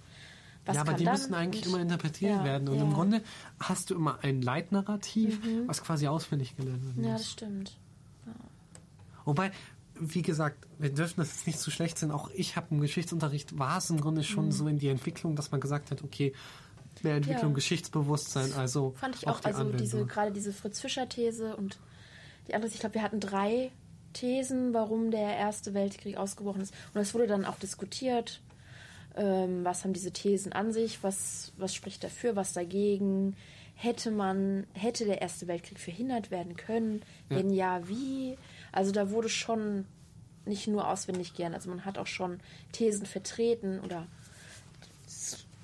was 0.67 0.75
ja, 0.77 0.83
aber 0.83 0.93
die 0.93 1.07
müssen 1.07 1.33
eigentlich 1.33 1.65
immer 1.65 1.81
interpretiert 1.81 2.33
ja, 2.33 2.45
werden. 2.45 2.69
Und 2.69 2.77
ja. 2.77 2.85
Mhm. 2.85 2.91
im 2.91 2.95
Grunde 2.95 3.23
hast 3.61 3.89
du 3.89 3.95
immer 3.95 4.19
ein 4.23 4.43
Leitnarrativ, 4.43 5.41
was 5.67 5.83
quasi 5.83 6.07
auswendig 6.07 6.55
gelernt 6.57 6.85
werden 6.85 7.03
Ja, 7.05 7.13
das 7.15 7.31
stimmt. 7.31 7.79
Wobei, 9.25 9.51
wie 9.99 10.23
gesagt, 10.23 10.67
wir 10.79 10.91
dürfen 10.91 11.15
das 11.19 11.29
jetzt 11.29 11.47
nicht 11.47 11.61
zu 11.61 11.71
schlecht 11.71 11.99
sehen. 11.99 12.11
Auch 12.11 12.31
ich 12.35 12.57
habe 12.57 12.69
im 12.71 12.81
Geschichtsunterricht, 12.81 13.59
war 13.59 13.79
es 13.79 13.91
im 13.91 14.01
Grunde 14.01 14.25
schon 14.25 14.51
so 14.53 14.67
in 14.67 14.79
die 14.79 14.89
Entwicklung, 14.89 15.37
dass 15.37 15.51
man 15.51 15.61
gesagt 15.61 15.91
hat, 15.91 16.03
okay, 16.03 16.33
mehr 17.03 17.17
Entwicklung, 17.17 17.51
Mhm. 17.51 17.51
Ja. 17.51 17.55
Geschichtsbewusstsein, 17.57 18.53
also 18.55 18.95
Fand 18.97 19.17
ich 19.17 19.29
auch, 19.29 19.41
die 19.41 19.47
also 19.47 19.65
diese, 19.65 20.07
gerade 20.07 20.33
diese 20.33 20.53
Fritz-Fischer-These 20.53 21.57
und 21.57 21.79
die 22.49 22.55
andere, 22.55 22.71
ich 22.71 22.81
glaube, 22.81 22.97
wir 22.97 23.03
hatten 23.03 23.21
drei 23.21 23.71
Thesen, 24.13 24.75
warum 24.75 25.11
der 25.11 25.37
Erste 25.37 25.75
Weltkrieg 25.75 26.17
ausgebrochen 26.17 26.63
ist. 26.63 26.75
Und 26.95 27.01
es 27.01 27.15
wurde 27.15 27.27
dann 27.27 27.45
auch 27.45 27.59
diskutiert, 27.59 28.41
ähm, 29.17 29.65
was 29.65 29.85
haben 29.85 29.93
diese 29.93 30.13
Thesen 30.13 30.53
an 30.53 30.73
sich, 30.73 31.03
was, 31.03 31.53
was 31.57 31.75
spricht 31.75 32.03
dafür, 32.03 32.37
was 32.37 32.53
dagegen. 32.53 33.37
Hätte 33.75 34.11
man, 34.11 34.67
hätte 34.75 35.07
der 35.07 35.23
Erste 35.23 35.47
Weltkrieg 35.47 35.79
verhindert 35.79 36.31
werden 36.31 36.57
können? 36.57 37.03
Ja. 37.29 37.37
Wenn 37.37 37.51
ja, 37.51 37.89
wie? 37.89 38.37
Also 38.73 38.93
da 38.93 39.11
wurde 39.11 39.29
schon 39.29 39.87
nicht 40.47 40.67
nur 40.67 40.89
auswendig 40.89 41.35
gern, 41.35 41.55
also 41.55 41.69
man 41.69 41.85
hat 41.85 41.99
auch 41.99 42.07
schon 42.07 42.41
Thesen 42.73 43.07
vertreten 43.07 43.81
oder 43.81 44.07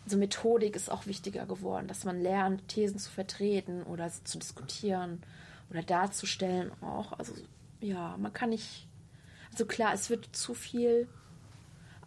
so 0.07 0.16
Methodik 0.16 0.77
ist 0.77 0.90
auch 0.90 1.07
wichtiger 1.07 1.47
geworden, 1.47 1.88
dass 1.88 2.05
man 2.05 2.21
lernt, 2.21 2.69
Thesen 2.69 2.99
zu 2.99 3.11
vertreten 3.11 3.83
oder 3.83 4.09
zu 4.09 4.38
diskutieren 4.38 5.23
oder 5.71 5.83
darzustellen 5.83 6.71
auch. 6.81 7.19
Also 7.19 7.33
ja, 7.81 8.16
man 8.16 8.33
kann 8.33 8.51
nicht. 8.51 8.87
Also 9.51 9.66
klar, 9.66 9.92
es 9.95 10.11
wird 10.11 10.29
zu 10.35 10.55
viel 10.55 11.09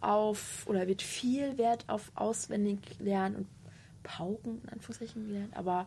auf 0.00 0.66
oder 0.66 0.86
wird 0.86 1.02
viel 1.02 1.58
Wert 1.58 1.84
auf 1.88 2.10
auswendig 2.14 2.78
lernen 2.98 3.36
und 3.36 3.46
Pauken 4.02 4.62
in 4.62 4.68
Anführungszeichen 4.70 5.26
gelernt, 5.26 5.54
aber 5.54 5.86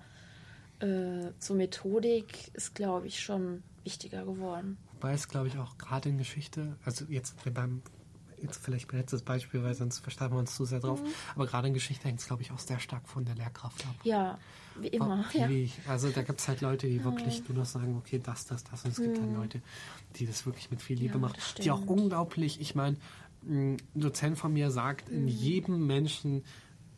äh, 0.80 1.32
so 1.40 1.56
Methodik 1.56 2.52
ist, 2.54 2.76
glaube 2.76 3.08
ich, 3.08 3.22
schon 3.22 3.64
wichtiger 3.84 4.24
geworden. 4.24 4.78
Wobei 5.04 5.16
es, 5.16 5.28
glaube 5.28 5.50
ich, 5.50 5.58
auch 5.58 5.78
gerade 5.78 6.08
in 6.08 6.18
Geschichte, 6.18 6.78
also 6.86 7.04
jetzt 7.10 7.36
beim, 7.54 7.82
jetzt 8.42 8.64
vielleicht 8.64 8.90
mein 8.94 9.02
letztes 9.02 9.22
Beispiel, 9.22 9.62
weil 9.62 9.74
sonst 9.74 10.00
versteifen 10.00 10.36
wir 10.36 10.40
uns 10.40 10.56
zu 10.56 10.64
sehr 10.64 10.80
drauf, 10.80 11.04
Mhm. 11.04 11.08
aber 11.36 11.46
gerade 11.46 11.68
in 11.68 11.74
Geschichte 11.74 12.08
hängt 12.08 12.22
es, 12.22 12.28
glaube 12.28 12.42
ich, 12.42 12.52
auch 12.54 12.60
sehr 12.60 12.80
stark 12.80 13.10
von 13.10 13.26
der 13.26 13.36
Lehrkraft 13.36 13.86
ab. 13.86 13.96
Ja, 14.06 14.38
wie 14.80 14.88
immer. 14.88 15.26
Wie, 15.34 15.38
Ja. 15.40 15.50
wie 15.50 15.72
also 15.90 16.10
da 16.10 16.22
gibt 16.22 16.40
es 16.40 16.48
halt 16.48 16.62
Leute, 16.62 16.88
die 16.88 17.04
wirklich 17.04 17.44
nur 17.50 17.58
noch 17.58 17.66
sagen, 17.66 17.98
okay, 17.98 18.22
das, 18.24 18.46
das, 18.46 18.64
das. 18.64 18.86
Und 18.86 18.92
es 18.92 19.02
gibt 19.02 19.20
dann 19.20 19.34
Leute, 19.34 19.62
die 20.16 20.26
das 20.26 20.46
wirklich 20.46 20.72
mit 20.72 20.82
viel 20.82 20.98
Liebe 20.98 21.18
Mhm. 21.18 21.24
Ja, 21.26 21.30
machen. 21.30 21.40
Die 21.62 21.72
auch 21.72 21.86
unglaublich, 21.86 22.62
ich 22.62 22.74
meine, 22.74 22.96
ein 23.46 23.76
Dozent 23.96 24.38
von 24.38 24.54
mir 24.54 24.72
sagt, 24.72 25.10
Mhm. 25.10 25.16
in 25.18 25.28
jedem 25.28 25.86
Menschen, 25.86 26.46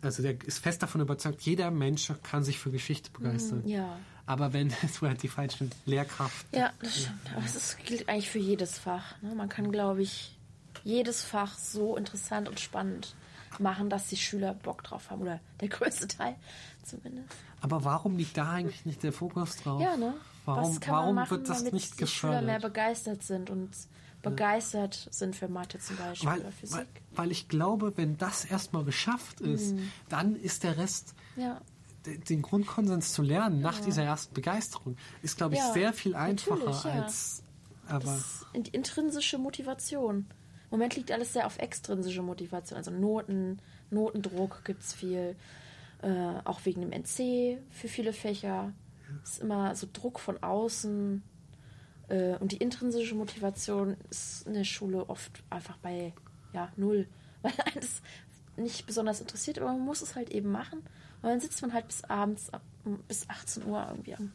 also 0.02 0.22
der 0.22 0.40
ist 0.46 0.60
fest 0.60 0.84
davon 0.84 1.02
überzeugt, 1.02 1.42
jeder 1.42 1.72
Mensch 1.72 2.14
kann 2.22 2.44
sich 2.44 2.60
für 2.60 2.70
Geschichte 2.70 3.10
begeistern. 3.10 3.64
Mhm, 3.64 3.68
ja. 3.68 3.98
Aber 4.26 4.54
wenn 4.54 4.74
es 4.84 5.02
halt 5.02 5.24
die 5.24 5.28
falschen 5.28 5.72
Lehrkraft 5.86 6.46
Ja, 6.52 6.72
das 6.80 7.02
stimmt. 7.02 7.32
Aber 7.36 7.46
es 7.46 7.78
gilt 7.86 8.10
eigentlich 8.10 8.30
für 8.30 8.40
jedes 8.40 8.78
Fach. 8.78 9.22
Ne? 9.22 9.36
Man 9.36 9.50
kann, 9.50 9.72
glaube 9.72 10.02
ich, 10.02 10.36
jedes 10.84 11.24
Fach 11.24 11.58
so 11.58 11.96
interessant 11.96 12.48
und 12.48 12.60
spannend 12.60 13.16
machen, 13.60 13.90
dass 13.90 14.08
die 14.08 14.18
Schüler 14.18 14.54
Bock 14.54 14.84
drauf 14.84 15.10
haben. 15.10 15.22
Oder 15.22 15.40
der 15.62 15.70
größte 15.70 16.08
Teil 16.08 16.36
zumindest. 16.84 17.30
Aber 17.62 17.84
warum 17.84 18.18
liegt 18.18 18.38
da 18.38 18.52
eigentlich 18.52 18.86
nicht 18.86 19.02
der 19.04 19.14
Fokus 19.14 19.58
drauf? 19.58 19.82
Ja, 19.82 19.98
ne? 19.98 20.14
Warum, 20.46 20.78
warum 20.86 21.06
man 21.06 21.16
machen, 21.16 21.38
wird 21.38 21.50
das 21.50 21.72
nicht 21.72 22.00
die 22.00 22.06
Schüler 22.06 22.42
mehr 22.42 22.56
gefördert? 22.56 22.62
begeistert 22.62 23.24
sind 23.24 23.50
und 23.50 23.72
begeistert 24.22 25.08
sind 25.12 25.36
für 25.36 25.48
Mathe 25.48 25.80
zum 25.80 25.98
Beispiel 25.98 26.30
Weil, 26.30 26.40
oder 26.42 26.52
Physik? 26.52 26.78
weil, 26.78 26.88
weil 27.16 27.32
ich 27.32 27.48
glaube, 27.48 27.94
wenn 27.96 28.18
das 28.18 28.46
erstmal 28.46 28.84
geschafft 28.84 29.42
ist, 29.42 29.76
dann 30.10 30.36
ist 30.36 30.64
der 30.64 30.78
Rest, 30.78 31.16
ja. 31.36 31.62
Den 32.06 32.42
Grundkonsens 32.42 33.14
zu 33.14 33.22
lernen 33.22 33.62
nach 33.62 33.80
dieser 33.80 34.04
ersten 34.04 34.34
Begeisterung, 34.34 34.98
ist, 35.22 35.38
glaube 35.38 35.56
ich, 35.56 35.60
Ja, 35.60 35.74
sehr 35.74 35.94
viel 35.94 36.16
einfacher 36.16 36.90
ja. 36.90 37.04
als 37.04 37.44
Aber 37.88 38.24
die 38.56 38.72
intrinsische 38.72 39.38
Motivation. 39.38 40.28
Im 40.66 40.70
Moment 40.72 40.96
liegt 40.96 41.12
alles 41.12 41.34
sehr 41.34 41.46
auf 41.46 41.60
extrinsische 41.60 42.22
Motivation. 42.22 42.78
Also 42.78 42.92
Noten, 42.92 43.60
Notendruck 43.92 44.64
gibt 44.66 44.82
es 44.82 44.94
viel. 44.94 45.36
Äh, 46.02 46.40
auch 46.44 46.60
wegen 46.66 46.82
dem 46.82 46.92
NC 46.92 47.60
für 47.72 47.88
viele 47.88 48.14
Fächer. 48.14 48.74
Es 49.24 49.34
ist 49.34 49.42
immer 49.42 49.76
so 49.76 49.88
Druck 49.92 50.20
von 50.20 50.42
außen. 50.42 51.24
Äh, 52.10 52.36
und 52.38 52.52
die 52.52 52.58
intrinsische 52.58 53.16
Motivation 53.16 53.96
ist 54.10 54.46
in 54.46 54.54
der 54.54 54.66
Schule 54.66 55.10
oft 55.10 55.44
einfach 55.50 55.78
bei 55.78 56.14
ja, 56.54 56.72
null. 56.76 57.08
Weil 57.42 57.54
eines 57.74 58.02
nicht 58.58 58.86
besonders 58.86 59.22
interessiert, 59.22 59.60
aber 59.60 59.72
man 59.72 59.82
muss 59.82 60.02
es 60.02 60.16
halt 60.16 60.30
eben 60.32 60.52
machen. 60.52 60.84
Und 61.26 61.32
dann 61.32 61.40
sitzt 61.40 61.60
man 61.64 61.74
halt 61.74 61.88
bis 61.88 62.04
abends, 62.04 62.52
ab, 62.52 62.62
bis 63.08 63.28
18 63.28 63.66
Uhr 63.66 63.84
irgendwie 63.90 64.14
am 64.14 64.32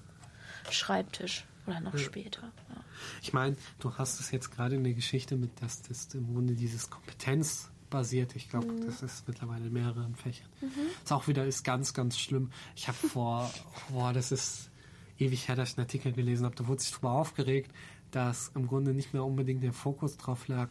Schreibtisch 0.70 1.47
oder 1.68 1.78
noch 1.78 1.95
ja. 1.95 2.01
später. 2.01 2.43
Ja. 2.43 2.82
Ich 3.22 3.32
meine, 3.32 3.55
du 3.78 3.95
hast 3.97 4.18
es 4.18 4.32
jetzt 4.32 4.51
gerade 4.51 4.74
in 4.74 4.82
der 4.82 4.95
Geschichte 4.95 5.36
mit, 5.36 5.62
dass 5.62 5.82
das 5.82 6.12
im 6.14 6.32
Grunde 6.32 6.55
dieses 6.55 6.91
Kompetenz 6.91 7.70
basiert. 7.91 8.34
Ich 8.34 8.49
glaube, 8.49 8.66
mhm. 8.66 8.86
das 8.86 9.03
ist 9.03 9.28
mittlerweile 9.28 9.66
in 9.66 9.72
mehreren 9.72 10.16
Fächern. 10.16 10.49
Mhm. 10.61 10.68
Das 11.05 11.12
auch 11.12 11.28
wieder 11.28 11.47
ist 11.47 11.62
ganz, 11.62 11.95
ganz 11.95 12.18
schlimm. 12.18 12.51
Ich 12.74 12.88
habe 12.88 12.99
vor, 12.99 13.49
boah, 13.91 14.12
das 14.12 14.32
ist 14.32 14.72
ewig 15.16 15.47
her, 15.47 15.55
dass 15.55 15.70
ich 15.70 15.78
einen 15.78 15.84
Artikel 15.84 16.11
gelesen 16.11 16.45
habe. 16.45 16.57
Da 16.57 16.66
wurde 16.66 16.82
sich 16.82 16.91
darüber 16.91 17.12
aufgeregt, 17.12 17.70
dass 18.11 18.51
im 18.57 18.66
Grunde 18.66 18.95
nicht 18.95 19.12
mehr 19.12 19.24
unbedingt 19.24 19.62
der 19.62 19.72
Fokus 19.72 20.16
drauf 20.16 20.49
lag, 20.49 20.70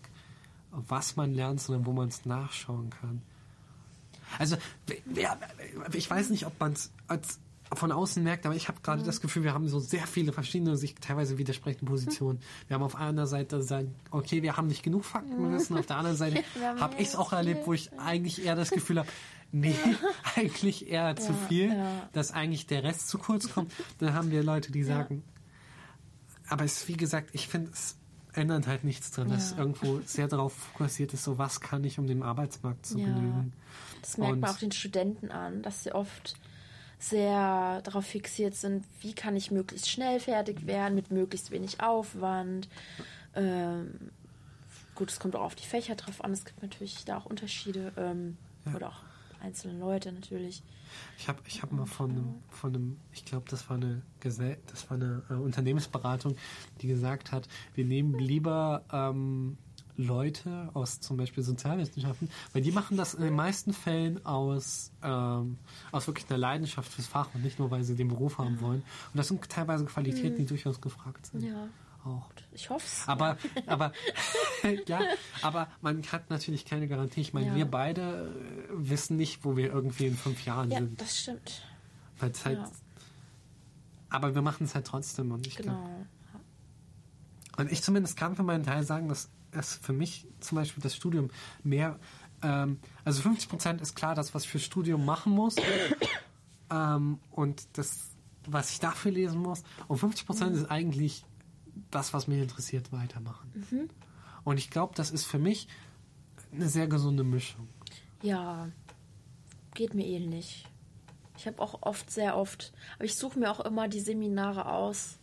was 0.71 1.15
man 1.15 1.33
lernt, 1.33 1.61
sondern 1.61 1.85
wo 1.85 1.93
man 1.93 2.09
es 2.09 2.25
nachschauen 2.25 2.89
kann. 2.89 3.21
Also, 4.37 4.57
ich 5.93 6.09
weiß 6.09 6.29
nicht, 6.29 6.45
ob 6.45 6.59
man 6.59 6.73
es 6.73 6.91
als 7.07 7.39
von 7.73 7.91
außen 7.91 8.23
merkt, 8.23 8.45
aber 8.45 8.55
ich 8.55 8.67
habe 8.67 8.79
gerade 8.81 9.01
mhm. 9.01 9.05
das 9.05 9.21
Gefühl, 9.21 9.43
wir 9.43 9.53
haben 9.53 9.67
so 9.67 9.79
sehr 9.79 10.07
viele 10.07 10.31
verschiedene, 10.31 10.75
sich 10.75 10.95
teilweise 10.95 11.37
widersprechende 11.37 11.85
Positionen. 11.85 12.39
Mhm. 12.39 12.67
Wir 12.67 12.75
haben 12.75 12.83
auf 12.83 12.95
einer 12.95 13.27
Seite 13.27 13.61
sagen, 13.61 13.93
okay, 14.11 14.41
wir 14.41 14.57
haben 14.57 14.67
nicht 14.67 14.83
genug 14.83 15.05
Faktenwissen, 15.05 15.75
mhm. 15.75 15.81
auf 15.81 15.85
der 15.85 15.97
anderen 15.97 16.17
Seite 16.17 16.43
habe 16.79 16.95
ich 16.97 17.09
es 17.09 17.15
auch 17.15 17.31
erlebt, 17.31 17.67
wo 17.67 17.73
ich 17.73 17.91
eigentlich 17.99 18.43
eher 18.43 18.55
das 18.55 18.71
Gefühl 18.71 18.99
habe, 18.99 19.09
nee, 19.51 19.71
ja. 19.71 19.97
eigentlich 20.35 20.89
eher 20.89 21.09
ja, 21.09 21.15
zu 21.15 21.33
viel, 21.33 21.69
ja. 21.69 22.09
dass 22.13 22.31
eigentlich 22.31 22.65
der 22.65 22.83
Rest 22.83 23.07
zu 23.07 23.17
kurz 23.17 23.51
kommt. 23.51 23.71
Dann 23.99 24.13
haben 24.13 24.31
wir 24.31 24.43
Leute, 24.43 24.71
die 24.71 24.83
sagen, 24.83 25.23
aber 26.47 26.65
es 26.65 26.77
ist 26.77 26.87
wie 26.87 26.97
gesagt, 26.97 27.29
ich 27.33 27.47
finde, 27.47 27.69
es 27.71 27.95
ändert 28.33 28.67
halt 28.67 28.83
nichts 28.83 29.11
dran, 29.11 29.29
dass 29.29 29.51
irgendwo 29.51 30.01
sehr 30.05 30.27
darauf 30.27 30.53
fokussiert 30.53 31.13
ist, 31.13 31.23
so 31.23 31.37
was 31.37 31.61
kann 31.61 31.83
ich, 31.83 31.99
um 31.99 32.07
dem 32.07 32.23
Arbeitsmarkt 32.23 32.85
zu 32.85 32.97
genügen. 32.97 33.53
Das 34.01 34.17
merkt 34.17 34.33
Und 34.33 34.39
man 34.41 34.49
auch 34.51 34.57
den 34.57 34.71
Studenten 34.71 35.31
an, 35.31 35.61
dass 35.61 35.83
sie 35.83 35.91
oft 35.91 36.35
sehr 36.99 37.81
darauf 37.81 38.05
fixiert 38.05 38.55
sind, 38.55 38.85
wie 39.01 39.13
kann 39.13 39.35
ich 39.35 39.51
möglichst 39.51 39.89
schnell 39.89 40.19
fertig 40.19 40.67
werden, 40.67 40.95
mit 40.95 41.11
möglichst 41.11 41.49
wenig 41.49 41.81
Aufwand. 41.81 42.67
Ähm, 43.35 44.11
gut, 44.95 45.09
es 45.09 45.19
kommt 45.19 45.35
auch 45.35 45.43
auf 45.43 45.55
die 45.55 45.65
Fächer 45.65 45.95
drauf 45.95 46.23
an. 46.23 46.33
Es 46.33 46.43
gibt 46.43 46.61
natürlich 46.61 47.05
da 47.05 47.17
auch 47.17 47.25
Unterschiede 47.25 47.93
ähm, 47.95 48.37
ja. 48.65 48.75
oder 48.75 48.89
auch 48.89 49.01
einzelne 49.41 49.79
Leute 49.79 50.11
natürlich. 50.11 50.61
Ich 51.17 51.27
habe 51.27 51.39
ich 51.45 51.61
hab 51.61 51.71
mal 51.71 51.85
von 51.85 52.11
einem, 52.11 52.35
von 52.49 52.75
einem 52.75 52.97
ich 53.13 53.23
glaube, 53.23 53.45
das 53.49 53.69
war 53.69 53.77
eine 53.77 54.01
Gesell 54.19 54.57
das 54.67 54.89
war 54.89 54.95
eine 54.97 55.23
äh, 55.29 55.33
Unternehmensberatung, 55.33 56.35
die 56.81 56.87
gesagt 56.87 57.31
hat, 57.31 57.47
wir 57.75 57.85
nehmen 57.85 58.19
lieber 58.19 58.83
ähm, 58.91 59.57
Leute 59.99 60.69
aus 60.73 61.01
zum 61.01 61.17
Beispiel 61.17 61.43
Sozialwissenschaften, 61.43 62.29
weil 62.53 62.61
die 62.61 62.71
machen 62.71 62.95
das 62.95 63.13
in 63.13 63.21
den 63.21 63.35
meisten 63.35 63.73
Fällen 63.73 64.25
aus, 64.25 64.91
ähm, 65.03 65.57
aus 65.91 66.07
wirklich 66.07 66.29
einer 66.29 66.37
Leidenschaft 66.37 66.91
fürs 66.91 67.07
Fach 67.07 67.29
und 67.33 67.43
nicht 67.43 67.59
nur, 67.59 67.69
weil 67.69 67.83
sie 67.83 67.95
den 67.95 68.07
Beruf 68.07 68.37
haben 68.37 68.61
wollen. 68.61 68.81
Und 69.13 69.17
das 69.17 69.27
sind 69.27 69.47
teilweise 69.49 69.85
Qualitäten, 69.85 70.37
die 70.37 70.43
hm. 70.43 70.47
durchaus 70.47 70.79
gefragt 70.79 71.25
sind. 71.25 71.43
Ja. 71.43 71.67
Auch. 72.05 72.29
Ich 72.53 72.69
hoffe 72.69 72.85
es. 72.85 73.07
Aber, 73.07 73.37
ja. 73.43 73.61
aber, 73.67 73.91
ja, 74.87 75.01
aber 75.41 75.67
man 75.81 76.01
hat 76.03 76.29
natürlich 76.29 76.63
keine 76.63 76.87
Garantie. 76.87 77.19
Ich 77.19 77.33
meine, 77.33 77.47
ja. 77.47 77.55
wir 77.55 77.65
beide 77.65 78.33
äh, 78.69 78.71
wissen 78.71 79.17
nicht, 79.17 79.43
wo 79.43 79.57
wir 79.57 79.69
irgendwie 79.73 80.07
in 80.07 80.15
fünf 80.15 80.45
Jahren 80.45 80.71
ja, 80.71 80.79
sind. 80.79 80.91
Ja, 80.91 81.05
das 81.05 81.19
stimmt. 81.19 81.61
Weil 82.19 82.31
halt, 82.45 82.59
ja. 82.59 82.71
Aber 84.09 84.33
wir 84.33 84.41
machen 84.41 84.63
es 84.63 84.75
halt 84.75 84.87
trotzdem 84.87 85.31
und 85.33 85.45
ich 85.45 85.57
genau. 85.57 85.73
Glaub, 85.73 86.07
und 87.59 87.71
ich 87.73 87.83
zumindest 87.83 88.15
kann 88.15 88.37
für 88.37 88.43
meinen 88.43 88.63
Teil 88.63 88.83
sagen, 88.83 89.09
dass 89.09 89.29
es 89.51 89.75
für 89.75 89.93
mich 89.93 90.27
zum 90.39 90.57
Beispiel 90.57 90.81
das 90.81 90.95
Studium 90.95 91.29
mehr, 91.63 91.99
ähm, 92.41 92.79
also 93.03 93.21
50 93.21 93.49
Prozent 93.49 93.81
ist 93.81 93.95
klar, 93.95 94.15
das, 94.15 94.33
was 94.33 94.43
ich 94.43 94.49
fürs 94.49 94.63
Studium 94.63 95.05
machen 95.05 95.33
muss 95.33 95.55
ähm, 96.69 97.19
und 97.31 97.67
das, 97.73 98.09
was 98.47 98.71
ich 98.71 98.79
dafür 98.79 99.11
lesen 99.11 99.39
muss. 99.39 99.63
Und 99.87 99.97
50 99.97 100.25
Prozent 100.25 100.55
mhm. 100.55 100.61
ist 100.61 100.71
eigentlich 100.71 101.25
das, 101.91 102.13
was 102.13 102.27
mich 102.27 102.41
interessiert, 102.41 102.91
weitermachen. 102.91 103.67
Mhm. 103.71 103.89
Und 104.43 104.57
ich 104.57 104.69
glaube, 104.69 104.93
das 104.95 105.11
ist 105.11 105.25
für 105.25 105.39
mich 105.39 105.67
eine 106.51 106.69
sehr 106.69 106.87
gesunde 106.87 107.23
Mischung. 107.23 107.67
Ja, 108.21 108.69
geht 109.73 109.93
mir 109.93 110.05
ähnlich. 110.05 110.65
Ich 111.37 111.47
habe 111.47 111.61
auch 111.61 111.83
oft, 111.83 112.11
sehr 112.11 112.35
oft, 112.35 112.73
aber 112.95 113.05
ich 113.05 113.15
suche 113.15 113.39
mir 113.39 113.49
auch 113.49 113.61
immer 113.61 113.87
die 113.87 114.01
Seminare 114.01 114.69
aus, 114.69 115.17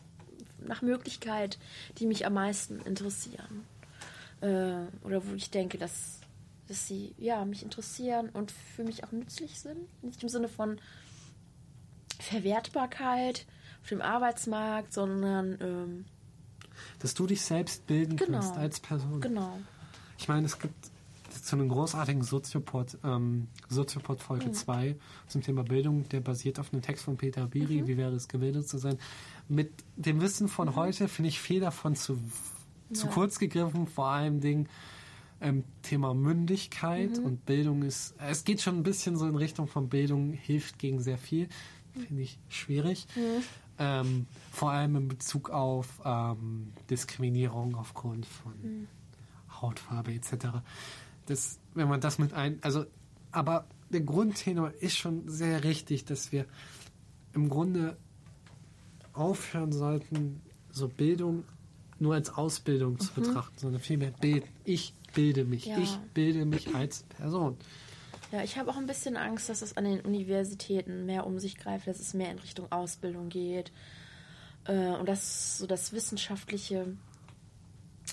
nach 0.59 0.81
Möglichkeit, 0.81 1.59
die 1.99 2.07
mich 2.07 2.25
am 2.25 2.35
meisten 2.35 2.81
interessieren 2.81 3.67
äh, 4.41 4.87
oder 5.03 5.27
wo 5.27 5.35
ich 5.35 5.51
denke, 5.51 5.79
dass, 5.79 6.21
dass 6.69 6.87
sie 6.87 7.15
ja, 7.19 7.45
mich 7.45 7.63
interessieren 7.63 8.29
und 8.31 8.51
für 8.51 8.85
mich 8.85 9.05
auch 9.05 9.13
nützlich 9.13 9.59
sind. 9.59 9.87
Nicht 10.03 10.23
im 10.23 10.29
Sinne 10.29 10.49
von 10.49 10.79
Verwertbarkeit 12.19 13.47
auf 13.83 13.89
dem 13.89 14.03
Arbeitsmarkt, 14.03 14.93
sondern 14.93 15.59
ähm, 15.61 16.05
dass 16.99 17.15
du 17.15 17.27
dich 17.27 17.43
selbst 17.43 17.87
bilden 17.87 18.17
genau, 18.17 18.41
kannst 18.41 18.57
als 18.57 18.81
Person. 18.81 19.21
Genau. 19.21 19.59
Ich 20.19 20.29
meine, 20.29 20.47
es 20.47 20.59
gibt 20.59 20.91
zu 21.43 21.57
einem 21.57 21.69
großartigen 21.69 22.23
Soziopod, 22.23 22.99
ähm, 23.05 23.49
Soziopod 23.69 24.23
Folge 24.23 24.53
2 24.53 24.91
mhm. 24.91 24.97
zum 25.29 25.43
Thema 25.43 25.63
Bildung, 25.63 26.09
der 26.09 26.21
basiert 26.21 26.59
auf 26.59 26.73
einem 26.73 26.83
Text 26.83 27.05
von 27.05 27.17
Peter 27.17 27.47
Biri, 27.47 27.83
mhm. 27.83 27.87
wie 27.87 27.97
wäre 27.97 28.15
es 28.15 28.29
gebildet 28.29 28.69
zu 28.69 28.79
sein. 28.79 28.99
Mit 29.49 29.73
dem 29.97 30.21
Wissen 30.21 30.49
von 30.49 30.69
mhm. 30.69 30.77
heute 30.77 31.09
finde 31.09 31.29
ich 31.29 31.41
viel 31.41 31.61
davon 31.61 31.95
zu 31.95 32.19
zu 32.93 33.07
kurz 33.09 33.39
gegriffen, 33.39 33.87
vor 33.87 34.07
allem 34.07 34.41
Ding 34.41 34.69
ähm, 35.41 35.65
Thema 35.83 36.15
Mündigkeit 36.15 37.19
mhm. 37.19 37.25
und 37.25 37.47
Bildung 37.47 37.83
ist, 37.83 38.15
es 38.19 38.45
geht 38.45 38.61
schon 38.61 38.77
ein 38.77 38.83
bisschen 38.83 39.17
so 39.17 39.27
in 39.27 39.37
Richtung 39.37 39.67
von 39.67 39.89
Bildung 39.89 40.33
hilft 40.33 40.79
gegen 40.79 41.01
sehr 41.01 41.19
viel, 41.19 41.49
finde 41.93 42.23
ich 42.23 42.39
schwierig. 42.49 43.07
Mhm. 43.17 43.43
Ähm, 43.79 44.27
vor 44.53 44.71
allem 44.71 44.97
in 44.97 45.09
Bezug 45.09 45.51
auf 45.51 46.01
ähm, 46.05 46.73
Diskriminierung 46.89 47.75
aufgrund 47.75 48.25
von 48.25 48.53
mhm. 48.63 48.89
Hautfarbe 49.61 50.15
etc. 50.15 50.47
Das, 51.27 51.59
wenn 51.75 51.89
man 51.89 52.01
das 52.01 52.19
mit 52.19 52.33
ein, 52.33 52.59
also, 52.63 52.87
aber 53.33 53.67
der 53.91 54.01
Grundtenor 54.01 54.73
ist 54.81 54.97
schon 54.97 55.29
sehr 55.29 55.63
richtig, 55.63 56.07
dass 56.07 56.33
wir 56.33 56.47
im 57.35 57.51
Grunde 57.51 57.99
aufhören 59.13 59.73
sollten, 59.73 60.41
so 60.71 60.89
Bildung 60.89 61.45
nur 61.99 62.15
als 62.15 62.31
Ausbildung 62.31 62.99
zu 62.99 63.13
mhm. 63.17 63.25
betrachten, 63.25 63.59
sondern 63.59 63.81
vielmehr 63.81 64.11
bilden. 64.11 64.49
Ich 64.65 64.95
bilde 65.15 65.45
mich. 65.45 65.67
Ja. 65.67 65.79
Ich 65.79 65.97
bilde 66.15 66.45
mich 66.45 66.75
als 66.75 67.03
Person. 67.05 67.57
Ja, 68.33 68.43
ich 68.43 68.59
habe 68.59 68.71
auch 68.71 68.77
ein 68.77 68.87
bisschen 68.87 69.17
Angst, 69.17 69.49
dass 69.49 69.63
es 69.63 69.77
an 69.77 69.85
den 69.85 70.01
Universitäten 70.01 71.07
mehr 71.07 71.27
um 71.27 71.39
sich 71.39 71.57
greift, 71.57 71.87
dass 71.87 72.01
es 72.01 72.13
mehr 72.13 72.31
in 72.31 72.39
Richtung 72.39 72.71
Ausbildung 72.73 73.29
geht. 73.29 73.71
Äh, 74.65 74.89
und 74.91 75.09
dass 75.09 75.59
so 75.59 75.67
das 75.67 75.93
wissenschaftliche 75.93 76.97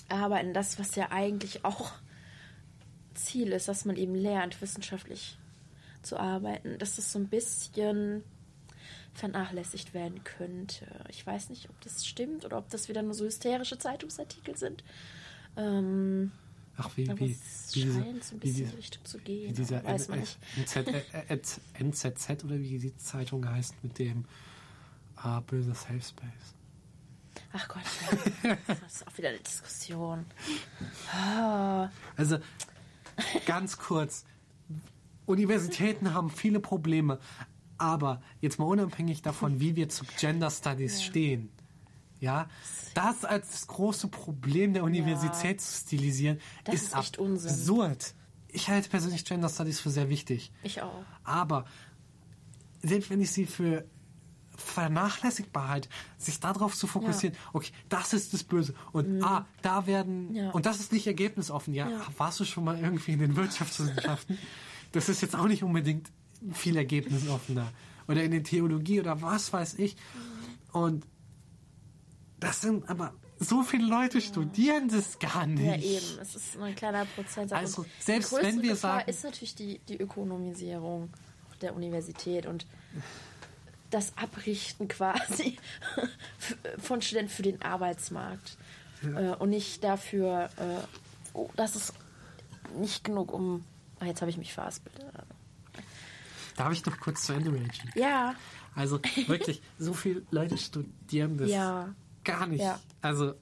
Arbeiten, 0.08 0.54
das, 0.54 0.78
was 0.78 0.94
ja 0.94 1.10
eigentlich 1.10 1.64
auch 1.64 1.92
Ziel 3.14 3.52
ist, 3.52 3.68
dass 3.68 3.84
man 3.84 3.96
eben 3.96 4.14
lernt, 4.14 4.60
wissenschaftlich 4.60 5.38
zu 6.02 6.18
arbeiten, 6.18 6.78
dass 6.78 6.96
das 6.96 7.12
so 7.12 7.18
ein 7.18 7.28
bisschen 7.28 8.22
vernachlässigt 9.14 9.94
werden 9.94 10.24
könnte. 10.24 10.86
Ich 11.08 11.26
weiß 11.26 11.48
nicht, 11.50 11.70
ob 11.70 11.80
das 11.82 12.06
stimmt 12.06 12.44
oder 12.44 12.58
ob 12.58 12.68
das 12.70 12.88
wieder 12.88 13.02
nur 13.02 13.14
so 13.14 13.24
hysterische 13.24 13.78
Zeitungsartikel 13.78 14.56
sind. 14.56 14.84
Ähm, 15.56 16.32
Ach, 16.76 16.90
wie, 16.96 17.08
aber 17.08 17.20
wie, 17.20 17.32
es 17.32 17.74
wie 17.74 17.82
scheint 17.82 18.16
diese, 18.16 18.22
so 18.22 18.34
ein 18.34 18.40
bisschen 18.40 18.70
in 18.70 18.76
Richtung 18.76 19.04
zu 19.04 19.18
gehen. 19.18 19.50
Wie 19.50 19.52
dieser 19.52 19.84
weiß 19.84 20.08
man 20.08 20.20
nicht. 20.20 20.38
NZZ 21.78 22.44
oder 22.44 22.58
wie 22.58 22.78
die 22.78 22.96
Zeitung 22.96 23.48
heißt 23.48 23.82
mit 23.84 23.98
dem 23.98 24.24
ah, 25.16 25.40
böse 25.40 25.74
Safe 25.74 26.02
Space. 26.02 26.54
Ach 27.52 27.68
Gott, 27.68 27.82
das 28.66 28.94
ist 28.94 29.06
auch 29.06 29.16
wieder 29.16 29.28
eine 29.28 29.38
Diskussion. 29.38 30.24
Ah. 31.12 31.88
Also, 32.16 32.38
ganz 33.46 33.78
kurz. 33.78 34.24
Universitäten 35.26 36.12
haben 36.12 36.30
viele 36.30 36.60
Probleme, 36.60 37.18
aber 37.78 38.20
jetzt 38.40 38.58
mal 38.58 38.66
unabhängig 38.66 39.22
davon, 39.22 39.60
wie 39.60 39.76
wir 39.76 39.88
zu 39.88 40.04
Gender 40.18 40.50
Studies 40.50 40.98
ja. 41.00 41.04
stehen, 41.06 41.48
ja, 42.20 42.48
das 42.94 43.24
als 43.24 43.50
das 43.50 43.66
große 43.66 44.08
Problem 44.08 44.72
der 44.72 44.84
Universität 44.84 45.58
ja. 45.60 45.66
zu 45.66 45.80
stilisieren, 45.82 46.40
das 46.64 46.76
ist, 46.76 46.82
ist 46.88 46.96
echt 46.96 47.18
absurd. 47.18 48.14
Ich 48.48 48.68
halte 48.68 48.88
persönlich 48.88 49.24
Gender 49.24 49.48
Studies 49.48 49.80
für 49.80 49.90
sehr 49.90 50.08
wichtig. 50.08 50.52
Ich 50.62 50.80
auch. 50.80 51.02
Aber 51.24 51.64
selbst 52.82 53.10
wenn 53.10 53.20
ich 53.20 53.30
sie 53.32 53.46
für 53.46 53.84
Vernachlässigbarkeit, 54.56 55.88
sich 56.16 56.38
darauf 56.40 56.76
zu 56.76 56.86
fokussieren, 56.86 57.36
okay, 57.52 57.72
das 57.88 58.12
ist 58.12 58.32
das 58.32 58.44
Böse 58.44 58.74
und 58.92 59.22
ah, 59.22 59.46
da 59.62 59.86
werden 59.86 60.28
Mhm. 60.30 60.36
Ja. 60.36 60.50
und 60.50 60.66
das 60.66 60.80
ist 60.80 60.92
nicht 60.92 61.06
ergebnisoffen. 61.06 61.74
Ja, 61.74 61.88
Ja. 61.90 62.06
warst 62.18 62.40
du 62.40 62.44
schon 62.44 62.64
mal 62.64 62.78
irgendwie 62.78 63.12
in 63.12 63.18
den 63.18 63.36
Wirtschaftswissenschaften? 63.36 64.38
das 64.92 65.08
ist 65.08 65.22
jetzt 65.22 65.34
auch 65.34 65.46
nicht 65.48 65.62
unbedingt 65.64 66.10
viel 66.52 66.76
ergebnisoffener 66.76 67.70
oder 68.08 68.22
in 68.22 68.30
der 68.32 68.42
Theologie 68.42 69.00
oder 69.00 69.20
was 69.22 69.52
weiß 69.52 69.74
ich. 69.78 69.96
Und 70.72 71.06
das 72.40 72.60
sind 72.60 72.88
aber 72.88 73.14
so 73.38 73.62
viele 73.62 73.86
Leute 73.86 74.20
studieren 74.20 74.88
das 74.88 75.18
gar 75.18 75.46
nicht. 75.46 75.64
Ja, 75.64 75.76
eben. 75.76 76.18
Es 76.20 76.34
ist 76.34 76.56
nur 76.56 76.66
ein 76.66 76.74
kleiner 76.74 77.04
Prozentsatz. 77.04 77.58
Also, 77.58 77.84
selbst 77.98 78.32
wenn 78.32 78.62
wir 78.62 78.70
Gefahr 78.70 79.00
sagen- 79.00 79.10
ist 79.10 79.24
natürlich 79.24 79.54
die, 79.54 79.78
die 79.88 79.96
Ökonomisierung 79.96 81.10
der 81.60 81.74
Universität 81.74 82.46
und 82.46 82.66
das 83.90 84.16
Abrichten 84.16 84.88
quasi 84.88 85.56
von 86.78 87.00
Studenten 87.02 87.30
für 87.30 87.42
den 87.42 87.62
Arbeitsmarkt. 87.62 88.56
Äh, 89.02 89.34
und 89.36 89.50
nicht 89.50 89.84
dafür, 89.84 90.48
äh, 90.56 90.80
oh, 91.32 91.50
das 91.56 91.76
ist 91.76 91.92
nicht 92.78 93.04
genug, 93.04 93.32
um. 93.32 93.64
Ah, 94.00 94.06
jetzt 94.06 94.20
habe 94.22 94.30
ich 94.30 94.36
mich 94.38 94.52
verhaspelt. 94.52 94.94
Darf 96.56 96.72
ich 96.72 96.84
noch 96.86 96.98
kurz 97.00 97.24
zu 97.24 97.32
Ende 97.32 97.50
ragen? 97.50 97.70
Ja, 97.94 98.34
Also 98.74 99.00
wirklich, 99.26 99.62
so 99.78 99.94
viele 99.94 100.22
Leute 100.30 100.56
studieren 100.58 101.36
das 101.38 101.50
Ja. 101.50 101.94
gar 102.24 102.46
nicht. 102.46 102.60
Ja. 102.62 102.78
Also 103.00 103.34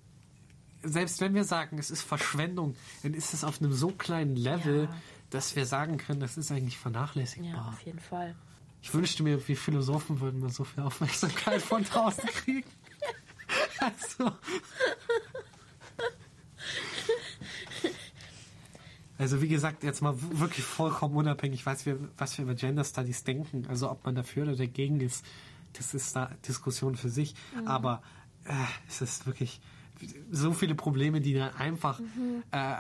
selbst 0.82 1.20
wenn 1.20 1.34
wir 1.34 1.44
sagen, 1.44 1.78
es 1.78 1.90
ist 1.90 2.02
Verschwendung, 2.02 2.74
dann 3.02 3.14
ist 3.14 3.32
es 3.34 3.44
auf 3.44 3.60
einem 3.60 3.72
so 3.72 3.88
kleinen 3.88 4.36
Level, 4.36 4.84
Ja. 4.84 4.96
dass 5.30 5.54
wir 5.56 5.64
sagen 5.66 5.96
können, 5.96 6.20
das 6.20 6.36
ist 6.36 6.50
eigentlich 6.50 6.74
ja, 6.74 6.80
vernachlässigbar. 6.80 7.68
auf 7.68 7.80
jeden 7.82 8.00
Fall. 8.00 8.34
Ich 8.82 8.92
wünschte 8.92 9.22
mir, 9.22 9.46
wir 9.46 9.56
Philosophen 9.56 10.20
würden 10.20 10.40
mal 10.40 10.50
so 10.50 10.64
viel 10.64 10.82
Aufmerksamkeit 10.82 11.62
von 11.62 11.84
draußen 11.84 12.24
kriegen. 12.44 12.68
Also, 13.78 14.32
also 19.18 19.40
wie 19.42 19.48
gesagt, 19.48 19.82
jetzt 19.84 20.00
mal 20.02 20.14
wirklich 20.32 20.64
vollkommen 20.64 21.14
unabhängig, 21.16 21.66
was 21.66 21.86
wir, 21.86 21.98
was 22.18 22.36
wir 22.38 22.44
über 22.44 22.54
Gender 22.54 22.84
Studies 22.84 23.24
denken, 23.24 23.66
also 23.68 23.90
ob 23.90 24.04
man 24.04 24.14
dafür 24.14 24.44
oder 24.44 24.56
dagegen 24.56 25.00
ist, 25.00 25.24
das 25.74 25.94
ist 25.94 26.14
da 26.16 26.30
Diskussion 26.46 26.96
für 26.96 27.08
sich. 27.08 27.34
Aber 27.64 28.02
äh, 28.44 28.52
es 28.88 29.00
ist 29.00 29.26
wirklich 29.26 29.60
so 30.30 30.52
viele 30.52 30.74
Probleme, 30.74 31.20
die 31.20 31.34
dann 31.34 31.54
einfach 31.54 32.00
äh, 32.50 32.74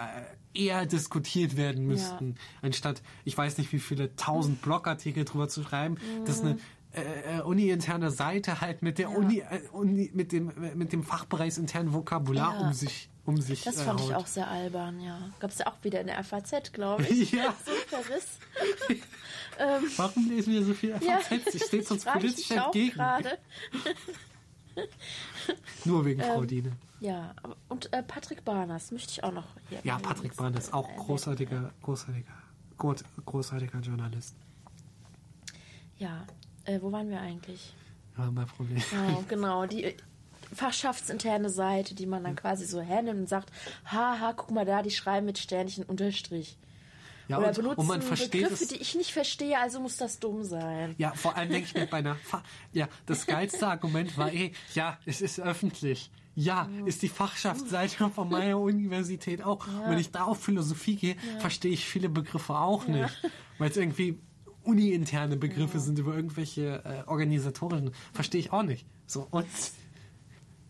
eher 0.54 0.86
diskutiert 0.86 1.56
werden 1.56 1.86
müssten, 1.86 2.34
anstatt, 2.62 3.02
ich 3.24 3.38
weiß 3.38 3.58
nicht, 3.58 3.72
wie 3.72 3.78
viele 3.78 4.14
tausend 4.16 4.60
Blogartikel 4.62 5.24
drüber 5.24 5.48
zu 5.48 5.62
schreiben, 5.62 5.96
dass 6.26 6.40
eine 6.40 6.58
äh, 6.94 7.38
äh, 7.38 7.40
uni-interne 7.42 8.10
Seite 8.10 8.60
halt 8.60 8.82
mit 8.82 8.98
der 8.98 9.10
Uni, 9.10 9.38
äh, 9.38 9.60
Uni 9.72 10.10
mit 10.12 10.32
dem 10.32 10.52
mit 10.74 10.92
dem 10.92 11.04
fachbereichsinternen 11.04 11.92
Vokabular 11.94 12.54
Ja. 12.60 12.66
um 12.66 12.72
sich 12.74 13.08
um 13.24 13.40
sich 13.40 13.62
Das 13.62 13.78
äh, 13.78 13.84
fand 13.84 14.00
ich 14.00 14.06
haut. 14.08 14.14
auch 14.14 14.26
sehr 14.26 14.48
albern, 14.48 15.00
ja. 15.00 15.18
Gab 15.40 15.50
es 15.50 15.58
ja 15.58 15.66
auch 15.68 15.76
wieder 15.82 16.00
in 16.00 16.08
der 16.08 16.22
FAZ, 16.24 16.72
glaube 16.72 17.06
ich. 17.08 17.32
Ja. 17.32 17.54
So 17.64 17.72
Verriss. 17.88 18.38
Warum 19.96 20.28
lesen 20.28 20.52
wir 20.54 20.64
so 20.64 20.74
viel 20.74 20.90
Ja. 21.00 21.18
FAZ? 21.20 21.54
Ich 21.54 21.64
steht 21.64 21.90
uns 21.90 22.04
ich 22.04 22.10
politisch 22.12 22.50
entgegen. 22.50 22.94
gerade. 22.94 23.38
Nur 25.84 26.04
wegen 26.04 26.20
Ähm, 26.20 26.26
Frau 26.26 26.44
Diene. 26.44 26.72
Ja, 27.00 27.34
und 27.68 27.92
äh, 27.92 28.02
Patrick 28.02 28.44
Barners 28.44 28.92
möchte 28.92 29.10
ich 29.10 29.24
auch 29.24 29.32
noch 29.32 29.46
hier. 29.68 29.80
Ja. 29.82 29.98
Patrick 29.98 30.32
ist 30.56 30.72
auch 30.72 30.88
Äh, 30.88 30.96
großartiger, 30.96 31.72
großartiger, 31.82 32.32
gut, 32.78 33.02
großartiger 33.26 33.80
Journalist. 33.80 34.36
Ja, 35.98 36.24
äh, 36.64 36.80
wo 36.80 36.90
waren 36.92 37.10
wir 37.10 37.20
eigentlich? 37.20 37.74
Ja, 38.16 38.30
mein 38.30 38.46
Problem. 38.46 38.80
Oh, 39.16 39.24
genau, 39.28 39.66
die 39.66 39.94
fachschaftsinterne 40.52 41.50
Seite, 41.50 41.94
die 41.94 42.06
man 42.06 42.24
dann 42.24 42.36
quasi 42.36 42.64
so 42.64 42.80
hernimmt 42.80 43.20
und 43.20 43.28
sagt, 43.28 43.50
haha, 43.86 44.32
guck 44.34 44.50
mal 44.50 44.64
da, 44.64 44.82
die 44.82 44.90
schreiben 44.90 45.26
mit 45.26 45.38
Sternchen 45.38 45.84
Unterstrich. 45.84 46.58
Ja, 47.28 47.38
Oder 47.38 47.48
und, 47.48 47.56
benutzen 47.56 47.80
und 47.80 47.86
man 47.86 48.02
versteht 48.02 48.32
Begriffe, 48.32 48.64
es. 48.64 48.68
die 48.68 48.76
ich 48.76 48.94
nicht 48.94 49.12
verstehe, 49.12 49.58
also 49.58 49.80
muss 49.80 49.96
das 49.96 50.18
dumm 50.18 50.42
sein. 50.44 50.94
Ja, 50.98 51.12
vor 51.14 51.36
allem 51.36 51.50
denke 51.50 51.66
ich 51.68 51.74
mir 51.74 51.86
bei 51.86 51.98
einer 51.98 52.14
Fa 52.24 52.42
Ja, 52.72 52.88
das 53.06 53.26
geilste 53.26 53.66
Argument 53.66 54.18
war 54.18 54.32
eh, 54.32 54.52
ja, 54.74 54.98
es 55.06 55.20
ist 55.20 55.40
öffentlich. 55.40 56.10
Ja, 56.34 56.68
ist 56.86 57.02
die 57.02 57.08
Fachschaftsseite 57.08 58.08
von 58.08 58.30
meiner 58.30 58.58
Universität 58.58 59.42
auch. 59.42 59.66
Und 59.66 59.90
Wenn 59.90 59.98
ich 59.98 60.10
da 60.10 60.24
auf 60.24 60.42
Philosophie 60.42 60.96
gehe, 60.96 61.16
verstehe 61.40 61.72
ich 61.72 61.84
viele 61.84 62.08
Begriffe 62.08 62.54
auch 62.54 62.86
nicht. 62.86 63.22
Weil 63.58 63.70
es 63.70 63.76
irgendwie 63.76 64.18
uni-interne 64.64 65.36
Begriffe 65.36 65.78
sind 65.78 65.98
über 65.98 66.14
irgendwelche 66.14 66.82
äh, 66.84 67.08
organisatorischen. 67.08 67.92
Verstehe 68.12 68.40
ich 68.40 68.52
auch 68.52 68.62
nicht. 68.62 68.86
So, 69.06 69.26
und 69.30 69.46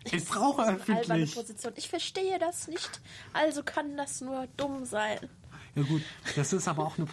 ich 0.05 0.25
brauche 0.25 0.63
Alberne 0.63 1.01
öffentlich. 1.01 1.35
Position. 1.35 1.73
Ich 1.77 1.89
verstehe 1.89 2.39
das 2.39 2.69
nicht, 2.69 3.01
also 3.33 3.63
kann 3.63 3.97
das 3.97 4.21
nur 4.21 4.47
dumm 4.57 4.85
sein. 4.85 5.19
Ja 5.75 5.83
gut, 5.83 6.03
das 6.37 6.53
ist 6.53 6.69
aber 6.69 6.87
auch 6.87 6.99
eine... 6.99 7.07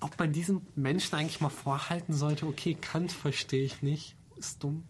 Ob 0.00 0.16
man 0.18 0.32
diesen 0.32 0.64
Menschen 0.76 1.16
eigentlich 1.16 1.40
mal 1.40 1.48
vorhalten 1.48 2.12
sollte, 2.12 2.46
okay, 2.46 2.76
Kant 2.80 3.10
verstehe 3.10 3.64
ich 3.64 3.82
nicht, 3.82 4.14
ist 4.36 4.62
dumm. 4.62 4.84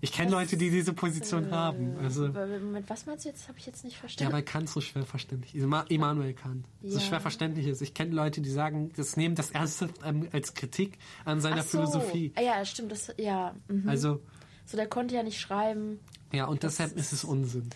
Ich 0.00 0.12
kenne 0.12 0.30
Leute, 0.30 0.56
die 0.56 0.70
diese 0.70 0.92
Position 0.92 1.50
haben. 1.50 1.96
Also, 1.98 2.28
Mit 2.28 2.88
was 2.88 3.06
meinst 3.06 3.24
du 3.24 3.30
jetzt? 3.30 3.48
Habe 3.48 3.58
ich 3.58 3.66
jetzt 3.66 3.82
nicht 3.82 3.94
ja, 3.94 4.00
verstanden. 4.00 4.32
weil 4.34 4.42
Kant 4.42 4.68
so 4.68 4.80
schwer 4.80 5.04
verständlich 5.04 5.54
ist. 5.54 5.64
Immanuel 5.88 6.34
Kant. 6.34 6.66
So 6.82 6.98
Ja. 6.98 7.00
schwer 7.04 7.20
verständlich 7.20 7.66
ist. 7.66 7.80
Ich 7.80 7.94
kenne 7.94 8.14
Leute, 8.14 8.40
die 8.40 8.50
sagen, 8.50 8.92
das 8.94 9.16
nehmen 9.16 9.34
das 9.34 9.50
ernsthaft 9.50 9.94
ähm, 10.04 10.28
als 10.32 10.54
Kritik 10.54 10.98
an 11.24 11.40
seiner 11.40 11.62
so. 11.62 11.70
Philosophie. 11.78 12.32
Ah 12.36 12.42
Ja, 12.42 12.64
stimmt. 12.64 12.92
Das, 12.92 13.12
ja, 13.16 13.54
mhm. 13.68 13.88
Also, 13.88 14.20
so 14.66 14.76
der 14.76 14.88
konnte 14.88 15.14
ja 15.14 15.22
nicht 15.22 15.40
schreiben. 15.40 16.00
ja, 16.32 16.44
und 16.46 16.62
deshalb 16.62 16.96
ist 16.96 17.12
es 17.12 17.24
Unsinn. 17.24 17.70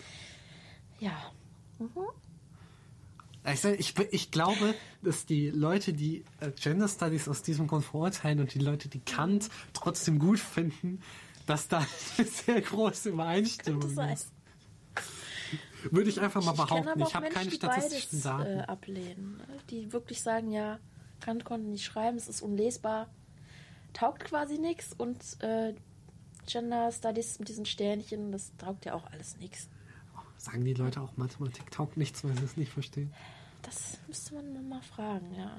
Ja, 0.99 1.13
Ich, 3.51 3.59
sag, 3.61 3.79
ich, 3.79 3.95
be- 3.95 4.07
ich 4.11 4.29
glaube, 4.29 4.75
dass 5.01 5.25
die 5.25 5.49
Leute, 5.49 5.93
die 5.93 6.23
äh, 6.41 6.51
Gender 6.51 6.87
Studies 6.87 7.27
aus 7.27 7.41
diesem 7.41 7.65
Grund 7.67 7.83
verurteilen 7.83 8.39
und 8.39 8.53
die 8.53 8.59
Leute, 8.59 8.87
die 8.87 8.99
Kant 8.99 9.49
trotzdem 9.73 10.19
gut 10.19 10.37
finden, 10.39 11.01
dass 11.47 11.67
da 11.67 11.79
eine 12.17 12.27
sehr 12.27 12.61
große 12.61 13.09
Übereinstimmung 13.09 13.81
ist. 14.13 14.31
Würde 15.89 16.09
ich 16.11 16.21
einfach 16.21 16.43
mal 16.43 16.51
Ich 16.51 16.57
behaupten. 16.57 16.99
Ich 16.99 17.05
auch 17.07 17.13
habe 17.15 17.29
keine 17.29 17.49
die 17.49 17.55
statistischen 17.55 18.21
beides, 18.21 18.23
Daten. 18.23 18.59
Äh, 18.59 18.63
ablehnen. 18.63 19.37
ne? 19.37 19.57
Die 19.71 19.91
wirklich 19.91 20.21
sagen, 20.21 20.51
ja, 20.51 20.77
Kant 21.19 21.43
konnte 21.43 21.67
nicht 21.67 21.83
schreiben, 21.83 22.17
es 22.17 22.27
ist 22.27 22.41
unlesbar, 22.43 23.09
taugt 23.93 24.23
quasi 24.25 24.59
nichts 24.59 24.93
und 24.95 25.17
äh, 25.41 25.73
Gender 26.47 26.91
Studies 26.91 27.39
mit 27.39 27.49
diesen 27.49 27.65
Sternchen, 27.65 28.31
das 28.31 28.51
taugt 28.57 28.85
ja 28.85 28.93
auch 28.93 29.05
alles 29.11 29.37
nichts. 29.37 29.69
Sagen 30.37 30.65
die 30.65 30.73
Leute 30.73 31.01
auch, 31.01 31.15
Mathematik 31.17 31.69
taugt 31.71 31.97
nichts, 31.97 32.23
weil 32.23 32.35
sie 32.37 32.43
es 32.45 32.57
nicht 32.57 32.71
verstehen? 32.71 33.13
Das 33.61 33.99
müsste 34.07 34.33
man 34.35 34.67
mal 34.69 34.81
fragen, 34.81 35.33
ja. 35.35 35.51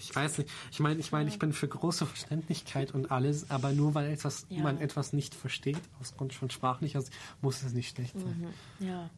Ich 0.00 0.14
weiß 0.14 0.38
nicht. 0.38 0.50
Ich 0.70 0.80
meine, 0.80 0.98
ich 1.00 1.10
meine, 1.12 1.28
ich 1.28 1.38
bin 1.38 1.52
für 1.52 1.66
große 1.68 2.06
Verständlichkeit 2.06 2.92
und 2.94 3.10
alles, 3.10 3.50
aber 3.50 3.72
nur 3.72 3.94
weil 3.94 4.10
etwas, 4.12 4.46
Ja. 4.48 4.62
man 4.62 4.80
etwas 4.80 5.12
nicht 5.12 5.34
versteht, 5.34 5.78
aus 6.00 6.16
Grund 6.16 6.32
von 6.34 6.50
sprachlicher 6.50 7.00
Sicht, 7.02 7.12
muss 7.40 7.62
es 7.62 7.72
nicht 7.72 7.94
schlecht 7.94 8.18
sein. 8.18 8.46
Ja. 8.80 9.08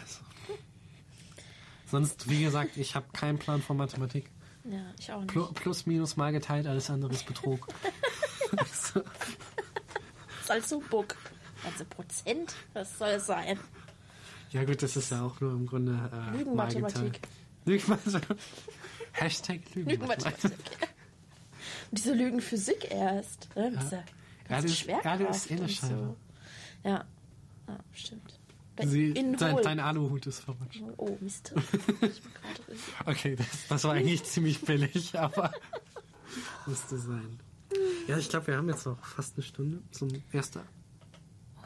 Also. 0.00 0.20
Sonst, 1.90 2.28
wie 2.28 2.42
gesagt, 2.42 2.76
ich 2.76 2.94
habe 2.94 3.06
keinen 3.12 3.38
Plan 3.38 3.60
von 3.62 3.76
Mathematik. 3.76 4.30
Ja, 4.64 4.80
ich 4.98 5.12
auch 5.12 5.20
nicht. 5.20 5.30
Plu- 5.30 5.52
Plus, 5.52 5.84
minus, 5.86 6.16
mal 6.16 6.32
geteilt, 6.32 6.66
alles 6.66 6.88
andere 6.90 7.12
ist 7.12 7.26
Betrug. 7.26 7.66
Das 8.56 8.92
ist 10.42 10.50
also 10.50 10.80
Book. 10.90 11.16
Also 11.64 11.84
Prozent, 11.86 12.54
was 12.74 12.98
soll 12.98 13.08
es 13.10 13.26
sein? 13.26 13.58
ja 14.50 14.64
gut, 14.64 14.82
das 14.82 14.96
ist 14.96 15.10
ja 15.10 15.22
auch 15.22 15.40
nur 15.40 15.52
im 15.52 15.66
Grunde 15.66 15.92
äh, 16.32 16.36
Lügenmathematik. 16.36 17.20
Lügenmathematik. 17.64 18.36
Hashtag 19.12 19.60
Lügenmathematik. 19.74 20.42
Lügenmathematik. 20.44 20.88
Und 21.90 21.98
diese 21.98 22.12
Lügenphysik 22.14 22.90
erst. 22.90 23.48
Ne? 23.56 23.72
Ja. 23.72 23.80
Diese 23.80 24.02
das 24.48 24.64
ist- 24.66 24.84
ja, 24.86 25.16
das 25.16 25.36
ist 25.38 25.50
eh 25.50 25.54
eine 25.54 25.68
Scheibe. 25.68 26.16
Ja. 26.84 27.04
ja, 27.68 27.78
stimmt. 27.92 28.38
Sie, 28.82 29.10
In 29.12 29.36
dein, 29.36 29.56
dein 29.62 29.78
Aluhut 29.80 30.26
ist 30.26 30.40
verrutscht. 30.40 30.82
Oh, 30.96 31.16
Mist. 31.20 31.54
Okay, 33.06 33.36
das, 33.36 33.46
das 33.68 33.84
war 33.84 33.92
eigentlich 33.92 34.24
ziemlich 34.24 34.60
billig, 34.60 35.16
aber 35.18 35.52
musste 36.66 36.98
sein. 36.98 37.38
Ja, 38.06 38.18
ich 38.18 38.28
glaube, 38.28 38.48
wir 38.48 38.56
haben 38.56 38.68
jetzt 38.68 38.86
noch 38.86 39.02
fast 39.04 39.36
eine 39.36 39.42
Stunde 39.42 39.82
zum 39.90 40.08
erster, 40.32 40.62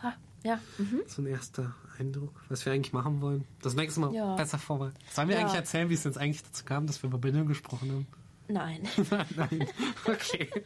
Ha, 0.03 0.15
Ja. 0.45 0.61
Mhm. 0.79 1.03
zum 1.09 1.27
erster 1.27 1.75
Eindruck, 1.99 2.41
was 2.49 2.65
wir 2.65 2.73
eigentlich 2.73 2.93
machen 2.93 3.21
wollen. 3.21 3.45
Das 3.63 3.75
nächste 3.75 4.01
Mal 4.01 4.15
Ja. 4.15 4.37
besser 4.37 4.59
vorbereitet. 4.59 4.99
Sollen 5.13 5.29
wir 5.29 5.35
Ja. 5.37 5.41
eigentlich 5.43 5.57
erzählen, 5.57 5.89
wie 5.91 5.95
es 5.95 6.05
jetzt 6.05 6.19
eigentlich 6.19 6.43
dazu 6.45 6.65
kam, 6.65 6.87
dass 6.87 7.03
wir 7.03 7.09
über 7.09 7.19
Bindung 7.19 7.47
gesprochen 7.49 7.91
haben? 7.91 8.07
Nein. 8.47 8.83
Nein. 9.37 9.67
Okay. 10.07 10.49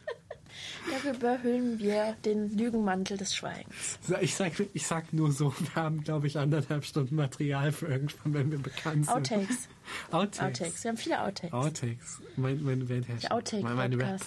Dafür 0.91 1.13
behüllen 1.13 1.79
wir 1.79 2.15
den 2.23 2.55
Lügenmantel 2.55 3.17
des 3.17 3.35
Schweigens. 3.35 3.97
So, 4.07 4.15
Ich 4.17 4.35
sag, 4.35 4.51
ich 4.73 4.85
sag 4.85 5.11
nur 5.11 5.31
so, 5.31 5.51
wir 5.57 5.73
haben, 5.75 6.03
glaube 6.03 6.27
ich, 6.27 6.37
anderthalb 6.37 6.85
Stunden 6.85 7.15
Material 7.15 7.71
für 7.71 7.87
irgendwann, 7.87 8.33
wenn 8.35 8.51
wir 8.51 8.59
bekannt 8.59 9.05
sind. 9.07 9.15
Outtakes. 9.15 9.67
Outtakes. 10.11 10.39
Outtakes. 10.61 10.83
Wir 10.83 10.89
haben 10.91 10.97
viele 10.97 11.21
Outtakes. 11.23 11.53
Outtakes. 11.53 12.21
Mein, 12.35 12.61
meine 12.61 12.87
Weltherrschaft. 12.87 13.53
Meine- 13.63 13.75
meine 13.75 13.97
Rap. 13.97 14.21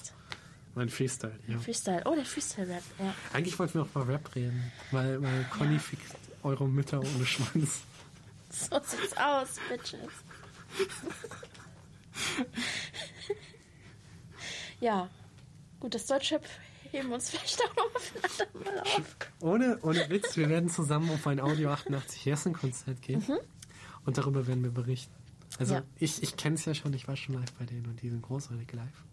Mein 0.76 0.88
Freestyle. 0.90 1.38
Ja. 1.48 1.58
Freestyle. 1.58 2.02
Oh, 2.04 2.14
der 2.14 2.24
Freestyle-Rap, 2.26 2.82
ja. 2.98 3.14
Eigentlich 3.32 3.58
wollten 3.58 3.74
wir 3.74 3.82
auch 3.82 3.94
mal 3.94 4.04
Rap 4.04 4.34
reden, 4.34 4.70
weil, 4.92 5.20
weil 5.22 5.44
Conny 5.50 5.74
Ja. 5.74 5.78
fickt 5.80 6.14
eure 6.42 6.68
Mütter 6.68 7.00
ohne 7.00 7.26
Schwanz. 7.26 7.80
So 8.50 8.78
sieht's 8.84 9.16
aus, 9.16 9.56
Bitches. 9.68 10.00
ja. 14.80 15.08
Gut, 15.80 15.94
das 15.94 16.06
Deutschrap 16.06 16.44
heben 16.90 17.08
wir 17.08 17.14
uns 17.16 17.30
vielleicht 17.30 17.60
auch 17.62 17.74
noch 17.76 18.44
andermal 18.54 18.80
auf. 18.80 19.02
Ohne, 19.40 19.78
ohne 19.82 20.08
Witz, 20.10 20.36
wir 20.36 20.48
werden 20.48 20.70
zusammen 20.70 21.10
auf 21.10 21.26
ein 21.26 21.40
Audio 21.40 21.70
88 21.70 22.26
Hessen 22.26 22.52
Konzert 22.52 23.02
gehen 23.02 23.22
und 24.04 24.16
darüber 24.18 24.46
werden 24.46 24.62
wir 24.62 24.70
berichten. 24.70 25.14
Also 25.58 25.74
Ja. 25.74 25.82
ich, 25.98 26.22
ich 26.22 26.36
kenne 26.36 26.54
es 26.56 26.64
ja 26.64 26.74
schon, 26.74 26.92
ich 26.94 27.08
war 27.08 27.16
schon 27.16 27.34
live 27.34 27.52
bei 27.58 27.64
denen 27.64 27.86
und 27.86 28.00
die 28.02 28.08
sind 28.10 28.22
großartig 28.22 28.72
live. 28.72 29.04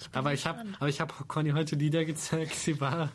Ich 0.00 0.08
Aber 0.12 0.32
ich 0.32 0.46
habe 0.46 0.58
gespannt. 0.58 0.76
aber 0.80 0.88
ich 0.88 1.00
habe 1.00 1.12
Conny 1.26 1.50
heute 1.50 1.74
Lieder 1.76 2.04
gezeigt, 2.04 2.54
sie 2.54 2.80
war 2.80 3.10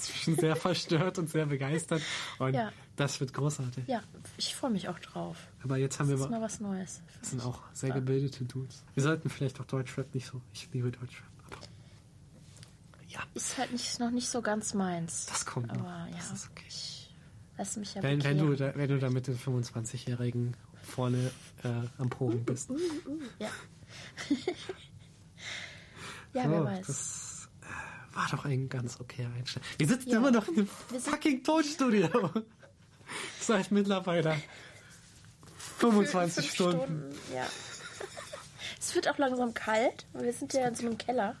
zwischen 0.00 0.36
sehr 0.36 0.54
verstört 0.56 1.18
und 1.18 1.28
sehr 1.30 1.46
begeistert 1.46 2.02
und 2.38 2.54
Ja. 2.54 2.70
das 2.96 3.18
wird 3.20 3.32
großartig. 3.34 3.86
Ja, 3.88 4.02
ich 4.36 4.54
freue 4.54 4.70
mich 4.70 4.88
auch 4.88 4.98
drauf. 5.00 5.36
Aber 5.64 5.76
jetzt 5.76 5.98
haben 5.98 6.08
Das 6.08 6.18
wir 6.20 6.24
ist 6.26 6.30
mal, 6.30 6.38
mal 6.38 6.44
was 6.44 6.60
Neues. 6.60 7.02
das 7.20 7.30
sind 7.30 7.44
auch 7.44 7.60
sehr 7.72 7.90
gebildete 7.90 8.44
Dudes. 8.44 8.84
Wir 8.94 9.02
sollten 9.02 9.28
vielleicht 9.30 9.58
auch 9.60 9.64
Deutschrap 9.64 10.14
nicht 10.14 10.26
so. 10.26 10.40
Ich 10.52 10.68
liebe 10.72 10.90
Deutschrap. 10.92 11.26
Aber 11.50 13.02
ja, 13.08 13.20
Ist 13.34 13.58
halt 13.58 13.72
nicht, 13.72 13.98
noch 13.98 14.10
nicht 14.10 14.28
so 14.28 14.40
ganz 14.40 14.74
meins. 14.74 15.26
das 15.26 15.44
kommt 15.44 15.66
noch. 15.68 15.78
Aber 15.80 16.06
ja, 16.10 16.16
Das 16.16 16.30
ist 16.30 16.50
okay. 16.50 16.64
ich 16.68 17.14
lass 17.56 17.76
mich 17.76 17.94
ja 17.94 18.02
Wenn, 18.02 18.22
wenn, 18.22 18.38
du 18.38 18.54
da, 18.54 18.74
wenn 18.76 18.88
du 18.88 18.98
da 19.00 19.10
mit 19.10 19.26
den 19.26 19.36
25-Jährigen 19.38 20.56
vorne 20.84 21.32
äh, 21.64 21.68
am 21.98 22.08
Proben 22.10 22.44
bist. 22.44 22.70
Ja. 23.40 23.48
ja, 26.38 26.44
So, 26.44 26.50
wer 26.50 26.64
weiß. 26.64 26.86
Das 26.86 27.48
äh, 27.62 28.16
war 28.16 28.28
doch 28.30 28.44
ein 28.44 28.68
ganz 28.68 28.98
okayer 29.00 29.30
Einstand. 29.36 29.64
Wir 29.78 29.86
sitzen 29.88 30.10
Ja. 30.10 30.18
immer 30.18 30.30
noch 30.30 30.48
in 30.48 30.54
dem 30.56 30.68
Wir 30.90 31.00
sind- 31.00 31.10
fucking 31.12 31.42
Tonstudio. 31.44 32.08
Seit 33.40 33.70
mittlerweile 33.70 34.40
25 35.78 36.44
Fünf 36.50 36.54
Stunden. 36.54 37.14
Ja. 37.34 37.46
Es 38.80 38.94
wird 38.94 39.08
auch 39.08 39.18
langsam 39.18 39.54
kalt. 39.54 40.06
weil 40.12 40.24
Wir 40.24 40.32
sind 40.32 40.52
ja 40.52 40.68
in 40.68 40.74
so 40.74 40.86
einem 40.86 40.98
Keller. 40.98 41.36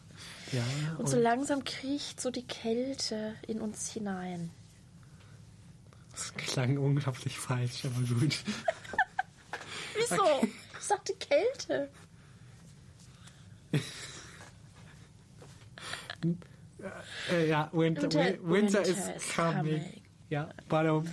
Ja, 0.52 0.62
Und 0.92 1.00
und 1.00 1.08
so 1.08 1.18
langsam 1.18 1.62
kriecht 1.64 2.20
so 2.20 2.30
die 2.30 2.46
Kälte 2.46 3.34
in 3.46 3.60
uns 3.60 3.90
hinein. 3.92 4.50
das 6.12 6.32
klang 6.34 6.78
unglaublich 6.78 7.38
falsch, 7.38 7.84
aber 7.84 8.00
gut. 8.00 8.38
Wieso? 9.94 10.14
Okay. 10.22 10.52
Ich 10.80 10.84
sagte 10.86 11.12
Kälte. 11.14 11.90
Äh, 17.32 17.48
ja, 17.48 17.68
Winter, 17.72 18.02
Winter- 18.02 18.38
Winter, 18.42 18.82
is, 18.82 18.90
is 19.08 19.34
coming. 19.34 19.56
coming. 19.56 19.82
Ja, 20.28 20.48
Ballum. 20.68 21.06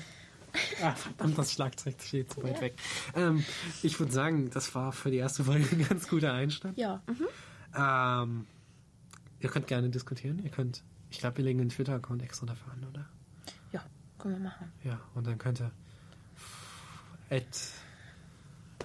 Ah, 0.81 0.91
verdammt, 0.93 1.37
das 1.37 1.51
Schlagzeug 1.51 1.95
steht 2.01 2.31
zu 2.31 2.41
weit 2.43 2.61
weg. 2.61 2.75
Ähm, 3.15 3.43
ich 3.83 3.99
würde 3.99 4.11
sagen, 4.13 4.49
das 4.51 4.73
war 4.73 4.91
für 4.93 5.11
die 5.11 5.17
erste 5.17 5.43
Folge 5.43 5.67
ein 5.71 5.85
ganz 5.87 6.07
guter 6.07 6.31
Einstand. 6.33 6.77
Ja. 6.77 7.01
Mhm. 7.07 7.27
Ähm, 7.75 8.47
ihr 9.41 9.49
könnt 9.49 9.67
gerne 9.67 9.89
diskutieren. 9.89 10.39
Ihr 10.43 10.51
könnt, 10.51 10.83
ich 11.09 11.19
glaube, 11.19 11.37
wir 11.37 11.43
legen 11.45 11.59
einen 11.59 11.69
Twitter-Account 11.69 12.21
extra 12.23 12.45
dafür 12.45 12.71
an, 12.71 12.85
oder? 12.89 13.05
Ja, 13.73 13.83
können 14.17 14.35
wir 14.35 14.43
machen. 14.43 14.71
Ja, 14.83 15.01
und 15.13 15.27
dann 15.27 15.37
könnt 15.37 15.59
ihr 15.59 15.71
at, 17.29 17.43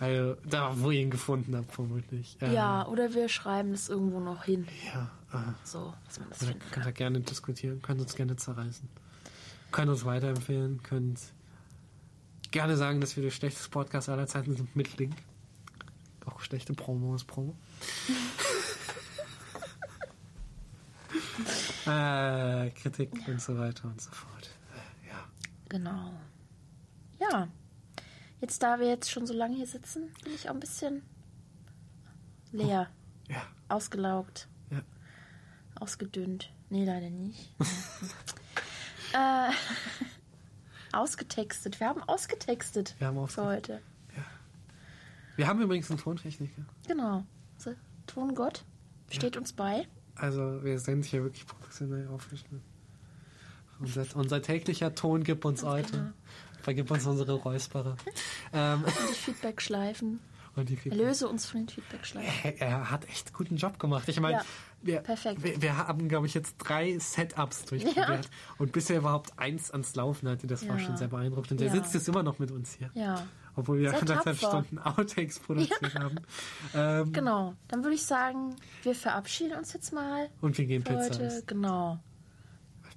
also, 0.00 0.36
da, 0.48 0.72
wo 0.80 0.90
ihr 0.90 1.00
ihn 1.02 1.10
gefunden 1.10 1.54
habt, 1.56 1.72
vermutlich. 1.72 2.36
Ähm, 2.40 2.52
Ja, 2.52 2.86
oder 2.88 3.12
wir 3.14 3.28
schreiben 3.28 3.72
es 3.72 3.88
irgendwo 3.88 4.20
noch 4.20 4.44
hin. 4.44 4.66
Ja, 4.94 5.10
äh, 5.38 5.42
So, 5.64 5.92
dass 6.06 6.18
man 6.20 6.28
das 6.30 6.42
Oder 6.42 6.52
könnt 6.54 6.72
kann. 6.72 6.84
ihr 6.86 6.92
gerne 6.92 7.20
diskutieren, 7.20 7.82
könnt 7.82 8.00
uns 8.00 8.14
gerne 8.14 8.36
zerreißen. 8.36 8.88
Könnt 9.72 9.90
uns 9.90 10.04
weiterempfehlen, 10.04 10.82
könnt 10.82 11.20
gerne 12.50 12.76
sagen, 12.76 13.00
dass 13.00 13.14
wir 13.16 13.22
der 13.22 13.30
schlechteste 13.30 13.68
Podcast 13.70 14.08
aller 14.08 14.26
Zeiten 14.26 14.56
sind 14.56 14.74
mit 14.74 14.98
Link. 14.98 15.14
Auch 16.26 16.40
schlechte 16.40 16.72
Promo 16.74 17.14
ist 17.14 17.24
Promo. 17.26 17.54
äh, 21.86 22.70
Kritik 22.70 23.10
und 23.28 23.40
so 23.40 23.56
weiter 23.58 23.88
und 23.88 24.00
so 24.00 24.10
fort. 24.10 24.50
Äh, 24.74 25.08
ja. 25.08 25.24
Genau. 25.68 26.12
Ja. 27.20 27.48
Jetzt, 28.40 28.62
da 28.62 28.78
wir 28.80 28.88
jetzt 28.88 29.10
schon 29.10 29.26
so 29.26 29.34
lange 29.34 29.56
hier 29.56 29.66
sitzen, 29.66 30.10
bin 30.24 30.32
ich 30.34 30.48
auch 30.48 30.54
ein 30.54 30.60
bisschen 30.60 31.02
leer, 32.52 32.88
Ja. 33.28 33.42
ausgelaugt, 33.68 34.48
Ja. 34.70 34.80
ausgedünnt. 35.74 36.50
Nee, 36.70 36.84
leider 36.84 37.10
nicht. 37.10 37.52
äh, 39.14 39.50
ausgetextet. 40.92 41.80
Wir 41.80 41.88
haben 41.88 42.02
ausgetextet 42.04 42.94
Wir 42.98 43.08
haben 43.08 43.16
für 43.16 43.22
ausge 43.22 43.42
heute. 43.44 43.82
Wir 45.36 45.46
haben 45.46 45.60
übrigens 45.62 45.90
einen 45.90 45.98
Tontechniker. 46.00 46.62
Genau. 46.86 47.24
So, 47.56 47.72
Tongott 48.06 48.64
steht 49.10 49.36
uns 49.38 49.52
bei. 49.52 49.86
Also 50.14 50.62
wir 50.62 50.78
sind 50.78 51.04
hier 51.06 51.22
wirklich 51.22 51.46
professionell 51.46 52.08
aufgeschnitten. 52.08 52.62
Unser, 53.78 54.04
unser 54.16 54.42
täglicher 54.42 54.94
Ton 54.94 55.24
gibt 55.24 55.46
uns 55.46 55.62
heute. 55.62 56.12
Vergib 56.62 56.90
uns 56.90 57.06
unsere 57.06 57.32
Räusperer. 57.34 57.96
ähm, 58.52 58.84
Und 58.84 58.92
die 59.10 59.14
Feedback-Schleifen. 59.14 60.20
und 60.56 60.68
die 60.68 60.78
Erlöse 60.90 61.28
uns 61.28 61.46
von 61.46 61.60
den 61.60 61.68
Feedback-Schleifen. 61.68 62.30
er, 62.44 62.60
er 62.60 62.90
hat 62.90 63.08
echt 63.08 63.32
guten 63.32 63.56
Job 63.56 63.78
gemacht. 63.78 64.08
Ich 64.08 64.20
meine, 64.20 64.38
Ja, 64.38 64.44
wir, 64.82 65.02
wir, 65.42 65.62
wir 65.62 65.76
haben, 65.76 66.08
glaube 66.08 66.26
ich, 66.26 66.34
jetzt 66.34 66.56
drei 66.58 66.98
Setups 66.98 67.64
durchprobiert. 67.66 68.28
Und 68.58 68.72
bis 68.72 68.88
er 68.90 68.98
überhaupt 68.98 69.38
eins 69.38 69.70
ans 69.70 69.94
Laufen 69.94 70.28
hatte, 70.28 70.46
das 70.46 70.66
war 70.68 70.78
Ja. 70.78 70.84
schon 70.84 70.96
sehr 70.96 71.08
beeindruckend. 71.08 71.52
Und 71.60 71.66
Ja. 71.66 71.70
sitzt 71.72 71.92
jetzt 71.94 72.08
immer 72.08 72.22
noch 72.22 72.38
mit 72.38 72.50
uns 72.50 72.74
hier. 72.74 72.90
Ja. 72.94 73.26
Obwohl 73.56 73.80
wir 73.80 73.92
anderthalb. 74.00 74.36
Stunden 74.38 74.78
Outtakes 74.78 75.38
produziert 75.40 75.94
haben. 75.96 76.16
Ähm, 76.74 77.12
Genau. 77.12 77.54
Dann 77.68 77.82
würde 77.82 77.94
ich 77.96 78.04
sagen, 78.04 78.54
wir 78.84 78.94
verabschieden 78.94 79.56
uns 79.58 79.72
jetzt 79.72 79.92
mal 79.92 80.28
und 80.40 80.56
wir 80.56 80.64
gehen 80.66 80.82
Pizza 80.84 81.04
heute. 81.14 81.24
essen. 81.24 81.46
Genau. 81.46 81.98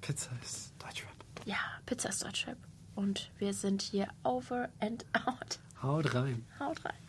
Pizza 0.00 0.30
ist 0.42 0.72
Deutschrap. 0.78 1.10
Ja, 1.44 1.56
Pizza 1.86 2.08
ist 2.10 2.22
Deutschrap. 2.24 2.56
Und 2.94 3.30
wir 3.38 3.54
sind 3.54 3.82
hier 3.82 4.08
over 4.22 4.68
and 4.80 5.04
out. 5.26 5.58
Haut 5.82 6.14
rein. 6.14 6.44
Haut 6.58 6.84
rein. 6.84 7.03